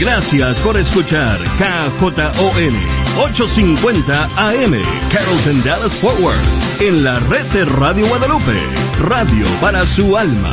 Gracias 0.00 0.60
por 0.60 0.76
escuchar 0.76 1.38
KJON 1.58 2.74
850 3.18 4.24
AM 4.36 4.74
Carrollton 5.10 5.62
Dallas 5.64 5.92
Forward 5.94 6.38
en 6.80 7.04
la 7.04 7.18
red 7.20 7.44
de 7.52 7.64
Radio 7.64 8.06
Guadalupe, 8.08 8.58
radio 9.00 9.46
para 9.60 9.86
su 9.86 10.16
alma. 10.16 10.52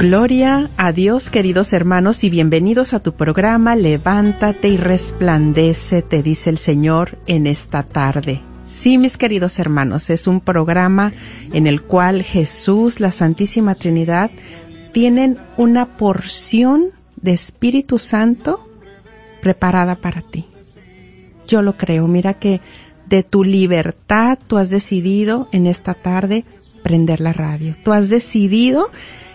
Gloria 0.00 0.70
a 0.78 0.92
Dios, 0.92 1.28
queridos 1.28 1.74
hermanos, 1.74 2.24
y 2.24 2.30
bienvenidos 2.30 2.94
a 2.94 3.00
tu 3.00 3.12
programa 3.12 3.76
Levántate 3.76 4.68
y 4.68 4.78
resplandece, 4.78 6.00
te 6.00 6.22
dice 6.22 6.48
el 6.48 6.56
Señor 6.56 7.18
en 7.26 7.46
esta 7.46 7.82
tarde. 7.82 8.40
Sí, 8.64 8.96
mis 8.96 9.18
queridos 9.18 9.58
hermanos, 9.58 10.08
es 10.08 10.26
un 10.26 10.40
programa 10.40 11.12
en 11.52 11.66
el 11.66 11.82
cual 11.82 12.22
Jesús, 12.22 12.98
la 12.98 13.12
Santísima 13.12 13.74
Trinidad, 13.74 14.30
tienen 14.92 15.36
una 15.58 15.98
porción 15.98 16.86
de 17.20 17.32
Espíritu 17.34 17.98
Santo 17.98 18.66
preparada 19.42 19.96
para 19.96 20.22
ti. 20.22 20.46
Yo 21.46 21.60
lo 21.60 21.76
creo, 21.76 22.06
mira 22.06 22.32
que 22.32 22.62
de 23.06 23.22
tu 23.22 23.44
libertad 23.44 24.38
tú 24.46 24.56
has 24.56 24.70
decidido 24.70 25.50
en 25.52 25.66
esta 25.66 25.92
tarde 25.92 26.46
prender 26.82 27.20
la 27.20 27.34
radio. 27.34 27.76
Tú 27.84 27.92
has 27.92 28.08
decidido 28.08 28.90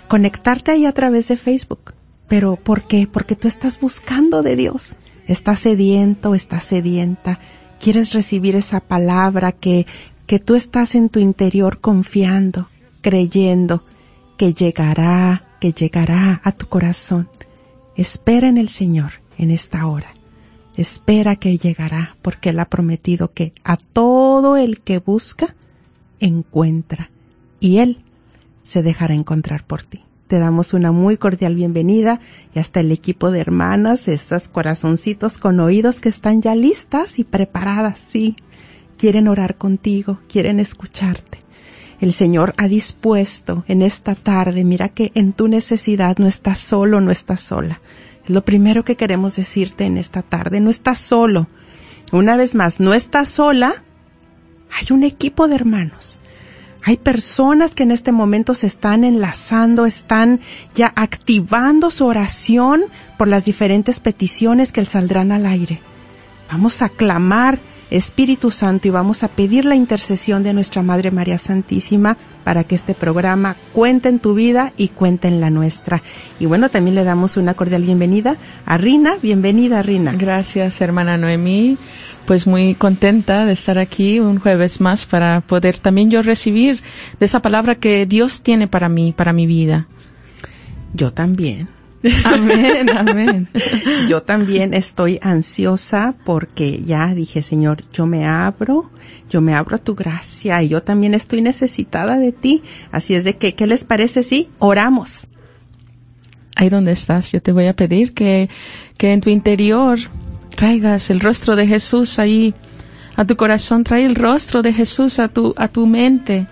conectarte 0.07 0.71
ahí 0.71 0.85
a 0.85 0.93
través 0.93 1.27
de 1.27 1.37
Facebook. 1.37 1.93
Pero 2.27 2.55
¿por 2.55 2.87
qué? 2.87 3.07
Porque 3.11 3.35
tú 3.35 3.47
estás 3.47 3.79
buscando 3.79 4.41
de 4.41 4.55
Dios. 4.55 4.95
Estás 5.27 5.59
sediento, 5.59 6.35
estás 6.35 6.63
sedienta. 6.63 7.39
Quieres 7.79 8.13
recibir 8.13 8.55
esa 8.55 8.79
palabra 8.79 9.51
que, 9.51 9.85
que 10.25 10.39
tú 10.39 10.55
estás 10.55 10.95
en 10.95 11.09
tu 11.09 11.19
interior 11.19 11.79
confiando, 11.79 12.69
creyendo 13.01 13.83
que 14.37 14.53
llegará, 14.53 15.43
que 15.59 15.71
llegará 15.71 16.41
a 16.43 16.51
tu 16.51 16.67
corazón. 16.67 17.29
Espera 17.95 18.49
en 18.49 18.57
el 18.57 18.69
Señor 18.69 19.13
en 19.37 19.51
esta 19.51 19.85
hora. 19.87 20.13
Espera 20.75 21.35
que 21.35 21.57
llegará, 21.57 22.15
porque 22.21 22.49
Él 22.49 22.59
ha 22.59 22.65
prometido 22.65 23.31
que 23.31 23.53
a 23.63 23.77
todo 23.77 24.57
el 24.57 24.81
que 24.81 24.99
busca, 24.99 25.55
encuentra. 26.19 27.11
Y 27.59 27.77
Él 27.77 28.03
se 28.65 28.83
dejará 28.83 29.13
encontrar 29.13 29.63
por 29.65 29.83
ti. 29.83 30.03
Te 30.27 30.39
damos 30.39 30.73
una 30.73 30.91
muy 30.91 31.17
cordial 31.17 31.53
bienvenida 31.53 32.19
y 32.53 32.59
hasta 32.59 32.79
el 32.79 32.91
equipo 32.91 33.29
de 33.29 33.39
hermanas, 33.39 34.07
estos 34.07 34.49
corazoncitos 34.49 35.37
con 35.37 35.59
oídos 35.59 35.99
que 35.99 36.09
están 36.09 36.41
ya 36.41 36.55
listas 36.55 37.19
y 37.19 37.23
preparadas, 37.23 37.99
sí. 37.99 38.35
Quieren 38.97 39.27
orar 39.27 39.55
contigo, 39.57 40.19
quieren 40.27 40.59
escucharte. 40.59 41.37
El 42.01 42.11
Señor 42.11 42.55
ha 42.57 42.67
dispuesto 42.67 43.63
en 43.67 43.83
esta 43.83 44.15
tarde, 44.15 44.63
mira 44.63 44.89
que 44.89 45.11
en 45.13 45.31
tu 45.31 45.47
necesidad 45.47 46.17
no 46.17 46.25
estás 46.25 46.57
solo, 46.57 47.01
no 47.01 47.11
estás 47.11 47.41
sola. 47.41 47.81
Es 48.23 48.31
lo 48.31 48.43
primero 48.43 48.83
que 48.83 48.95
queremos 48.95 49.35
decirte 49.35 49.85
en 49.85 49.97
esta 49.97 50.23
tarde, 50.23 50.59
no 50.59 50.71
estás 50.71 50.97
solo. 50.97 51.47
Una 52.11 52.35
vez 52.35 52.55
más, 52.55 52.79
no 52.79 52.95
estás 52.95 53.29
sola. 53.29 53.75
Hay 54.71 54.87
un 54.89 55.03
equipo 55.03 55.47
de 55.47 55.55
hermanos 55.55 56.19
hay 56.87 56.97
personas 56.97 57.73
que 57.73 57.81
en 57.81 57.89
este 57.89 58.11
momento 58.11 58.53
se 58.53 58.67
están 58.67 59.03
enlazando, 59.03 59.87
están 59.87 60.39
ya 60.75 60.93
activando 60.95 61.89
su 61.89 62.05
oración 62.05 62.83
por 63.17 63.27
las 63.27 63.43
diferentes 63.43 63.99
peticiones 63.99 64.71
que 64.71 64.85
saldrán 64.85 65.31
al 65.31 65.47
aire. 65.47 65.81
Vamos 66.51 66.83
a 66.83 66.89
clamar 66.89 67.59
Espíritu 67.89 68.51
Santo 68.51 68.87
y 68.87 68.91
vamos 68.91 69.23
a 69.23 69.29
pedir 69.29 69.65
la 69.65 69.73
intercesión 69.73 70.43
de 70.43 70.53
nuestra 70.53 70.83
Madre 70.83 71.09
María 71.09 71.39
Santísima 71.39 72.17
para 72.43 72.63
que 72.63 72.75
este 72.75 72.93
programa 72.93 73.55
cuente 73.73 74.09
en 74.09 74.19
tu 74.19 74.35
vida 74.35 74.71
y 74.77 74.89
cuente 74.89 75.27
en 75.27 75.41
la 75.41 75.49
nuestra. 75.49 76.03
Y 76.39 76.45
bueno, 76.45 76.69
también 76.69 76.93
le 76.93 77.03
damos 77.03 77.35
una 77.35 77.55
cordial 77.55 77.81
bienvenida 77.81 78.37
a 78.63 78.77
Rina. 78.77 79.15
Bienvenida, 79.23 79.81
Rina. 79.81 80.13
Gracias, 80.13 80.81
hermana 80.81 81.17
Noemí 81.17 81.79
pues 82.25 82.47
muy 82.47 82.75
contenta 82.75 83.45
de 83.45 83.53
estar 83.53 83.77
aquí 83.77 84.19
un 84.19 84.39
jueves 84.39 84.81
más 84.81 85.05
para 85.05 85.41
poder 85.41 85.77
también 85.77 86.09
yo 86.09 86.21
recibir 86.21 86.81
de 87.19 87.25
esa 87.25 87.41
palabra 87.41 87.75
que 87.75 88.05
Dios 88.05 88.41
tiene 88.41 88.67
para 88.67 88.89
mí, 88.89 89.13
para 89.15 89.33
mi 89.33 89.45
vida. 89.45 89.87
Yo 90.93 91.11
también. 91.13 91.69
Amén, 92.23 92.89
amén. 92.95 93.47
Yo 94.07 94.21
también 94.21 94.75
estoy 94.75 95.17
ansiosa 95.23 96.13
porque 96.23 96.83
ya 96.83 97.15
dije, 97.15 97.41
Señor, 97.41 97.83
yo 97.91 98.05
me 98.05 98.27
abro, 98.27 98.91
yo 99.27 99.41
me 99.41 99.55
abro 99.55 99.77
a 99.77 99.79
tu 99.79 99.95
gracia 99.95 100.61
y 100.61 100.67
yo 100.67 100.83
también 100.83 101.15
estoy 101.15 101.41
necesitada 101.41 102.19
de 102.19 102.31
ti. 102.31 102.61
Así 102.91 103.15
es 103.15 103.23
de 103.23 103.37
que, 103.37 103.55
¿qué 103.55 103.65
les 103.65 103.85
parece 103.85 104.21
si 104.21 104.49
oramos? 104.59 105.29
Ahí 106.55 106.69
donde 106.69 106.91
estás, 106.91 107.31
yo 107.31 107.41
te 107.41 107.51
voy 107.51 107.65
a 107.65 107.75
pedir 107.75 108.13
que, 108.13 108.49
que 108.97 109.11
en 109.11 109.21
tu 109.21 109.31
interior 109.31 109.97
traigas 110.55 111.09
el 111.09 111.19
rostro 111.19 111.55
de 111.55 111.67
Jesús 111.67 112.19
ahí 112.19 112.53
a 113.15 113.25
tu 113.25 113.35
corazón, 113.35 113.83
trae 113.83 114.05
el 114.05 114.15
rostro 114.15 114.61
de 114.61 114.73
Jesús 114.73 115.19
a 115.19 115.27
tu, 115.27 115.53
a 115.57 115.67
tu 115.67 115.85
mente, 115.85 116.47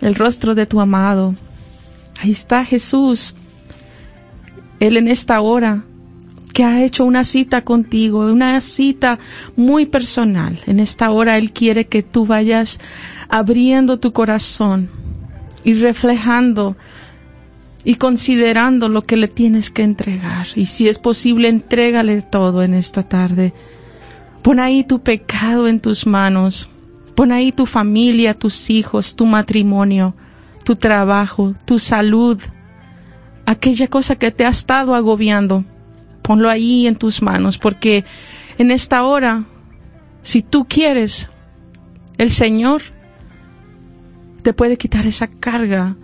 el 0.00 0.14
rostro 0.14 0.54
de 0.54 0.66
tu 0.66 0.80
amado. 0.80 1.34
Ahí 2.20 2.30
está 2.30 2.64
Jesús, 2.64 3.34
Él 4.80 4.96
en 4.96 5.08
esta 5.08 5.40
hora 5.40 5.84
que 6.52 6.64
ha 6.64 6.82
hecho 6.84 7.04
una 7.04 7.24
cita 7.24 7.62
contigo, 7.62 8.20
una 8.20 8.60
cita 8.60 9.18
muy 9.56 9.86
personal. 9.86 10.60
En 10.66 10.80
esta 10.80 11.10
hora 11.10 11.38
Él 11.38 11.52
quiere 11.52 11.86
que 11.86 12.02
tú 12.02 12.26
vayas 12.26 12.80
abriendo 13.28 13.98
tu 13.98 14.12
corazón 14.12 14.90
y 15.64 15.74
reflejando 15.74 16.76
y 17.84 17.96
considerando 17.96 18.88
lo 18.88 19.02
que 19.02 19.16
le 19.16 19.28
tienes 19.28 19.70
que 19.70 19.82
entregar. 19.82 20.46
Y 20.54 20.66
si 20.66 20.88
es 20.88 20.98
posible, 20.98 21.48
entrégale 21.48 22.22
todo 22.22 22.62
en 22.62 22.74
esta 22.74 23.02
tarde. 23.02 23.52
Pon 24.42 24.60
ahí 24.60 24.84
tu 24.84 25.00
pecado 25.02 25.68
en 25.68 25.80
tus 25.80 26.06
manos. 26.06 26.68
Pon 27.14 27.32
ahí 27.32 27.52
tu 27.52 27.66
familia, 27.66 28.34
tus 28.34 28.70
hijos, 28.70 29.16
tu 29.16 29.26
matrimonio, 29.26 30.14
tu 30.64 30.76
trabajo, 30.76 31.54
tu 31.64 31.78
salud, 31.78 32.40
aquella 33.44 33.86
cosa 33.88 34.16
que 34.16 34.30
te 34.30 34.46
ha 34.46 34.48
estado 34.48 34.94
agobiando. 34.94 35.64
Ponlo 36.22 36.48
ahí 36.48 36.86
en 36.86 36.96
tus 36.96 37.20
manos 37.20 37.58
porque 37.58 38.04
En 38.58 38.70
esta 38.70 39.02
hora, 39.02 39.44
si 40.22 40.42
tú 40.42 40.66
quieres, 40.68 41.30
el 42.18 42.30
Señor 42.30 42.82
te 44.42 44.52
puede 44.52 44.76
quitar 44.76 45.06
esa 45.06 45.26
carga, 45.26 45.96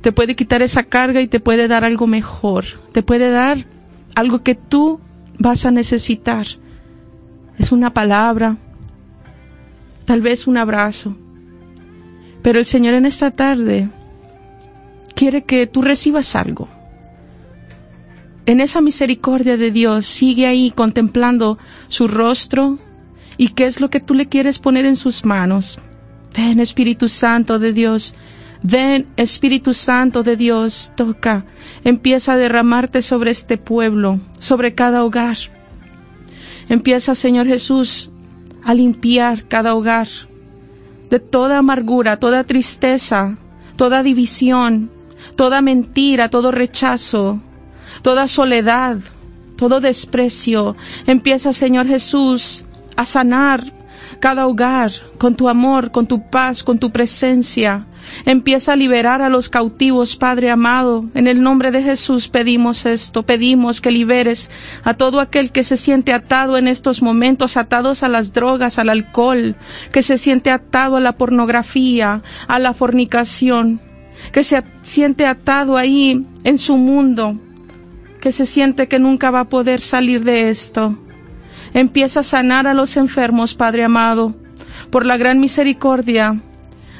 te 0.00 0.12
puede 0.12 0.34
quitar 0.34 0.62
esa 0.62 0.84
carga 0.84 1.20
y 1.20 1.28
te 1.28 1.40
puede 1.40 1.68
dar 1.68 1.84
algo 1.84 2.06
mejor, 2.06 2.64
te 2.92 3.02
puede 3.02 3.30
dar 3.30 3.66
algo 4.14 4.42
que 4.42 4.54
tú 4.54 5.00
vas 5.38 5.64
a 5.66 5.70
necesitar. 5.70 6.46
Es 7.58 7.72
una 7.72 7.92
palabra, 7.92 8.56
tal 10.06 10.22
vez 10.22 10.46
un 10.46 10.56
abrazo. 10.56 11.16
Pero 12.42 12.58
el 12.58 12.64
Señor 12.64 12.94
en 12.94 13.04
esta 13.04 13.30
tarde 13.30 13.88
quiere 15.14 15.44
que 15.44 15.66
tú 15.66 15.82
recibas 15.82 16.34
algo. 16.34 16.68
En 18.46 18.60
esa 18.60 18.80
misericordia 18.80 19.56
de 19.56 19.70
Dios 19.70 20.06
sigue 20.06 20.46
ahí 20.46 20.70
contemplando 20.70 21.58
su 21.88 22.08
rostro 22.08 22.78
y 23.36 23.48
qué 23.48 23.66
es 23.66 23.80
lo 23.80 23.90
que 23.90 24.00
tú 24.00 24.14
le 24.14 24.26
quieres 24.26 24.58
poner 24.58 24.86
en 24.86 24.96
sus 24.96 25.24
manos. 25.24 25.78
Ven 26.34 26.60
Espíritu 26.60 27.08
Santo 27.08 27.58
de 27.58 27.72
Dios, 27.72 28.14
ven 28.62 29.08
Espíritu 29.16 29.72
Santo 29.72 30.22
de 30.22 30.36
Dios, 30.36 30.92
toca, 30.96 31.44
empieza 31.84 32.34
a 32.34 32.36
derramarte 32.36 33.02
sobre 33.02 33.30
este 33.30 33.56
pueblo, 33.56 34.20
sobre 34.38 34.74
cada 34.74 35.04
hogar. 35.04 35.36
Empieza, 36.68 37.14
Señor 37.14 37.46
Jesús, 37.46 38.10
a 38.62 38.74
limpiar 38.74 39.48
cada 39.48 39.74
hogar 39.74 40.08
de 41.08 41.18
toda 41.18 41.58
amargura, 41.58 42.18
toda 42.18 42.44
tristeza, 42.44 43.36
toda 43.76 44.02
división, 44.02 44.90
toda 45.36 45.60
mentira, 45.60 46.28
todo 46.28 46.50
rechazo, 46.50 47.40
toda 48.02 48.28
soledad, 48.28 48.98
todo 49.56 49.80
desprecio. 49.80 50.76
Empieza, 51.06 51.52
Señor 51.52 51.86
Jesús, 51.88 52.64
a 52.96 53.04
sanar 53.04 53.64
cada 54.20 54.46
hogar 54.46 54.92
con 55.18 55.34
tu 55.34 55.48
amor, 55.48 55.90
con 55.90 56.06
tu 56.06 56.30
paz, 56.30 56.62
con 56.62 56.78
tu 56.78 56.90
presencia. 56.92 57.86
Empieza 58.24 58.74
a 58.74 58.76
liberar 58.76 59.22
a 59.22 59.28
los 59.28 59.48
cautivos, 59.48 60.16
Padre 60.16 60.50
amado. 60.50 61.04
En 61.14 61.26
el 61.26 61.42
nombre 61.42 61.70
de 61.70 61.82
Jesús 61.82 62.28
pedimos 62.28 62.84
esto, 62.86 63.22
pedimos 63.22 63.80
que 63.80 63.90
liberes 63.90 64.50
a 64.84 64.94
todo 64.94 65.20
aquel 65.20 65.52
que 65.52 65.64
se 65.64 65.76
siente 65.76 66.12
atado 66.12 66.56
en 66.56 66.68
estos 66.68 67.02
momentos, 67.02 67.56
atados 67.56 68.02
a 68.02 68.08
las 68.08 68.32
drogas, 68.32 68.78
al 68.78 68.90
alcohol, 68.90 69.56
que 69.92 70.02
se 70.02 70.18
siente 70.18 70.50
atado 70.50 70.96
a 70.96 71.00
la 71.00 71.12
pornografía, 71.12 72.22
a 72.46 72.58
la 72.58 72.74
fornicación, 72.74 73.80
que 74.32 74.44
se 74.44 74.62
siente 74.82 75.26
atado 75.26 75.76
ahí 75.76 76.26
en 76.44 76.58
su 76.58 76.76
mundo, 76.76 77.38
que 78.20 78.32
se 78.32 78.44
siente 78.44 78.86
que 78.86 78.98
nunca 78.98 79.30
va 79.30 79.40
a 79.40 79.48
poder 79.48 79.80
salir 79.80 80.24
de 80.24 80.50
esto. 80.50 80.98
Empieza 81.72 82.20
a 82.20 82.24
sanar 82.24 82.66
a 82.66 82.74
los 82.74 82.96
enfermos, 82.96 83.54
Padre 83.54 83.84
amado, 83.84 84.34
por 84.90 85.06
la 85.06 85.16
gran 85.16 85.40
misericordia 85.40 86.40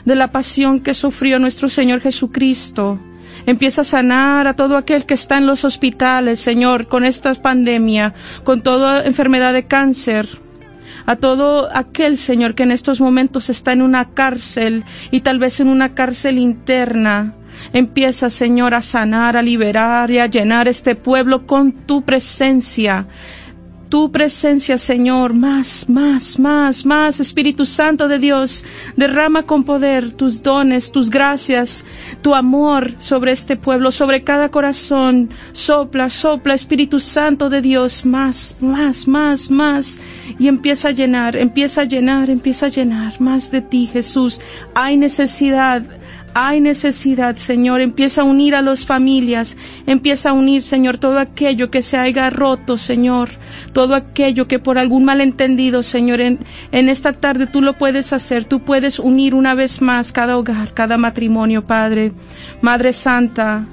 de 0.05 0.15
la 0.15 0.33
pasión 0.33 0.81
que 0.81 0.95
sufrió 0.95 1.39
nuestro 1.39 1.69
Señor 1.69 2.01
Jesucristo. 2.01 2.99
Empieza 3.47 3.81
a 3.81 3.85
sanar 3.85 4.47
a 4.47 4.55
todo 4.55 4.77
aquel 4.77 5.07
que 5.07 5.15
está 5.15 5.39
en 5.39 5.47
los 5.47 5.65
hospitales, 5.65 6.41
Señor, 6.41 6.89
con 6.89 7.05
esta 7.05 7.35
pandemia, 7.35 8.15
con 8.45 8.63
toda 8.63 9.05
enfermedad 9.05 9.53
de 9.53 9.67
cáncer, 9.67 10.29
a 11.07 11.17
todo 11.17 11.69
aquel 11.75 12.19
Señor 12.19 12.55
que 12.55 12.65
en 12.65 12.71
estos 12.71 13.01
momentos 13.01 13.49
está 13.51 13.73
en 13.73 13.83
una 13.83 14.11
cárcel 14.11 14.85
y 15.11 15.21
tal 15.21 15.39
vez 15.39 15.61
en 15.61 15.69
una 15.69 15.95
cárcel 15.95 16.39
interna. 16.39 17.35
Empieza, 17.73 18.31
Señor, 18.31 18.75
a 18.75 18.83
sanar, 18.83 19.37
a 19.37 19.43
liberar 19.43 20.11
y 20.11 20.19
a 20.19 20.27
llenar 20.27 20.69
este 20.69 20.95
pueblo 20.95 21.47
con 21.47 21.73
tu 21.73 22.03
presencia 22.03 23.07
tu 23.91 24.13
presencia, 24.13 24.79
Señor, 24.79 25.35
más, 25.35 25.89
más, 25.89 26.39
más, 26.39 26.87
más, 26.87 27.19
Espíritu 27.19 27.67
Santo 27.67 28.07
de 28.07 28.21
Dios, 28.21 28.65
derrama 28.97 29.43
con 29.43 29.65
poder 29.65 30.13
tus 30.13 30.45
dones, 30.45 30.93
tus 30.93 31.11
gracias, 31.11 31.85
tu 32.23 32.37
amor 32.37 32.95
sobre 33.01 33.33
este 33.33 33.57
pueblo, 33.57 33.91
sobre 33.91 34.23
cada 34.23 34.49
corazón. 34.49 35.29
Sopla, 35.53 36.09
sopla, 36.09 36.55
Espíritu 36.55 37.01
Santo 37.01 37.51
de 37.51 37.61
Dios, 37.63 38.07
más, 38.07 38.57
más, 38.61 39.09
más, 39.09 39.51
más. 39.51 39.99
Y 40.39 40.47
empieza 40.47 40.89
a 40.89 40.93
llenar, 40.93 41.35
empieza 41.35 41.81
a 41.81 41.85
llenar, 41.85 42.31
empieza 42.31 42.67
a 42.67 42.71
llenar 42.71 43.21
más 43.21 43.51
de 43.51 43.61
ti, 43.61 43.89
Jesús. 43.93 44.41
Hay 44.77 44.97
necesidad 44.97 45.83
hay 46.35 46.61
necesidad, 46.61 47.37
Señor. 47.37 47.81
Empieza 47.81 48.23
a 48.23 48.25
unir 48.25 48.55
a 48.55 48.63
las 48.63 48.85
familias. 48.85 49.57
Empieza 49.87 50.31
a 50.31 50.33
unir, 50.33 50.63
Señor, 50.63 50.99
todo 50.99 51.19
aquello 51.19 51.71
que 51.71 51.83
se 51.83 51.97
haya 51.97 52.31
roto, 52.31 52.79
Señor. 52.79 53.31
Todo 53.73 53.95
aquello 53.95 54.49
que 54.49 54.59
por 54.59 54.79
algún 54.79 55.05
malentendido, 55.05 55.83
Señor, 55.83 56.21
en, 56.21 56.39
en 56.73 56.89
esta 56.89 57.13
tarde 57.13 57.47
tú 57.47 57.61
lo 57.61 57.79
puedes 57.79 58.13
hacer. 58.13 58.45
Tú 58.45 58.61
puedes 58.61 58.99
unir 58.99 59.35
una 59.35 59.55
vez 59.55 59.81
más 59.81 60.13
cada 60.13 60.37
hogar, 60.37 60.75
cada 60.75 60.97
matrimonio, 60.97 61.65
Padre. 61.65 62.13
Madre 62.61 62.93
Santa, 62.93 63.67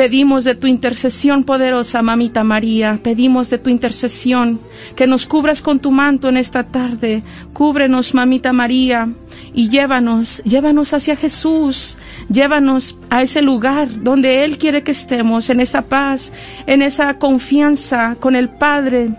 Pedimos 0.00 0.44
de 0.44 0.54
tu 0.54 0.66
intercesión 0.66 1.44
poderosa, 1.44 2.00
mamita 2.00 2.42
María, 2.44 2.98
pedimos 3.02 3.50
de 3.50 3.58
tu 3.58 3.68
intercesión 3.68 4.58
que 4.96 5.06
nos 5.06 5.26
cubras 5.26 5.60
con 5.60 5.78
tu 5.78 5.90
manto 5.90 6.28
en 6.28 6.36
esta 6.36 6.64
tarde. 6.64 7.22
Cúbrenos, 7.52 8.14
mamita 8.14 8.52
María, 8.52 9.12
y 9.52 9.68
llévanos, 9.68 10.42
llévanos 10.44 10.92
hacia 10.92 11.16
Jesús, 11.16 11.98
llévanos 12.28 12.96
a 13.10 13.22
ese 13.22 13.42
lugar 13.42 14.02
donde 14.02 14.44
Él 14.44 14.58
quiere 14.58 14.82
que 14.82 14.92
estemos, 14.92 15.50
en 15.50 15.60
esa 15.60 15.82
paz, 15.82 16.32
en 16.66 16.82
esa 16.82 17.18
confianza 17.18 18.16
con 18.20 18.36
el 18.36 18.48
Padre 18.48 19.10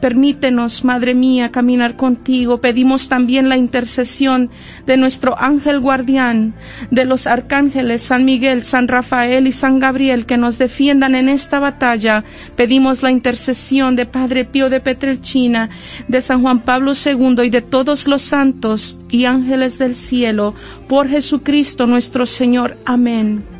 Permítenos, 0.00 0.84
Madre 0.84 1.14
mía, 1.14 1.50
caminar 1.50 1.96
contigo. 1.96 2.60
Pedimos 2.60 3.08
también 3.08 3.48
la 3.48 3.56
intercesión 3.56 4.50
de 4.86 4.96
nuestro 4.96 5.38
ángel 5.38 5.80
guardián, 5.80 6.54
de 6.90 7.04
los 7.04 7.26
arcángeles 7.26 8.02
San 8.02 8.24
Miguel, 8.24 8.62
San 8.62 8.88
Rafael 8.88 9.46
y 9.46 9.52
San 9.52 9.78
Gabriel 9.78 10.26
que 10.26 10.36
nos 10.36 10.58
defiendan 10.58 11.14
en 11.14 11.28
esta 11.28 11.58
batalla. 11.58 12.24
Pedimos 12.56 13.02
la 13.02 13.10
intercesión 13.10 13.96
de 13.96 14.06
Padre 14.06 14.44
Pío 14.44 14.70
de 14.70 14.80
Petrelchina, 14.80 15.70
de 16.06 16.20
San 16.20 16.42
Juan 16.42 16.60
Pablo 16.60 16.92
II 16.92 17.42
y 17.44 17.50
de 17.50 17.62
todos 17.62 18.06
los 18.06 18.22
santos 18.22 18.98
y 19.10 19.24
ángeles 19.24 19.78
del 19.78 19.94
cielo, 19.94 20.54
por 20.88 21.08
Jesucristo 21.08 21.86
nuestro 21.86 22.26
Señor. 22.26 22.78
Amén. 22.84 23.57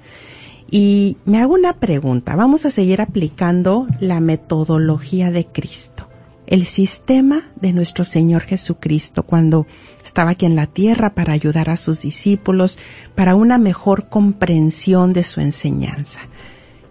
Y 0.69 1.17
me 1.25 1.39
hago 1.39 1.53
una 1.53 1.73
pregunta. 1.73 2.35
Vamos 2.35 2.65
a 2.65 2.71
seguir 2.71 2.99
aplicando 2.99 3.87
la 3.99 4.19
metodología 4.19 5.29
de 5.29 5.45
Cristo, 5.45 6.09
el 6.47 6.65
sistema 6.65 7.51
de 7.61 7.71
nuestro 7.71 8.03
Señor 8.03 8.41
Jesucristo 8.41 9.21
cuando 9.21 9.67
estaba 10.03 10.31
aquí 10.31 10.47
en 10.47 10.55
la 10.55 10.65
tierra 10.65 11.13
para 11.13 11.33
ayudar 11.33 11.69
a 11.69 11.77
sus 11.77 12.01
discípulos, 12.01 12.79
para 13.13 13.35
una 13.35 13.59
mejor 13.59 14.09
comprensión 14.09 15.13
de 15.13 15.21
su 15.21 15.41
enseñanza. 15.41 16.21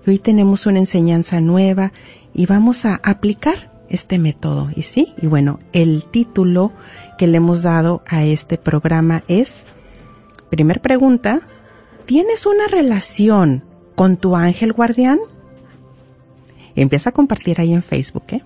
Hoy 0.07 0.21
tenemos 0.21 0.66
una 0.66 0.78
enseñanza 0.78 1.40
nueva 1.40 1.92
y 2.33 2.47
vamos 2.47 2.85
a 2.85 3.00
aplicar 3.02 3.72
este 3.92 4.18
método. 4.18 4.70
Y 4.75 4.82
sí, 4.82 5.14
y 5.20 5.26
bueno, 5.26 5.61
el 5.72 6.04
título 6.06 6.72
que 7.18 7.26
le 7.26 7.37
hemos 7.37 7.62
dado 7.62 8.02
a 8.08 8.25
este 8.25 8.58
programa 8.58 9.22
es, 9.28 9.64
primer 10.50 10.80
pregunta, 10.80 11.42
¿tienes 12.06 12.46
una 12.46 12.66
relación 12.68 13.64
con 13.94 14.16
tu 14.16 14.34
ángel 14.34 14.72
guardián? 14.72 15.18
Empieza 16.75 17.11
a 17.11 17.12
compartir 17.12 17.61
ahí 17.61 17.75
en 17.75 17.82
Facebook, 17.82 18.25
¿eh? 18.28 18.42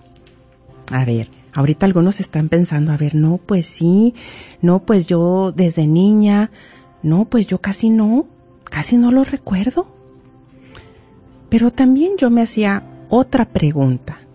A 0.91 1.05
ver, 1.05 1.29
ahorita 1.53 1.85
algunos 1.85 2.19
están 2.19 2.49
pensando, 2.49 2.91
a 2.91 2.97
ver, 2.97 3.15
no, 3.15 3.37
pues 3.37 3.65
sí, 3.65 4.13
no, 4.61 4.79
pues 4.79 5.07
yo 5.07 5.53
desde 5.53 5.87
niña, 5.87 6.51
no, 7.03 7.25
pues 7.25 7.47
yo 7.47 7.59
casi 7.59 7.89
no, 7.89 8.27
casi 8.65 8.97
no 8.97 9.11
lo 9.11 9.23
recuerdo. 9.23 9.87
Pero 11.49 11.71
también 11.71 12.17
yo 12.17 12.29
me 12.29 12.41
hacía 12.41 12.83
otra 13.09 13.45
pregunta 13.45 14.26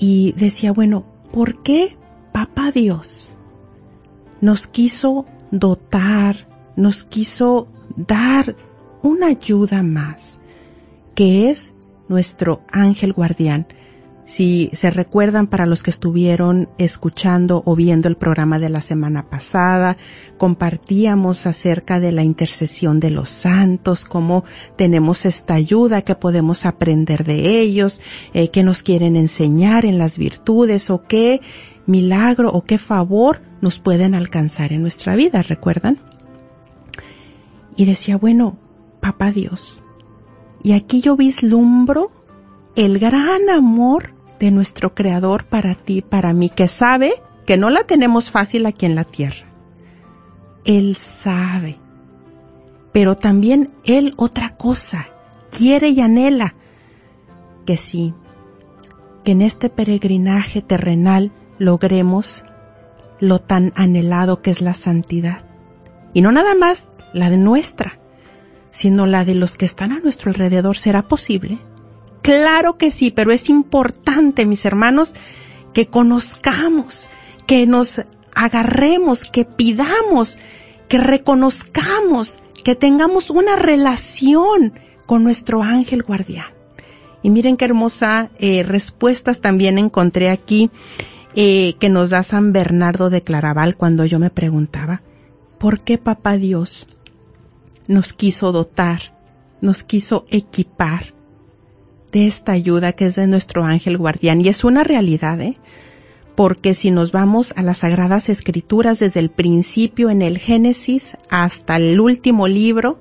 y 0.00 0.32
decía, 0.32 0.72
bueno, 0.72 1.04
¿por 1.30 1.62
qué 1.62 1.96
Papá 2.32 2.72
Dios 2.72 3.36
nos 4.40 4.66
quiso 4.66 5.26
dotar, 5.50 6.48
nos 6.74 7.04
quiso 7.04 7.68
dar 7.94 8.56
una 9.02 9.26
ayuda 9.26 9.82
más, 9.82 10.40
que 11.14 11.50
es 11.50 11.74
nuestro 12.08 12.62
ángel 12.72 13.12
guardián? 13.12 13.66
Si 14.30 14.70
se 14.74 14.92
recuerdan 14.92 15.48
para 15.48 15.66
los 15.66 15.82
que 15.82 15.90
estuvieron 15.90 16.68
escuchando 16.78 17.64
o 17.66 17.74
viendo 17.74 18.06
el 18.06 18.16
programa 18.16 18.60
de 18.60 18.68
la 18.68 18.80
semana 18.80 19.28
pasada, 19.28 19.96
compartíamos 20.38 21.48
acerca 21.48 21.98
de 21.98 22.12
la 22.12 22.22
intercesión 22.22 23.00
de 23.00 23.10
los 23.10 23.28
santos, 23.28 24.04
cómo 24.04 24.44
tenemos 24.76 25.26
esta 25.26 25.54
ayuda 25.54 26.02
que 26.02 26.14
podemos 26.14 26.64
aprender 26.64 27.24
de 27.24 27.58
ellos, 27.58 28.00
eh, 28.32 28.50
que 28.50 28.62
nos 28.62 28.84
quieren 28.84 29.16
enseñar 29.16 29.84
en 29.84 29.98
las 29.98 30.16
virtudes 30.16 30.90
o 30.90 31.02
qué 31.02 31.40
milagro 31.86 32.52
o 32.52 32.62
qué 32.62 32.78
favor 32.78 33.42
nos 33.60 33.80
pueden 33.80 34.14
alcanzar 34.14 34.72
en 34.72 34.82
nuestra 34.82 35.16
vida, 35.16 35.42
¿recuerdan? 35.42 35.98
Y 37.74 37.84
decía, 37.84 38.16
bueno, 38.16 38.60
papá 39.00 39.32
Dios, 39.32 39.82
y 40.62 40.74
aquí 40.74 41.00
yo 41.00 41.16
vislumbro 41.16 42.12
el 42.76 43.00
gran 43.00 43.50
amor 43.50 44.19
de 44.40 44.50
nuestro 44.50 44.94
Creador 44.94 45.44
para 45.44 45.74
ti, 45.74 46.02
para 46.02 46.32
mí, 46.32 46.48
que 46.48 46.66
sabe 46.66 47.12
que 47.46 47.56
no 47.56 47.70
la 47.70 47.84
tenemos 47.84 48.30
fácil 48.30 48.66
aquí 48.66 48.86
en 48.86 48.94
la 48.94 49.04
tierra. 49.04 49.46
Él 50.64 50.96
sabe. 50.96 51.78
Pero 52.92 53.14
también 53.14 53.70
Él 53.84 54.14
otra 54.16 54.56
cosa, 54.56 55.06
quiere 55.56 55.90
y 55.90 56.00
anhela 56.00 56.54
que 57.66 57.76
sí, 57.76 58.14
que 59.24 59.32
en 59.32 59.42
este 59.42 59.68
peregrinaje 59.68 60.62
terrenal 60.62 61.30
logremos 61.58 62.44
lo 63.20 63.38
tan 63.38 63.72
anhelado 63.76 64.40
que 64.42 64.50
es 64.50 64.62
la 64.62 64.74
santidad. 64.74 65.44
Y 66.14 66.22
no 66.22 66.32
nada 66.32 66.54
más 66.54 66.90
la 67.12 67.30
de 67.30 67.36
nuestra, 67.36 68.00
sino 68.70 69.06
la 69.06 69.24
de 69.24 69.34
los 69.34 69.56
que 69.56 69.66
están 69.66 69.92
a 69.92 70.00
nuestro 70.00 70.30
alrededor. 70.30 70.76
¿Será 70.76 71.02
posible? 71.02 71.58
Claro 72.22 72.76
que 72.76 72.90
sí, 72.90 73.10
pero 73.10 73.32
es 73.32 73.48
importante, 73.48 74.44
mis 74.46 74.64
hermanos, 74.64 75.14
que 75.72 75.86
conozcamos, 75.86 77.10
que 77.46 77.66
nos 77.66 78.02
agarremos, 78.34 79.24
que 79.24 79.44
pidamos, 79.44 80.38
que 80.88 80.98
reconozcamos, 80.98 82.42
que 82.64 82.74
tengamos 82.74 83.30
una 83.30 83.56
relación 83.56 84.74
con 85.06 85.24
nuestro 85.24 85.62
ángel 85.62 86.02
guardián. 86.02 86.46
Y 87.22 87.30
miren 87.30 87.56
qué 87.56 87.66
hermosa 87.66 88.30
eh, 88.38 88.62
respuestas 88.62 89.40
también 89.40 89.78
encontré 89.78 90.30
aquí 90.30 90.70
eh, 91.34 91.74
que 91.78 91.88
nos 91.88 92.10
da 92.10 92.22
San 92.22 92.52
Bernardo 92.52 93.10
de 93.10 93.22
Claraval 93.22 93.76
cuando 93.76 94.04
yo 94.04 94.18
me 94.18 94.30
preguntaba, 94.30 95.02
¿por 95.58 95.80
qué 95.80 95.98
Papá 95.98 96.36
Dios 96.36 96.86
nos 97.86 98.12
quiso 98.12 98.52
dotar, 98.52 99.00
nos 99.60 99.84
quiso 99.84 100.24
equipar 100.30 101.14
de 102.12 102.26
esta 102.26 102.52
ayuda 102.52 102.92
que 102.92 103.06
es 103.06 103.16
de 103.16 103.26
nuestro 103.26 103.64
ángel 103.64 103.98
guardián. 103.98 104.40
Y 104.40 104.48
es 104.48 104.64
una 104.64 104.84
realidad, 104.84 105.40
¿eh? 105.40 105.54
Porque 106.34 106.74
si 106.74 106.90
nos 106.90 107.12
vamos 107.12 107.52
a 107.56 107.62
las 107.62 107.78
Sagradas 107.78 108.28
Escrituras 108.28 108.98
desde 108.98 109.20
el 109.20 109.30
principio 109.30 110.10
en 110.10 110.22
el 110.22 110.38
Génesis 110.38 111.16
hasta 111.28 111.76
el 111.76 112.00
último 112.00 112.48
libro, 112.48 112.98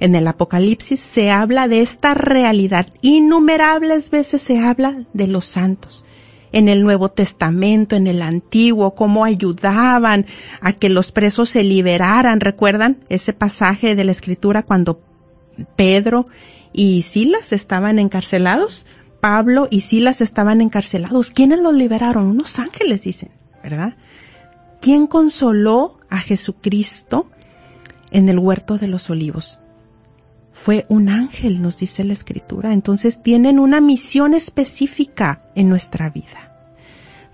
en 0.00 0.14
el 0.14 0.26
Apocalipsis, 0.28 1.00
se 1.00 1.30
habla 1.30 1.66
de 1.66 1.80
esta 1.80 2.14
realidad. 2.14 2.86
Innumerables 3.00 4.10
veces 4.10 4.42
se 4.42 4.58
habla 4.58 5.06
de 5.12 5.26
los 5.26 5.44
santos. 5.44 6.04
En 6.52 6.68
el 6.68 6.82
Nuevo 6.82 7.10
Testamento, 7.10 7.96
en 7.96 8.06
el 8.06 8.22
Antiguo, 8.22 8.94
cómo 8.94 9.24
ayudaban 9.24 10.24
a 10.60 10.72
que 10.72 10.88
los 10.88 11.12
presos 11.12 11.50
se 11.50 11.62
liberaran. 11.62 12.40
¿Recuerdan 12.40 13.04
ese 13.08 13.32
pasaje 13.32 13.94
de 13.94 14.04
la 14.04 14.12
Escritura 14.12 14.62
cuando 14.62 15.00
Pedro 15.76 16.26
y 16.72 17.02
Silas 17.02 17.52
estaban 17.52 17.98
encarcelados. 17.98 18.86
Pablo 19.20 19.68
y 19.70 19.80
Silas 19.80 20.20
estaban 20.20 20.60
encarcelados. 20.60 21.30
¿Quiénes 21.30 21.60
los 21.60 21.74
liberaron? 21.74 22.26
Unos 22.26 22.58
ángeles, 22.58 23.02
dicen, 23.02 23.30
¿verdad? 23.62 23.96
¿Quién 24.80 25.06
consoló 25.06 25.98
a 26.08 26.18
Jesucristo 26.18 27.30
en 28.10 28.28
el 28.28 28.38
huerto 28.38 28.78
de 28.78 28.88
los 28.88 29.10
olivos? 29.10 29.58
Fue 30.52 30.86
un 30.88 31.08
ángel, 31.08 31.62
nos 31.62 31.78
dice 31.78 32.04
la 32.04 32.12
escritura. 32.12 32.72
Entonces 32.72 33.22
tienen 33.22 33.58
una 33.58 33.80
misión 33.80 34.34
específica 34.34 35.42
en 35.54 35.68
nuestra 35.68 36.10
vida. 36.10 36.48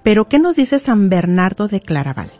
Pero 0.02 0.28
¿qué 0.28 0.38
nos 0.38 0.56
dice 0.56 0.78
San 0.78 1.08
Bernardo 1.08 1.68
de 1.68 1.80
Claraval? 1.80 2.30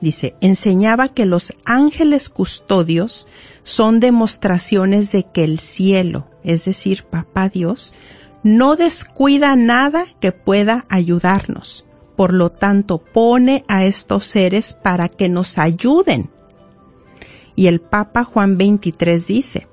Dice, 0.00 0.34
enseñaba 0.40 1.08
que 1.08 1.26
los 1.26 1.54
ángeles 1.64 2.30
custodios 2.30 3.26
son 3.70 4.00
demostraciones 4.00 5.12
de 5.12 5.22
que 5.22 5.44
el 5.44 5.60
cielo, 5.60 6.26
es 6.42 6.64
decir, 6.64 7.04
Papá 7.04 7.48
Dios, 7.48 7.94
no 8.42 8.74
descuida 8.74 9.54
nada 9.54 10.06
que 10.20 10.32
pueda 10.32 10.84
ayudarnos. 10.88 11.86
Por 12.16 12.32
lo 12.34 12.50
tanto, 12.50 12.98
pone 12.98 13.64
a 13.68 13.84
estos 13.84 14.24
seres 14.24 14.76
para 14.82 15.08
que 15.08 15.28
nos 15.28 15.56
ayuden. 15.56 16.30
Y 17.54 17.68
el 17.68 17.80
Papa 17.80 18.24
Juan 18.24 18.58
23 18.58 19.26
dice 19.26 19.68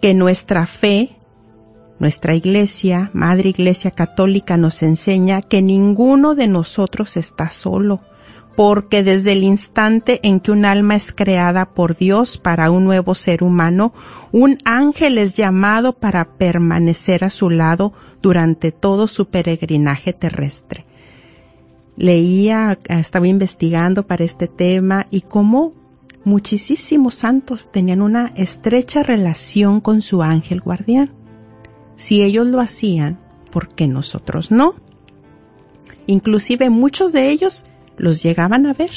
que 0.00 0.12
nuestra 0.12 0.66
fe, 0.66 1.16
nuestra 2.00 2.34
iglesia, 2.34 3.10
Madre 3.12 3.50
Iglesia 3.50 3.92
Católica, 3.92 4.56
nos 4.56 4.82
enseña 4.82 5.40
que 5.40 5.62
ninguno 5.62 6.34
de 6.34 6.48
nosotros 6.48 7.16
está 7.16 7.48
solo 7.50 8.00
porque 8.56 9.02
desde 9.02 9.32
el 9.32 9.42
instante 9.42 10.20
en 10.22 10.40
que 10.40 10.52
un 10.52 10.64
alma 10.64 10.94
es 10.94 11.12
creada 11.12 11.66
por 11.74 11.96
Dios 11.96 12.38
para 12.38 12.70
un 12.70 12.84
nuevo 12.84 13.14
ser 13.14 13.42
humano, 13.42 13.92
un 14.32 14.58
ángel 14.64 15.18
es 15.18 15.34
llamado 15.34 15.92
para 15.94 16.36
permanecer 16.36 17.24
a 17.24 17.30
su 17.30 17.50
lado 17.50 17.92
durante 18.22 18.70
todo 18.70 19.08
su 19.08 19.26
peregrinaje 19.26 20.12
terrestre. 20.12 20.86
Leía, 21.96 22.78
estaba 22.88 23.26
investigando 23.26 24.06
para 24.06 24.24
este 24.24 24.46
tema 24.46 25.06
y 25.10 25.22
cómo 25.22 25.72
muchísimos 26.24 27.14
santos 27.14 27.70
tenían 27.70 28.02
una 28.02 28.32
estrecha 28.36 29.02
relación 29.02 29.80
con 29.80 30.00
su 30.00 30.22
ángel 30.22 30.60
guardián. 30.60 31.12
Si 31.96 32.22
ellos 32.22 32.46
lo 32.46 32.60
hacían, 32.60 33.20
¿por 33.50 33.68
qué 33.68 33.86
nosotros 33.86 34.50
no? 34.50 34.74
Inclusive 36.06 36.70
muchos 36.70 37.12
de 37.12 37.30
ellos 37.30 37.64
los 37.96 38.22
llegaban 38.22 38.66
a 38.66 38.72
ver. 38.72 38.90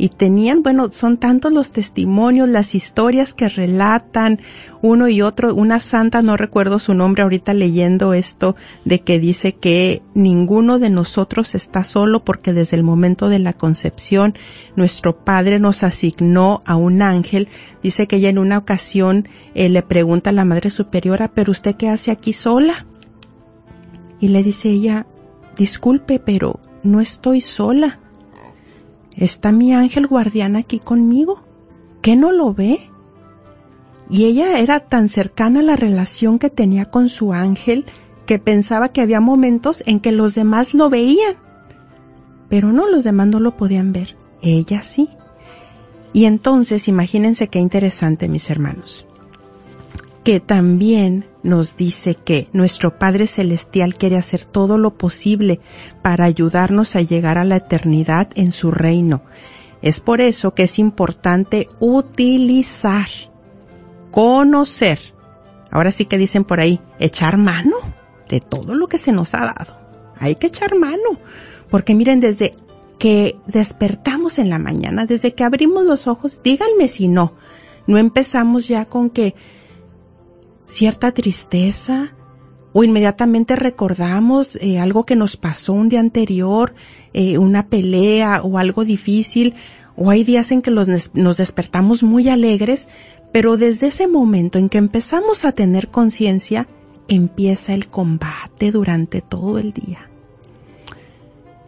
Y 0.00 0.10
tenían, 0.10 0.62
bueno, 0.62 0.92
son 0.92 1.16
tantos 1.16 1.52
los 1.52 1.72
testimonios, 1.72 2.48
las 2.48 2.76
historias 2.76 3.34
que 3.34 3.48
relatan 3.48 4.40
uno 4.80 5.08
y 5.08 5.22
otro. 5.22 5.52
Una 5.52 5.80
santa, 5.80 6.22
no 6.22 6.36
recuerdo 6.36 6.78
su 6.78 6.94
nombre 6.94 7.24
ahorita 7.24 7.52
leyendo 7.52 8.14
esto, 8.14 8.54
de 8.84 9.00
que 9.00 9.18
dice 9.18 9.56
que 9.56 10.02
ninguno 10.14 10.78
de 10.78 10.90
nosotros 10.90 11.56
está 11.56 11.82
solo 11.82 12.24
porque 12.24 12.52
desde 12.52 12.76
el 12.76 12.84
momento 12.84 13.28
de 13.28 13.40
la 13.40 13.52
concepción 13.52 14.34
nuestro 14.76 15.24
Padre 15.24 15.58
nos 15.58 15.82
asignó 15.82 16.62
a 16.64 16.76
un 16.76 17.02
ángel. 17.02 17.48
Dice 17.82 18.06
que 18.06 18.16
ella 18.16 18.28
en 18.28 18.38
una 18.38 18.58
ocasión 18.58 19.28
eh, 19.56 19.68
le 19.68 19.82
pregunta 19.82 20.30
a 20.30 20.32
la 20.32 20.44
Madre 20.44 20.70
Superiora, 20.70 21.26
pero 21.26 21.50
usted 21.50 21.74
qué 21.74 21.88
hace 21.88 22.12
aquí 22.12 22.32
sola? 22.32 22.86
Y 24.20 24.28
le 24.28 24.44
dice 24.44 24.68
ella, 24.68 25.06
disculpe, 25.56 26.20
pero 26.20 26.60
no 26.82 27.00
estoy 27.00 27.40
sola. 27.40 27.98
Está 29.16 29.52
mi 29.52 29.74
ángel 29.74 30.06
guardián 30.06 30.56
aquí 30.56 30.78
conmigo. 30.78 31.42
¿Qué 32.02 32.16
no 32.16 32.32
lo 32.32 32.54
ve? 32.54 32.78
Y 34.08 34.24
ella 34.24 34.58
era 34.58 34.80
tan 34.80 35.08
cercana 35.08 35.60
a 35.60 35.64
la 35.64 35.76
relación 35.76 36.38
que 36.38 36.50
tenía 36.50 36.86
con 36.86 37.08
su 37.08 37.32
ángel 37.32 37.84
que 38.26 38.38
pensaba 38.38 38.88
que 38.88 39.00
había 39.00 39.20
momentos 39.20 39.82
en 39.86 40.00
que 40.00 40.12
los 40.12 40.34
demás 40.34 40.74
lo 40.74 40.88
veían. 40.88 41.34
Pero 42.48 42.72
no, 42.72 42.88
los 42.88 43.04
demás 43.04 43.26
no 43.26 43.40
lo 43.40 43.56
podían 43.56 43.92
ver. 43.92 44.16
Ella 44.40 44.82
sí. 44.82 45.08
Y 46.12 46.24
entonces 46.24 46.88
imagínense 46.88 47.48
qué 47.48 47.58
interesante, 47.58 48.28
mis 48.28 48.48
hermanos 48.50 49.07
que 50.28 50.40
también 50.40 51.24
nos 51.42 51.78
dice 51.78 52.14
que 52.14 52.50
nuestro 52.52 52.98
Padre 52.98 53.26
Celestial 53.26 53.94
quiere 53.94 54.18
hacer 54.18 54.44
todo 54.44 54.76
lo 54.76 54.98
posible 54.98 55.58
para 56.02 56.26
ayudarnos 56.26 56.96
a 56.96 57.00
llegar 57.00 57.38
a 57.38 57.46
la 57.46 57.56
eternidad 57.56 58.28
en 58.34 58.52
su 58.52 58.70
reino. 58.70 59.22
Es 59.80 60.00
por 60.00 60.20
eso 60.20 60.52
que 60.52 60.64
es 60.64 60.78
importante 60.78 61.66
utilizar, 61.80 63.08
conocer, 64.10 64.98
ahora 65.70 65.90
sí 65.92 66.04
que 66.04 66.18
dicen 66.18 66.44
por 66.44 66.60
ahí, 66.60 66.78
echar 66.98 67.38
mano 67.38 67.76
de 68.28 68.40
todo 68.40 68.74
lo 68.74 68.86
que 68.86 68.98
se 68.98 69.12
nos 69.12 69.32
ha 69.32 69.54
dado. 69.56 69.78
Hay 70.20 70.34
que 70.34 70.48
echar 70.48 70.76
mano, 70.76 71.18
porque 71.70 71.94
miren, 71.94 72.20
desde 72.20 72.54
que 72.98 73.38
despertamos 73.46 74.38
en 74.38 74.50
la 74.50 74.58
mañana, 74.58 75.06
desde 75.06 75.32
que 75.32 75.44
abrimos 75.44 75.86
los 75.86 76.06
ojos, 76.06 76.42
díganme 76.44 76.86
si 76.86 77.08
no, 77.08 77.32
no 77.86 77.96
empezamos 77.96 78.68
ya 78.68 78.84
con 78.84 79.08
que 79.08 79.34
cierta 80.68 81.10
tristeza 81.12 82.14
o 82.72 82.84
inmediatamente 82.84 83.56
recordamos 83.56 84.56
eh, 84.56 84.78
algo 84.78 85.04
que 85.04 85.16
nos 85.16 85.36
pasó 85.36 85.72
un 85.72 85.88
día 85.88 86.00
anterior, 86.00 86.74
eh, 87.14 87.38
una 87.38 87.66
pelea 87.68 88.42
o 88.42 88.58
algo 88.58 88.84
difícil, 88.84 89.54
o 89.96 90.10
hay 90.10 90.22
días 90.22 90.52
en 90.52 90.62
que 90.62 90.70
nos 90.70 91.36
despertamos 91.38 92.04
muy 92.04 92.28
alegres, 92.28 92.88
pero 93.32 93.56
desde 93.56 93.88
ese 93.88 94.06
momento 94.06 94.58
en 94.58 94.68
que 94.68 94.78
empezamos 94.78 95.44
a 95.44 95.52
tener 95.52 95.88
conciencia, 95.88 96.68
empieza 97.08 97.74
el 97.74 97.88
combate 97.88 98.70
durante 98.70 99.22
todo 99.22 99.58
el 99.58 99.72
día. 99.72 100.08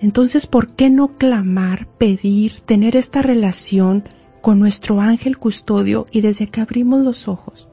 Entonces, 0.00 0.46
¿por 0.46 0.74
qué 0.74 0.90
no 0.90 1.16
clamar, 1.16 1.88
pedir, 1.98 2.60
tener 2.60 2.94
esta 2.94 3.20
relación 3.20 4.04
con 4.42 4.60
nuestro 4.60 5.00
ángel 5.00 5.38
custodio 5.38 6.06
y 6.12 6.20
desde 6.20 6.46
que 6.46 6.60
abrimos 6.60 7.04
los 7.04 7.26
ojos? 7.26 7.69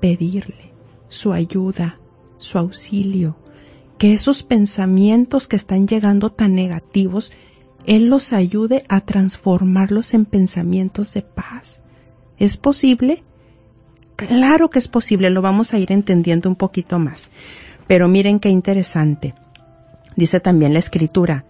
Pedirle 0.00 0.72
su 1.08 1.32
ayuda, 1.32 1.98
su 2.36 2.58
auxilio, 2.58 3.36
que 3.98 4.12
esos 4.12 4.42
pensamientos 4.42 5.48
que 5.48 5.56
están 5.56 5.88
llegando 5.88 6.30
tan 6.30 6.54
negativos, 6.54 7.32
Él 7.86 8.06
los 8.06 8.32
ayude 8.32 8.84
a 8.88 9.00
transformarlos 9.00 10.14
en 10.14 10.24
pensamientos 10.24 11.12
de 11.14 11.22
paz. 11.22 11.82
¿Es 12.38 12.56
posible? 12.56 13.22
Claro 14.16 14.70
que 14.70 14.78
es 14.78 14.88
posible, 14.88 15.30
lo 15.30 15.42
vamos 15.42 15.74
a 15.74 15.78
ir 15.78 15.92
entendiendo 15.92 16.48
un 16.48 16.56
poquito 16.56 16.98
más. 16.98 17.30
Pero 17.86 18.08
miren 18.08 18.38
qué 18.38 18.50
interesante. 18.50 19.34
Dice 20.16 20.40
también 20.40 20.72
la 20.72 20.80
escritura, 20.80 21.44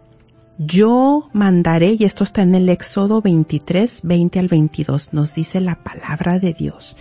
yo 0.58 1.30
mandaré, 1.32 1.96
y 1.98 2.04
esto 2.04 2.24
está 2.24 2.42
en 2.42 2.54
el 2.54 2.68
Éxodo 2.68 3.22
23, 3.22 4.00
20 4.02 4.38
al 4.40 4.48
22, 4.48 5.12
nos 5.12 5.34
dice 5.34 5.60
la 5.60 5.76
palabra 5.76 6.40
de 6.40 6.52
Dios. 6.52 6.96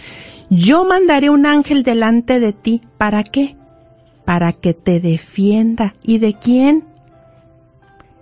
Yo 0.50 0.86
mandaré 0.86 1.32
un 1.32 1.46
ángel 1.46 1.82
delante 1.82 2.40
de 2.40 2.54
ti. 2.54 2.82
¿Para 2.98 3.24
qué? 3.24 3.58
Para 4.26 4.54
que 4.54 4.74
te 4.74 5.00
defienda. 5.00 5.96
¿Y 6.04 6.20
de 6.20 6.34
quién? 6.34 6.86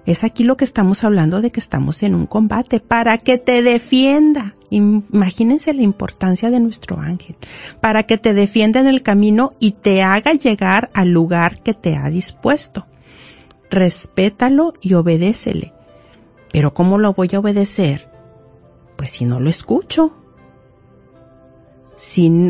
Es 0.06 0.24
aquí 0.24 0.44
lo 0.44 0.56
que 0.56 0.66
estamos 0.66 1.04
hablando 1.04 1.42
de 1.42 1.52
que 1.52 1.60
estamos 1.60 2.02
en 2.04 2.16
un 2.16 2.28
combate, 2.28 2.80
para 2.80 3.18
que 3.18 3.38
te 3.38 3.62
defienda. 3.62 4.56
Imagínense 4.70 5.74
la 5.74 5.82
importancia 5.82 6.50
de 6.50 6.60
nuestro 6.60 7.00
ángel, 7.00 7.36
para 7.82 8.04
que 8.04 8.18
te 8.18 8.34
defienda 8.34 8.80
en 8.80 8.88
el 8.88 9.02
camino 9.02 9.54
y 9.60 9.72
te 9.72 10.02
haga 10.02 10.34
llegar 10.34 10.90
al 10.94 11.10
lugar 11.10 11.62
que 11.62 11.74
te 11.74 11.96
ha 11.96 12.10
dispuesto. 12.10 12.86
Respétalo 13.70 14.74
y 14.82 14.94
obedécele. 14.94 15.74
Pero 16.52 16.74
¿cómo 16.74 16.98
lo 16.98 17.14
voy 17.14 17.30
a 17.34 17.40
obedecer? 17.40 18.10
Pues 18.96 19.12
si 19.12 19.26
no 19.26 19.40
lo 19.40 19.50
escucho, 19.50 20.16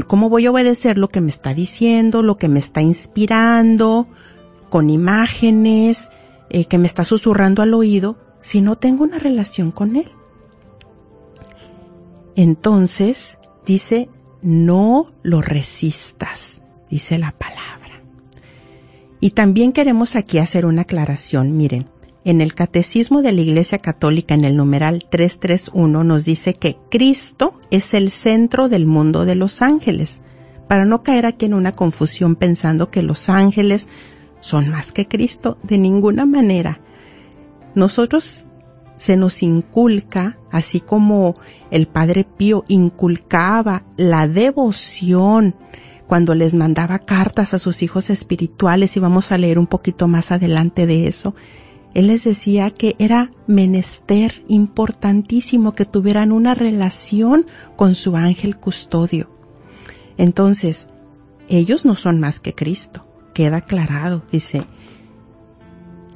¿cómo 0.07 0.29
voy 0.29 0.45
a 0.45 0.51
obedecer 0.51 0.97
lo 0.97 1.09
que 1.09 1.21
me 1.21 1.29
está 1.29 1.53
diciendo, 1.53 2.21
lo 2.21 2.37
que 2.37 2.47
me 2.47 2.59
está 2.59 2.81
inspirando, 2.81 4.07
con 4.69 4.89
imágenes, 4.89 6.11
eh, 6.49 6.65
que 6.65 6.77
me 6.77 6.87
está 6.87 7.03
susurrando 7.03 7.61
al 7.61 7.73
oído, 7.73 8.17
si 8.41 8.61
no 8.61 8.75
tengo 8.75 9.03
una 9.03 9.19
relación 9.19 9.71
con 9.71 9.95
Él? 9.95 10.09
Entonces, 12.35 13.39
dice, 13.65 14.09
no 14.41 15.11
lo 15.23 15.41
resistas, 15.41 16.61
dice 16.89 17.17
la 17.17 17.31
palabra. 17.31 17.84
Y 19.25 19.31
también 19.31 19.71
queremos 19.71 20.15
aquí 20.15 20.37
hacer 20.37 20.67
una 20.67 20.83
aclaración, 20.83 21.57
miren, 21.57 21.87
en 22.25 22.41
el 22.41 22.53
Catecismo 22.53 23.23
de 23.23 23.31
la 23.31 23.41
Iglesia 23.41 23.79
Católica 23.79 24.35
en 24.35 24.45
el 24.45 24.55
numeral 24.55 25.03
331 25.09 26.03
nos 26.03 26.25
dice 26.25 26.53
que 26.53 26.77
Cristo 26.91 27.59
es 27.71 27.95
el 27.95 28.11
centro 28.11 28.69
del 28.69 28.85
mundo 28.85 29.25
de 29.25 29.33
los 29.33 29.63
ángeles, 29.63 30.21
para 30.67 30.85
no 30.85 31.01
caer 31.01 31.25
aquí 31.25 31.47
en 31.47 31.55
una 31.55 31.71
confusión 31.71 32.35
pensando 32.35 32.91
que 32.91 33.01
los 33.01 33.27
ángeles 33.27 33.89
son 34.41 34.69
más 34.69 34.91
que 34.91 35.07
Cristo, 35.07 35.57
de 35.63 35.79
ninguna 35.79 36.27
manera. 36.27 36.79
Nosotros 37.73 38.45
se 38.95 39.17
nos 39.17 39.41
inculca, 39.41 40.37
así 40.51 40.81
como 40.81 41.35
el 41.71 41.87
Padre 41.87 42.25
Pío 42.25 42.63
inculcaba 42.67 43.85
la 43.97 44.27
devoción 44.27 45.55
cuando 46.07 46.35
les 46.35 46.53
mandaba 46.53 46.99
cartas 46.99 47.53
a 47.53 47.59
sus 47.59 47.81
hijos 47.81 48.09
espirituales, 48.09 48.95
y 48.95 48.99
vamos 48.99 49.31
a 49.31 49.37
leer 49.37 49.57
un 49.57 49.67
poquito 49.67 50.07
más 50.07 50.31
adelante 50.31 50.85
de 50.85 51.07
eso, 51.07 51.35
él 51.95 52.07
les 52.07 52.25
decía 52.25 52.69
que 52.71 52.95
era 52.99 53.31
menester 53.47 54.43
importantísimo 54.49 55.73
que 55.73 55.85
tuvieran 55.85 56.31
una 56.33 56.53
relación 56.53 57.45
con 57.77 57.95
su 57.95 58.17
ángel 58.17 58.57
custodio. 58.57 59.29
Entonces, 60.17 60.89
ellos 61.47 61.85
no 61.85 61.95
son 61.95 62.19
más 62.19 62.39
que 62.39 62.53
Cristo, 62.53 63.05
queda 63.33 63.57
aclarado, 63.57 64.23
dice. 64.31 64.65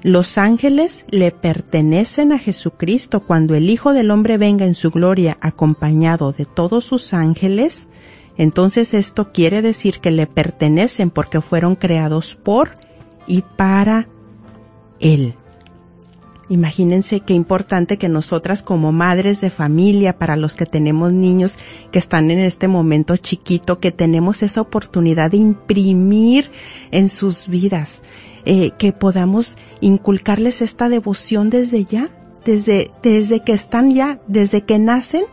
Los 0.03 0.37
ángeles 0.37 1.05
le 1.09 1.31
pertenecen 1.31 2.31
a 2.31 2.39
Jesucristo 2.39 3.21
cuando 3.21 3.55
el 3.55 3.69
Hijo 3.69 3.93
del 3.93 4.11
Hombre 4.11 4.37
venga 4.37 4.65
en 4.65 4.73
su 4.73 4.91
gloria 4.91 5.37
acompañado 5.41 6.31
de 6.31 6.45
todos 6.45 6.85
sus 6.85 7.13
ángeles, 7.13 7.89
entonces 8.39 8.93
esto 8.93 9.33
quiere 9.33 9.61
decir 9.61 9.99
que 9.99 10.11
le 10.11 10.25
pertenecen 10.25 11.11
porque 11.11 11.41
fueron 11.41 11.75
creados 11.75 12.35
por 12.35 12.71
y 13.27 13.41
para 13.41 14.07
Él. 15.01 15.35
Imagínense 16.47 17.19
qué 17.19 17.33
importante 17.33 17.97
que 17.97 18.07
nosotras 18.07 18.63
como 18.63 18.93
madres 18.93 19.41
de 19.41 19.49
familia, 19.49 20.17
para 20.17 20.37
los 20.37 20.55
que 20.55 20.65
tenemos 20.65 21.11
niños 21.11 21.57
que 21.91 21.99
están 21.99 22.31
en 22.31 22.39
este 22.39 22.69
momento 22.69 23.17
chiquito, 23.17 23.81
que 23.81 23.91
tenemos 23.91 24.41
esa 24.41 24.61
oportunidad 24.61 25.31
de 25.31 25.37
imprimir 25.37 26.49
en 26.91 27.09
sus 27.09 27.49
vidas, 27.49 28.03
eh, 28.45 28.71
que 28.77 28.93
podamos 28.93 29.57
inculcarles 29.81 30.61
esta 30.61 30.87
devoción 30.87 31.49
desde 31.49 31.83
ya, 31.83 32.07
desde, 32.45 32.89
desde 33.03 33.43
que 33.43 33.51
están 33.51 33.93
ya, 33.93 34.21
desde 34.27 34.61
que 34.61 34.79
nacen, 34.79 35.25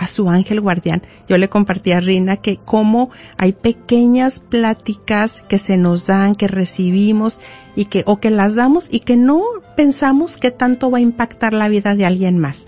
a 0.00 0.06
su 0.06 0.30
ángel 0.30 0.62
guardián. 0.62 1.02
Yo 1.28 1.36
le 1.36 1.50
compartí 1.50 1.92
a 1.92 2.00
Rina 2.00 2.38
que 2.38 2.56
como 2.56 3.10
hay 3.36 3.52
pequeñas 3.52 4.40
pláticas 4.40 5.42
que 5.46 5.58
se 5.58 5.76
nos 5.76 6.06
dan, 6.06 6.34
que 6.34 6.48
recibimos 6.48 7.38
y 7.76 7.84
que 7.84 8.02
o 8.06 8.18
que 8.18 8.30
las 8.30 8.54
damos 8.54 8.88
y 8.90 9.00
que 9.00 9.18
no 9.18 9.42
pensamos 9.76 10.38
que 10.38 10.50
tanto 10.50 10.90
va 10.90 10.98
a 10.98 11.02
impactar 11.02 11.52
la 11.52 11.68
vida 11.68 11.94
de 11.94 12.06
alguien 12.06 12.38
más. 12.38 12.66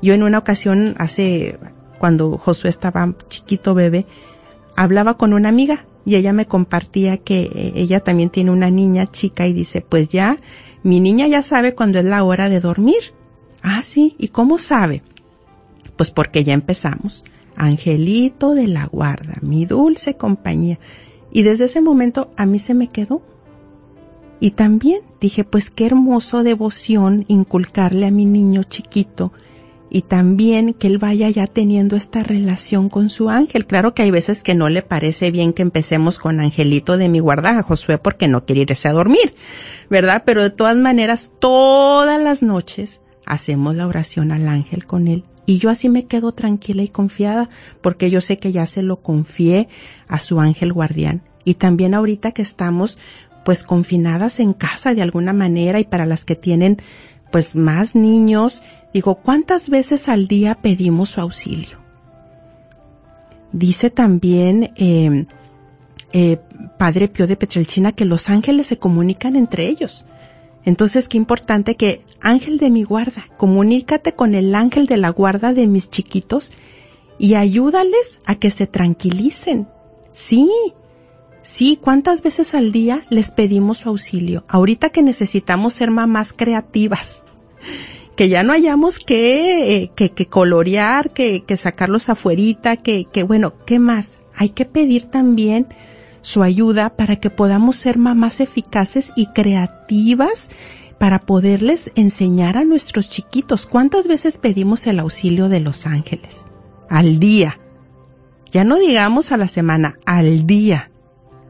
Yo 0.00 0.14
en 0.14 0.22
una 0.22 0.38
ocasión 0.38 0.94
hace 0.98 1.58
cuando 1.98 2.38
Josué 2.38 2.70
estaba 2.70 3.14
chiquito 3.28 3.74
bebé, 3.74 4.06
hablaba 4.74 5.18
con 5.18 5.34
una 5.34 5.50
amiga 5.50 5.84
y 6.06 6.14
ella 6.14 6.32
me 6.32 6.46
compartía 6.46 7.18
que 7.18 7.42
eh, 7.42 7.72
ella 7.74 8.00
también 8.00 8.30
tiene 8.30 8.52
una 8.52 8.70
niña 8.70 9.06
chica 9.06 9.46
y 9.46 9.52
dice, 9.52 9.82
pues 9.82 10.08
ya 10.08 10.38
mi 10.82 11.00
niña 11.00 11.26
ya 11.26 11.42
sabe 11.42 11.74
cuando 11.74 11.98
es 11.98 12.06
la 12.06 12.24
hora 12.24 12.48
de 12.48 12.60
dormir. 12.60 13.12
Ah, 13.62 13.82
sí, 13.82 14.16
¿y 14.18 14.28
cómo 14.28 14.56
sabe? 14.56 15.02
Pues 16.00 16.10
porque 16.10 16.44
ya 16.44 16.54
empezamos. 16.54 17.24
Angelito 17.56 18.54
de 18.54 18.68
la 18.68 18.86
guarda, 18.86 19.34
mi 19.42 19.66
dulce 19.66 20.14
compañía. 20.14 20.78
Y 21.30 21.42
desde 21.42 21.66
ese 21.66 21.82
momento 21.82 22.30
a 22.38 22.46
mí 22.46 22.58
se 22.58 22.72
me 22.72 22.88
quedó. 22.88 23.20
Y 24.40 24.52
también 24.52 25.02
dije, 25.20 25.44
pues 25.44 25.70
qué 25.70 25.84
hermoso 25.84 26.42
devoción 26.42 27.26
inculcarle 27.28 28.06
a 28.06 28.10
mi 28.10 28.24
niño 28.24 28.62
chiquito 28.62 29.34
y 29.90 30.00
también 30.00 30.72
que 30.72 30.86
él 30.86 30.96
vaya 30.96 31.28
ya 31.28 31.46
teniendo 31.46 31.96
esta 31.96 32.22
relación 32.22 32.88
con 32.88 33.10
su 33.10 33.28
ángel. 33.28 33.66
Claro 33.66 33.92
que 33.92 34.00
hay 34.00 34.10
veces 34.10 34.42
que 34.42 34.54
no 34.54 34.70
le 34.70 34.80
parece 34.80 35.30
bien 35.30 35.52
que 35.52 35.60
empecemos 35.60 36.18
con 36.18 36.40
Angelito 36.40 36.96
de 36.96 37.10
mi 37.10 37.18
guarda 37.18 37.62
Josué 37.62 37.98
porque 37.98 38.26
no 38.26 38.46
quiere 38.46 38.62
irse 38.62 38.88
a 38.88 38.92
dormir, 38.92 39.34
¿verdad? 39.90 40.22
Pero 40.24 40.42
de 40.42 40.48
todas 40.48 40.78
maneras, 40.78 41.34
todas 41.38 42.18
las 42.22 42.42
noches 42.42 43.02
hacemos 43.26 43.74
la 43.74 43.86
oración 43.86 44.32
al 44.32 44.48
ángel 44.48 44.86
con 44.86 45.06
él. 45.06 45.24
Y 45.46 45.58
yo 45.58 45.70
así 45.70 45.88
me 45.88 46.06
quedo 46.06 46.32
tranquila 46.32 46.82
y 46.82 46.88
confiada 46.88 47.48
porque 47.80 48.10
yo 48.10 48.20
sé 48.20 48.38
que 48.38 48.52
ya 48.52 48.66
se 48.66 48.82
lo 48.82 48.96
confié 48.96 49.68
a 50.08 50.18
su 50.18 50.40
ángel 50.40 50.72
guardián. 50.72 51.22
Y 51.44 51.54
también 51.54 51.94
ahorita 51.94 52.32
que 52.32 52.42
estamos 52.42 52.98
pues 53.44 53.64
confinadas 53.64 54.38
en 54.40 54.52
casa 54.52 54.94
de 54.94 55.02
alguna 55.02 55.32
manera 55.32 55.80
y 55.80 55.84
para 55.84 56.06
las 56.06 56.24
que 56.24 56.36
tienen 56.36 56.80
pues 57.32 57.54
más 57.54 57.94
niños, 57.94 58.62
digo, 58.92 59.16
¿cuántas 59.16 59.70
veces 59.70 60.08
al 60.08 60.28
día 60.28 60.56
pedimos 60.56 61.10
su 61.10 61.20
auxilio? 61.20 61.78
Dice 63.52 63.90
también 63.90 64.72
eh, 64.76 65.24
eh, 66.12 66.38
Padre 66.78 67.08
Pío 67.08 67.26
de 67.26 67.36
Petrelchina 67.36 67.92
que 67.92 68.04
los 68.04 68.28
ángeles 68.28 68.66
se 68.66 68.78
comunican 68.78 69.36
entre 69.36 69.66
ellos. 69.66 70.06
Entonces, 70.64 71.08
qué 71.08 71.16
importante 71.16 71.74
que 71.74 72.04
ángel 72.20 72.58
de 72.58 72.70
mi 72.70 72.84
guarda, 72.84 73.26
comunícate 73.36 74.12
con 74.12 74.34
el 74.34 74.54
ángel 74.54 74.86
de 74.86 74.98
la 74.98 75.10
guarda 75.10 75.52
de 75.54 75.66
mis 75.66 75.88
chiquitos 75.88 76.52
y 77.18 77.34
ayúdales 77.34 78.20
a 78.26 78.34
que 78.34 78.50
se 78.50 78.66
tranquilicen. 78.66 79.68
Sí, 80.12 80.50
Sí, 81.42 81.78
¿cuántas 81.80 82.22
veces 82.22 82.54
al 82.54 82.70
día 82.70 83.00
les 83.08 83.30
pedimos 83.30 83.78
su 83.78 83.88
auxilio? 83.88 84.44
Ahorita 84.46 84.90
que 84.90 85.02
necesitamos 85.02 85.72
ser 85.72 85.90
mamás 85.90 86.34
creativas, 86.34 87.22
que 88.14 88.28
ya 88.28 88.42
no 88.42 88.52
hayamos 88.52 88.98
que, 88.98 89.90
que, 89.94 90.10
que, 90.10 90.26
colorear, 90.26 91.12
que, 91.12 91.42
que 91.44 91.56
sacarlos 91.56 92.10
afuerita, 92.10 92.76
que, 92.76 93.06
que 93.06 93.22
bueno, 93.22 93.54
¿qué 93.64 93.78
más? 93.78 94.18
Hay 94.36 94.50
que 94.50 94.66
pedir 94.66 95.06
también 95.06 95.68
su 96.22 96.42
ayuda 96.42 96.96
para 96.96 97.16
que 97.16 97.30
podamos 97.30 97.76
ser 97.76 97.98
mamás 97.98 98.40
eficaces 98.40 99.12
y 99.16 99.26
creativas 99.26 100.50
para 100.98 101.20
poderles 101.20 101.92
enseñar 101.94 102.58
a 102.58 102.64
nuestros 102.64 103.08
chiquitos. 103.08 103.66
¿Cuántas 103.66 104.06
veces 104.06 104.36
pedimos 104.36 104.86
el 104.86 105.00
auxilio 105.00 105.48
de 105.48 105.60
los 105.60 105.86
ángeles? 105.86 106.46
Al 106.88 107.18
día. 107.18 107.58
Ya 108.50 108.64
no 108.64 108.78
digamos 108.78 109.32
a 109.32 109.36
la 109.36 109.48
semana, 109.48 109.96
al 110.04 110.46
día. 110.46 110.90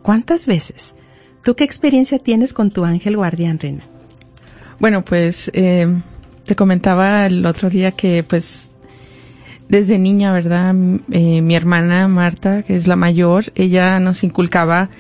¿Cuántas 0.03 0.47
veces? 0.47 0.95
¿Tú 1.43 1.57
qué 1.57 1.65
experiencia 1.65 2.19
tienes 2.19 2.53
con 2.53 2.71
tu 2.71 2.85
ángel 2.85 3.17
guardián, 3.17 3.59
Rina? 3.59 3.87
Bueno, 4.79 5.05
pues 5.05 5.51
eh, 5.55 6.01
te 6.45 6.55
comentaba 6.55 7.27
el 7.27 7.45
otro 7.45 7.71
día 7.71 7.93
que 7.93 8.23
pues 8.23 8.71
desde 9.71 9.99
niña, 9.99 10.33
¿verdad? 10.33 10.75
Eh, 11.13 11.41
mi 11.43 11.55
hermana 11.55 12.09
Marta, 12.09 12.63
que 12.65 12.75
es 12.75 12.89
la 12.89 12.97
mayor, 12.97 13.53
ella 13.55 14.01
nos 14.01 14.25
inculcaba 14.25 14.91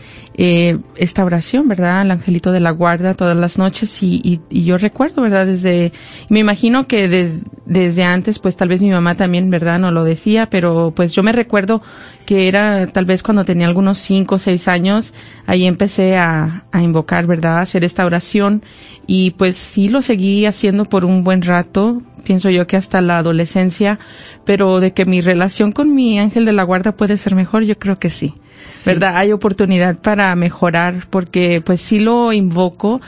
eh, 0.42 0.78
esta 0.96 1.22
oración, 1.22 1.68
¿verdad? 1.68 2.00
Al 2.00 2.10
angelito 2.10 2.50
de 2.50 2.60
la 2.60 2.70
guarda 2.70 3.12
todas 3.12 3.36
las 3.36 3.58
noches 3.58 4.02
y, 4.02 4.40
y, 4.48 4.64
yo 4.64 4.78
recuerdo, 4.78 5.20
¿verdad? 5.20 5.44
Desde, 5.44 5.92
me 6.30 6.38
imagino 6.38 6.86
que 6.86 7.30
desde 7.66 8.04
antes, 8.04 8.38
pues 8.38 8.56
tal 8.56 8.68
vez 8.68 8.80
mi 8.80 8.88
mamá 8.88 9.16
también, 9.16 9.50
¿verdad? 9.50 9.78
No 9.78 9.90
lo 9.90 10.02
decía, 10.02 10.48
pero 10.48 10.94
pues 10.96 11.12
yo 11.12 11.22
me 11.22 11.32
recuerdo 11.32 11.82
que 12.24 12.48
era 12.48 12.86
tal 12.86 13.04
vez 13.04 13.22
cuando 13.22 13.44
tenía 13.44 13.66
algunos 13.66 13.98
cinco 13.98 14.36
o 14.36 14.38
seis 14.38 14.66
años, 14.66 15.12
ahí 15.44 15.66
empecé 15.66 16.16
a, 16.16 16.64
a 16.72 16.80
invocar, 16.80 17.26
¿verdad? 17.26 17.58
A 17.58 17.60
hacer 17.60 17.84
esta 17.84 18.06
oración 18.06 18.62
y 19.06 19.32
pues 19.32 19.56
sí 19.56 19.90
lo 19.90 20.00
seguí 20.00 20.46
haciendo 20.46 20.86
por 20.86 21.04
un 21.04 21.22
buen 21.22 21.42
rato, 21.42 22.00
pienso 22.24 22.48
yo 22.48 22.66
que 22.66 22.78
hasta 22.78 23.02
la 23.02 23.18
adolescencia, 23.18 23.98
pero 24.46 24.80
de 24.80 24.94
que 24.94 25.04
mi 25.04 25.20
relación 25.20 25.72
con 25.72 25.94
mi 25.94 26.18
ángel 26.18 26.46
de 26.46 26.54
la 26.54 26.62
guarda 26.62 26.96
puede 26.96 27.18
ser 27.18 27.34
mejor, 27.34 27.64
yo 27.64 27.78
creo 27.78 27.96
que 27.96 28.08
sí. 28.08 28.36
¿Verdad? 28.84 29.16
Hay 29.16 29.32
oportunidad 29.32 29.98
para 29.98 30.34
mejorar 30.36 31.06
porque 31.10 31.60
pues 31.60 31.80
sí 31.80 32.00
lo 32.00 32.32
invoco, 32.32 33.00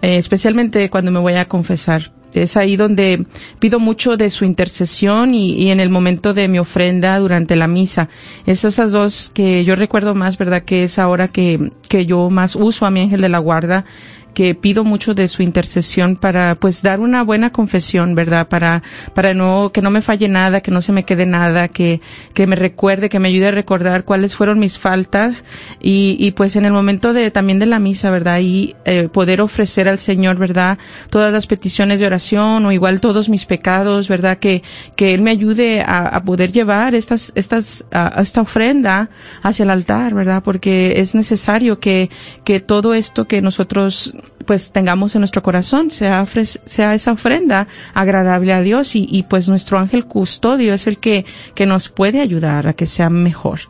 eh, 0.00 0.16
especialmente 0.16 0.88
cuando 0.90 1.10
me 1.10 1.20
voy 1.20 1.34
a 1.34 1.46
confesar 1.46 2.12
es 2.34 2.56
ahí 2.56 2.76
donde 2.76 3.26
pido 3.58 3.78
mucho 3.78 4.16
de 4.16 4.30
su 4.30 4.44
intercesión 4.44 5.34
y, 5.34 5.52
y, 5.52 5.70
en 5.70 5.80
el 5.80 5.90
momento 5.90 6.34
de 6.34 6.48
mi 6.48 6.58
ofrenda 6.58 7.18
durante 7.18 7.56
la 7.56 7.68
misa. 7.68 8.08
Es 8.46 8.64
esas 8.64 8.92
dos 8.92 9.30
que 9.32 9.64
yo 9.64 9.76
recuerdo 9.76 10.14
más, 10.14 10.38
¿verdad? 10.38 10.62
Que 10.62 10.84
es 10.84 10.98
ahora 10.98 11.28
que, 11.28 11.70
que 11.88 12.06
yo 12.06 12.30
más 12.30 12.56
uso 12.56 12.86
a 12.86 12.90
mi 12.90 13.00
ángel 13.00 13.20
de 13.20 13.28
la 13.28 13.38
guarda 13.38 13.84
que 14.32 14.54
pido 14.54 14.84
mucho 14.84 15.14
de 15.14 15.28
su 15.28 15.42
intercesión 15.42 16.16
para 16.16 16.54
pues 16.54 16.82
dar 16.82 17.00
una 17.00 17.22
buena 17.22 17.50
confesión, 17.50 18.14
¿verdad? 18.14 18.48
Para 18.48 18.82
para 19.14 19.34
no 19.34 19.70
que 19.72 19.82
no 19.82 19.90
me 19.90 20.02
falle 20.02 20.28
nada, 20.28 20.60
que 20.60 20.70
no 20.70 20.82
se 20.82 20.92
me 20.92 21.04
quede 21.04 21.26
nada, 21.26 21.68
que 21.68 22.00
que 22.34 22.46
me 22.46 22.56
recuerde, 22.56 23.08
que 23.08 23.18
me 23.18 23.28
ayude 23.28 23.48
a 23.48 23.50
recordar 23.50 24.04
cuáles 24.04 24.34
fueron 24.34 24.58
mis 24.58 24.78
faltas 24.78 25.44
y, 25.80 26.16
y 26.18 26.32
pues 26.32 26.56
en 26.56 26.64
el 26.64 26.72
momento 26.72 27.12
de 27.12 27.30
también 27.30 27.58
de 27.58 27.66
la 27.66 27.78
misa, 27.78 28.10
¿verdad? 28.10 28.40
Y 28.40 28.74
eh, 28.84 29.08
poder 29.08 29.40
ofrecer 29.40 29.88
al 29.88 29.98
Señor, 29.98 30.36
¿verdad? 30.36 30.78
Todas 31.10 31.32
las 31.32 31.46
peticiones 31.46 32.00
de 32.00 32.06
oración 32.06 32.64
o 32.64 32.72
igual 32.72 33.00
todos 33.00 33.28
mis 33.28 33.44
pecados, 33.44 34.08
¿verdad? 34.08 34.38
Que 34.38 34.62
que 34.96 35.14
él 35.14 35.22
me 35.22 35.30
ayude 35.30 35.82
a, 35.82 36.08
a 36.08 36.24
poder 36.24 36.52
llevar 36.52 36.94
estas 36.94 37.32
estas 37.34 37.86
a, 37.92 38.20
esta 38.22 38.40
ofrenda 38.40 39.10
hacia 39.42 39.64
el 39.64 39.70
altar, 39.70 40.14
¿verdad? 40.14 40.42
Porque 40.42 40.94
es 40.96 41.14
necesario 41.14 41.78
que 41.78 42.10
que 42.44 42.60
todo 42.60 42.94
esto 42.94 43.26
que 43.26 43.42
nosotros 43.42 44.14
pues 44.46 44.72
tengamos 44.72 45.14
en 45.14 45.20
nuestro 45.20 45.42
corazón, 45.42 45.90
sea, 45.90 46.26
sea 46.26 46.94
esa 46.94 47.12
ofrenda 47.12 47.68
agradable 47.94 48.52
a 48.52 48.62
Dios 48.62 48.96
y, 48.96 49.06
y, 49.08 49.22
pues 49.24 49.48
nuestro 49.48 49.78
ángel 49.78 50.04
custodio 50.04 50.74
es 50.74 50.86
el 50.86 50.98
que, 50.98 51.24
que 51.54 51.66
nos 51.66 51.88
puede 51.88 52.20
ayudar 52.20 52.66
a 52.66 52.74
que 52.74 52.86
sea 52.86 53.10
mejor. 53.10 53.60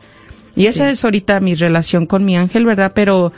Y 0.55 0.67
esa 0.67 0.89
es 0.89 1.03
ahorita 1.03 1.39
mi 1.39 1.55
relación 1.55 2.05
con 2.05 2.25
mi 2.25 2.37
ángel, 2.37 2.65
¿verdad? 2.65 2.91
Pero 2.93 3.33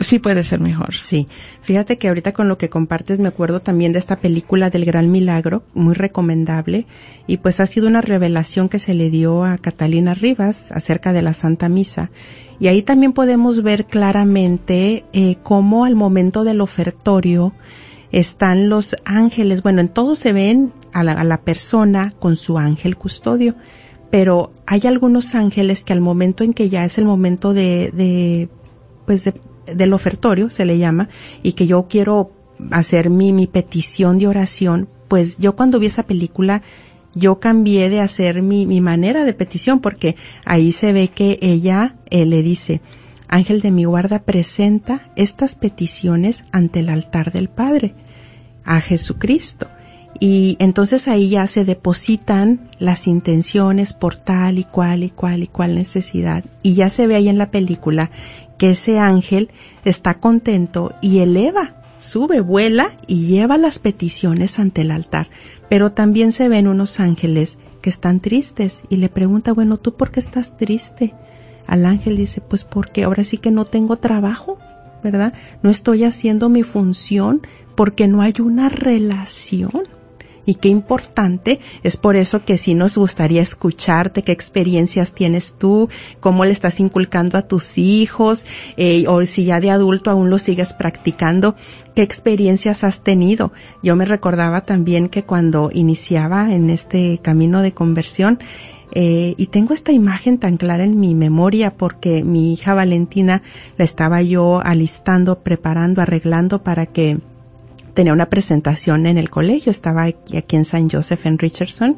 sí 0.00 0.18
puede 0.18 0.44
ser 0.44 0.60
mejor. 0.60 0.94
Sí. 0.94 1.26
Fíjate 1.62 1.96
que 1.96 2.08
ahorita 2.08 2.32
con 2.32 2.48
lo 2.48 2.58
que 2.58 2.68
compartes 2.68 3.18
me 3.18 3.28
acuerdo 3.28 3.60
también 3.60 3.92
de 3.92 3.98
esta 3.98 4.16
película 4.16 4.70
del 4.70 4.84
Gran 4.84 5.10
Milagro, 5.10 5.62
muy 5.74 5.94
recomendable, 5.94 6.86
y 7.26 7.38
pues 7.38 7.60
ha 7.60 7.66
sido 7.66 7.88
una 7.88 8.00
revelación 8.00 8.68
que 8.68 8.78
se 8.78 8.94
le 8.94 9.10
dio 9.10 9.44
a 9.44 9.58
Catalina 9.58 10.14
Rivas 10.14 10.72
acerca 10.72 11.12
de 11.12 11.22
la 11.22 11.32
Santa 11.32 11.68
Misa. 11.68 12.10
Y 12.58 12.68
ahí 12.68 12.82
también 12.82 13.12
podemos 13.12 13.62
ver 13.62 13.86
claramente 13.86 15.04
eh, 15.12 15.36
cómo 15.42 15.84
al 15.84 15.94
momento 15.94 16.44
del 16.44 16.60
ofertorio 16.60 17.54
están 18.12 18.68
los 18.68 18.96
ángeles. 19.04 19.62
Bueno, 19.62 19.80
en 19.80 19.88
todo 19.88 20.14
se 20.14 20.32
ven 20.32 20.72
a 20.92 21.02
la, 21.02 21.12
a 21.12 21.24
la 21.24 21.42
persona 21.42 22.12
con 22.18 22.36
su 22.36 22.58
ángel 22.58 22.96
custodio, 22.96 23.54
pero 24.10 24.52
hay 24.66 24.82
algunos 24.86 25.34
ángeles 25.34 25.84
que 25.84 25.92
al 25.92 26.00
momento 26.00 26.44
en 26.44 26.54
que 26.54 26.68
ya 26.68 26.84
es 26.84 26.96
el 26.98 27.04
momento 27.04 27.52
de, 27.52 27.90
de 27.92 28.48
pues 29.04 29.24
de, 29.24 29.34
del 29.74 29.92
ofertorio, 29.92 30.50
se 30.50 30.64
le 30.64 30.78
llama, 30.78 31.08
y 31.42 31.52
que 31.52 31.66
yo 31.66 31.86
quiero 31.88 32.32
hacer 32.70 33.10
mi, 33.10 33.32
mi 33.32 33.46
petición 33.46 34.18
de 34.18 34.28
oración, 34.28 34.88
pues 35.08 35.38
yo 35.38 35.56
cuando 35.56 35.78
vi 35.78 35.86
esa 35.86 36.04
película 36.04 36.62
yo 37.16 37.40
cambié 37.40 37.88
de 37.88 38.00
hacer 38.00 38.42
mi, 38.42 38.66
mi 38.66 38.82
manera 38.82 39.24
de 39.24 39.32
petición 39.32 39.80
porque 39.80 40.16
ahí 40.44 40.70
se 40.70 40.92
ve 40.92 41.08
que 41.08 41.38
ella 41.40 41.96
eh, 42.10 42.26
le 42.26 42.42
dice, 42.42 42.82
Ángel 43.26 43.62
de 43.62 43.70
mi 43.70 43.84
guarda 43.84 44.20
presenta 44.20 45.10
estas 45.16 45.54
peticiones 45.54 46.44
ante 46.52 46.80
el 46.80 46.90
altar 46.90 47.32
del 47.32 47.48
Padre, 47.48 47.94
a 48.64 48.80
Jesucristo. 48.80 49.68
Y 50.18 50.56
entonces 50.60 51.08
ahí 51.08 51.28
ya 51.28 51.46
se 51.46 51.64
depositan 51.64 52.70
las 52.78 53.06
intenciones 53.06 53.92
por 53.92 54.16
tal 54.16 54.58
y 54.58 54.64
cual 54.64 55.02
y 55.02 55.10
cual 55.10 55.42
y 55.42 55.46
cual 55.46 55.74
necesidad. 55.74 56.44
Y 56.62 56.74
ya 56.74 56.88
se 56.88 57.06
ve 57.06 57.16
ahí 57.16 57.28
en 57.28 57.38
la 57.38 57.50
película 57.50 58.10
que 58.58 58.70
ese 58.70 58.98
ángel 58.98 59.50
está 59.84 60.14
contento 60.14 60.94
y 61.00 61.18
eleva, 61.18 61.82
sube, 61.98 62.40
vuela 62.40 62.88
y 63.06 63.26
lleva 63.26 63.58
las 63.58 63.78
peticiones 63.78 64.58
ante 64.58 64.82
el 64.82 64.90
altar. 64.90 65.28
Pero 65.68 65.92
también 65.92 66.32
se 66.32 66.48
ven 66.48 66.68
unos 66.68 67.00
ángeles 67.00 67.58
que 67.80 67.90
están 67.90 68.20
tristes 68.20 68.82
y 68.88 68.96
le 68.96 69.08
pregunta, 69.08 69.52
bueno, 69.52 69.76
¿tú 69.76 69.94
por 69.94 70.10
qué 70.10 70.20
estás 70.20 70.56
triste? 70.56 71.14
Al 71.66 71.84
ángel 71.84 72.16
dice, 72.16 72.40
pues 72.40 72.64
porque 72.64 73.04
ahora 73.04 73.24
sí 73.24 73.38
que 73.38 73.50
no 73.50 73.64
tengo 73.64 73.96
trabajo, 73.96 74.58
¿verdad? 75.02 75.34
No 75.62 75.70
estoy 75.70 76.04
haciendo 76.04 76.48
mi 76.48 76.62
función 76.62 77.42
porque 77.74 78.08
no 78.08 78.22
hay 78.22 78.34
una 78.40 78.68
relación. 78.68 79.82
Y 80.46 80.54
qué 80.54 80.68
importante, 80.68 81.60
es 81.82 81.96
por 81.96 82.16
eso 82.16 82.44
que 82.44 82.56
sí 82.56 82.74
nos 82.74 82.96
gustaría 82.96 83.42
escucharte, 83.42 84.22
qué 84.22 84.32
experiencias 84.32 85.12
tienes 85.12 85.54
tú, 85.58 85.90
cómo 86.20 86.44
le 86.44 86.52
estás 86.52 86.80
inculcando 86.80 87.36
a 87.36 87.42
tus 87.42 87.76
hijos, 87.78 88.46
eh, 88.76 89.04
o 89.08 89.24
si 89.24 89.44
ya 89.44 89.60
de 89.60 89.70
adulto 89.70 90.10
aún 90.10 90.30
lo 90.30 90.38
sigues 90.38 90.72
practicando, 90.72 91.56
qué 91.94 92.02
experiencias 92.02 92.84
has 92.84 93.02
tenido. 93.02 93.52
Yo 93.82 93.96
me 93.96 94.04
recordaba 94.04 94.60
también 94.60 95.08
que 95.08 95.24
cuando 95.24 95.70
iniciaba 95.72 96.52
en 96.54 96.70
este 96.70 97.18
camino 97.18 97.60
de 97.60 97.74
conversión, 97.74 98.38
eh, 98.92 99.34
y 99.36 99.48
tengo 99.48 99.74
esta 99.74 99.92
imagen 99.92 100.38
tan 100.38 100.56
clara 100.56 100.84
en 100.84 100.98
mi 100.98 101.14
memoria 101.14 101.74
porque 101.76 102.22
mi 102.22 102.52
hija 102.52 102.72
Valentina 102.72 103.42
la 103.76 103.84
estaba 103.84 104.22
yo 104.22 104.60
alistando, 104.64 105.40
preparando, 105.40 106.00
arreglando 106.00 106.62
para 106.62 106.86
que 106.86 107.18
tenía 107.96 108.12
una 108.12 108.28
presentación 108.28 109.06
en 109.06 109.18
el 109.18 109.30
colegio, 109.30 109.72
estaba 109.72 110.04
aquí, 110.04 110.56
en 110.56 110.64
San 110.64 110.88
Joseph 110.88 111.26
en 111.26 111.38
Richardson 111.38 111.96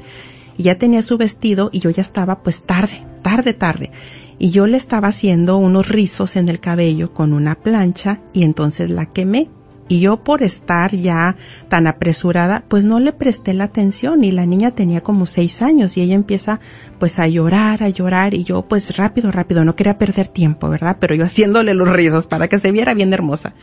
y 0.56 0.62
ya 0.62 0.76
tenía 0.76 1.02
su 1.02 1.18
vestido 1.18 1.68
y 1.72 1.80
yo 1.80 1.90
ya 1.90 2.02
estaba 2.02 2.42
pues 2.42 2.62
tarde, 2.62 3.02
tarde, 3.20 3.52
tarde. 3.52 3.90
Y 4.38 4.50
yo 4.50 4.68
le 4.68 4.76
estaba 4.76 5.08
haciendo 5.08 5.56
unos 5.56 5.88
rizos 5.88 6.36
en 6.36 6.48
el 6.48 6.60
cabello 6.60 7.12
con 7.12 7.32
una 7.32 7.56
plancha 7.56 8.20
y 8.32 8.44
entonces 8.44 8.88
la 8.88 9.06
quemé 9.06 9.50
y 9.88 10.00
yo 10.00 10.22
por 10.22 10.42
estar 10.42 10.94
ya 10.94 11.34
tan 11.68 11.86
apresurada, 11.86 12.62
pues 12.68 12.84
no 12.84 13.00
le 13.00 13.12
presté 13.12 13.52
la 13.52 13.64
atención 13.64 14.22
y 14.22 14.30
la 14.30 14.46
niña 14.46 14.70
tenía 14.70 15.00
como 15.00 15.26
seis 15.26 15.62
años 15.62 15.96
y 15.96 16.02
ella 16.02 16.14
empieza 16.14 16.60
pues 17.00 17.18
a 17.18 17.26
llorar, 17.26 17.82
a 17.82 17.88
llorar 17.88 18.34
y 18.34 18.44
yo 18.44 18.62
pues 18.62 18.96
rápido, 18.96 19.32
rápido, 19.32 19.64
no 19.64 19.74
quería 19.74 19.98
perder 19.98 20.28
tiempo, 20.28 20.68
¿verdad? 20.68 20.98
Pero 21.00 21.16
yo 21.16 21.24
haciéndole 21.24 21.74
los 21.74 21.88
rizos 21.88 22.26
para 22.26 22.46
que 22.46 22.60
se 22.60 22.70
viera 22.70 22.94
bien 22.94 23.12
hermosa. 23.12 23.54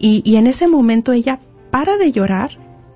Y 0.00 0.36
en 0.36 0.46
ese 0.46 0.68
momento 0.68 1.10
ella 1.10 1.40
para 1.70 1.96
de 1.96 2.12
llorar, 2.12 2.50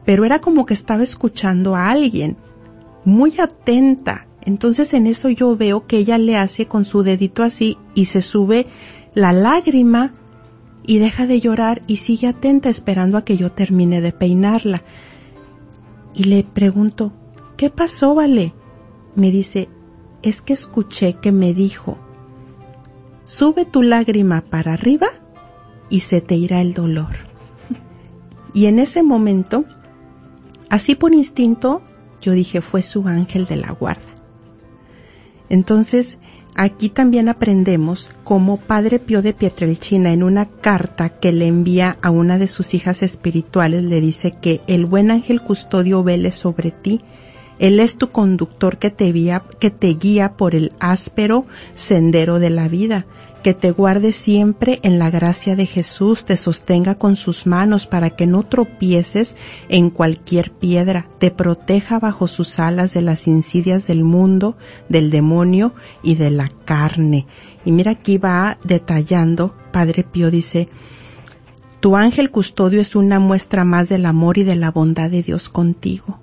pero 0.05 0.25
era 0.25 0.41
como 0.41 0.67
que 0.67 0.75
estaba 0.75 1.03
escuchando 1.03 1.77
a 1.77 1.91
alguien, 1.91 2.37
muy 3.05 3.39
atenta. 3.41 4.27
Entonces 4.45 4.93
en 4.95 5.07
eso 5.07 5.29
yo 5.29 5.57
veo 5.57 5.87
que 5.87 5.99
ella 5.99 6.19
le 6.19 6.37
hace 6.37 6.67
con 6.67 6.85
su 6.85 7.03
dedito 7.03 7.43
así 7.43 7.79
y 7.95 8.07
se 8.07 8.23
sube 8.23 8.67
la 9.15 9.33
lágrima 9.33 10.13
y 10.85 10.99
deja 10.99 11.27
de 11.27 11.41
llorar 11.41 11.83
y 11.87 11.97
sigue 11.97 12.27
atenta 12.27 12.69
esperando 12.69 13.19
a 13.19 13.25
que 13.25 13.37
yo 13.37 13.53
termine 13.53 14.01
de 14.01 14.13
peinarla. 14.13 14.83
Y 16.15 16.25
le 16.25 16.43
pregunto, 16.43 17.13
¿qué 17.57 17.71
pasó, 17.71 18.15
Vale? 18.15 18.53
Me 19.15 19.31
dice, 19.31 19.69
es 20.23 20.43
que 20.43 20.55
escuché 20.55 21.15
que 21.15 21.33
me 21.33 21.55
dijo, 21.55 21.99
sube 23.25 23.65
tu 23.65 23.83
lágrima 23.83 24.41
para 24.41 24.73
arriba 24.73 25.09
y 25.89 26.01
se 26.01 26.21
te 26.21 26.35
irá 26.35 26.61
el 26.61 26.75
dolor. 26.75 27.32
Y 28.55 28.67
en 28.67 28.79
ese 28.79 29.03
momento, 29.03 29.65
así 30.69 30.95
por 30.95 31.15
instinto, 31.15 31.83
yo 32.21 32.33
dije, 32.33 32.61
fue 32.61 32.83
su 32.83 33.07
ángel 33.09 33.47
de 33.47 33.57
la 33.57 33.73
guarda. 33.73 34.03
Entonces, 35.49 36.19
Aquí 36.55 36.91
también 36.91 37.31
aprendemos 37.31 38.11
cómo 38.25 38.59
Padre 38.59 38.99
Pío 38.99 39.23
de 39.23 39.33
Pietrelcina 39.33 40.13
en 40.13 40.23
una 40.23 40.45
carta 40.45 41.09
que 41.09 41.33
le 41.33 41.47
envía 41.47 41.97
a 42.03 42.11
una 42.11 42.37
de 42.37 42.47
sus 42.47 42.75
hijas 42.75 43.03
espirituales 43.03 43.83
le 43.83 44.03
dice 44.03 44.37
que 44.39 44.61
el 44.67 44.85
buen 44.85 45.11
ángel 45.11 45.41
custodio 45.41 46.05
vele 46.05 46.31
sobre 46.31 46.71
ti, 46.71 47.01
él 47.59 47.81
es 47.81 47.97
tu 47.97 48.11
conductor 48.11 48.77
que 48.77 48.91
te, 48.91 49.11
guía, 49.13 49.43
que 49.61 49.71
te 49.71 49.95
guía 49.95 50.37
por 50.37 50.55
el 50.55 50.73
áspero 50.79 51.47
sendero 51.73 52.39
de 52.39 52.51
la 52.51 52.69
vida 52.69 53.07
que 53.43 53.55
te 53.55 53.71
guarde 53.73 54.13
siempre 54.13 54.79
en 54.83 54.99
la 54.99 55.11
gracia 55.11 55.57
de 55.57 55.67
Jesús, 55.67 56.25
te 56.25 56.37
sostenga 56.37 56.95
con 56.95 57.17
sus 57.17 57.47
manos 57.47 57.87
para 57.87 58.11
que 58.11 58.27
no 58.27 58.43
tropieces 58.45 59.37
en 59.69 59.91
cualquier 59.91 60.53
piedra, 60.53 61.09
te 61.19 61.31
proteja 61.31 61.99
bajo 61.99 62.29
sus 62.29 62.59
alas 62.59 62.95
de 62.95 63.03
las 63.03 63.27
insidias 63.27 63.87
del 63.87 64.05
mundo, 64.05 64.57
del 64.89 65.11
demonio 65.11 65.75
y 66.03 66.15
de 66.15 66.31
la 66.31 66.49
carne. 66.65 67.27
Y 67.65 67.73
mira 67.73 67.93
aquí 67.93 68.17
va 68.17 68.59
detallando, 68.65 69.55
Padre 69.73 70.05
Pío 70.05 70.31
dice, 70.31 70.69
tu 71.81 71.97
ángel 71.97 72.31
custodio 72.31 72.81
es 72.81 72.95
una 72.95 73.19
muestra 73.19 73.65
más 73.65 73.89
del 73.89 74.07
amor 74.07 74.39
y 74.39 74.45
de 74.45 74.55
la 74.55 74.71
bondad 74.71 75.11
de 75.11 75.23
Dios 75.23 75.49
contigo 75.49 76.22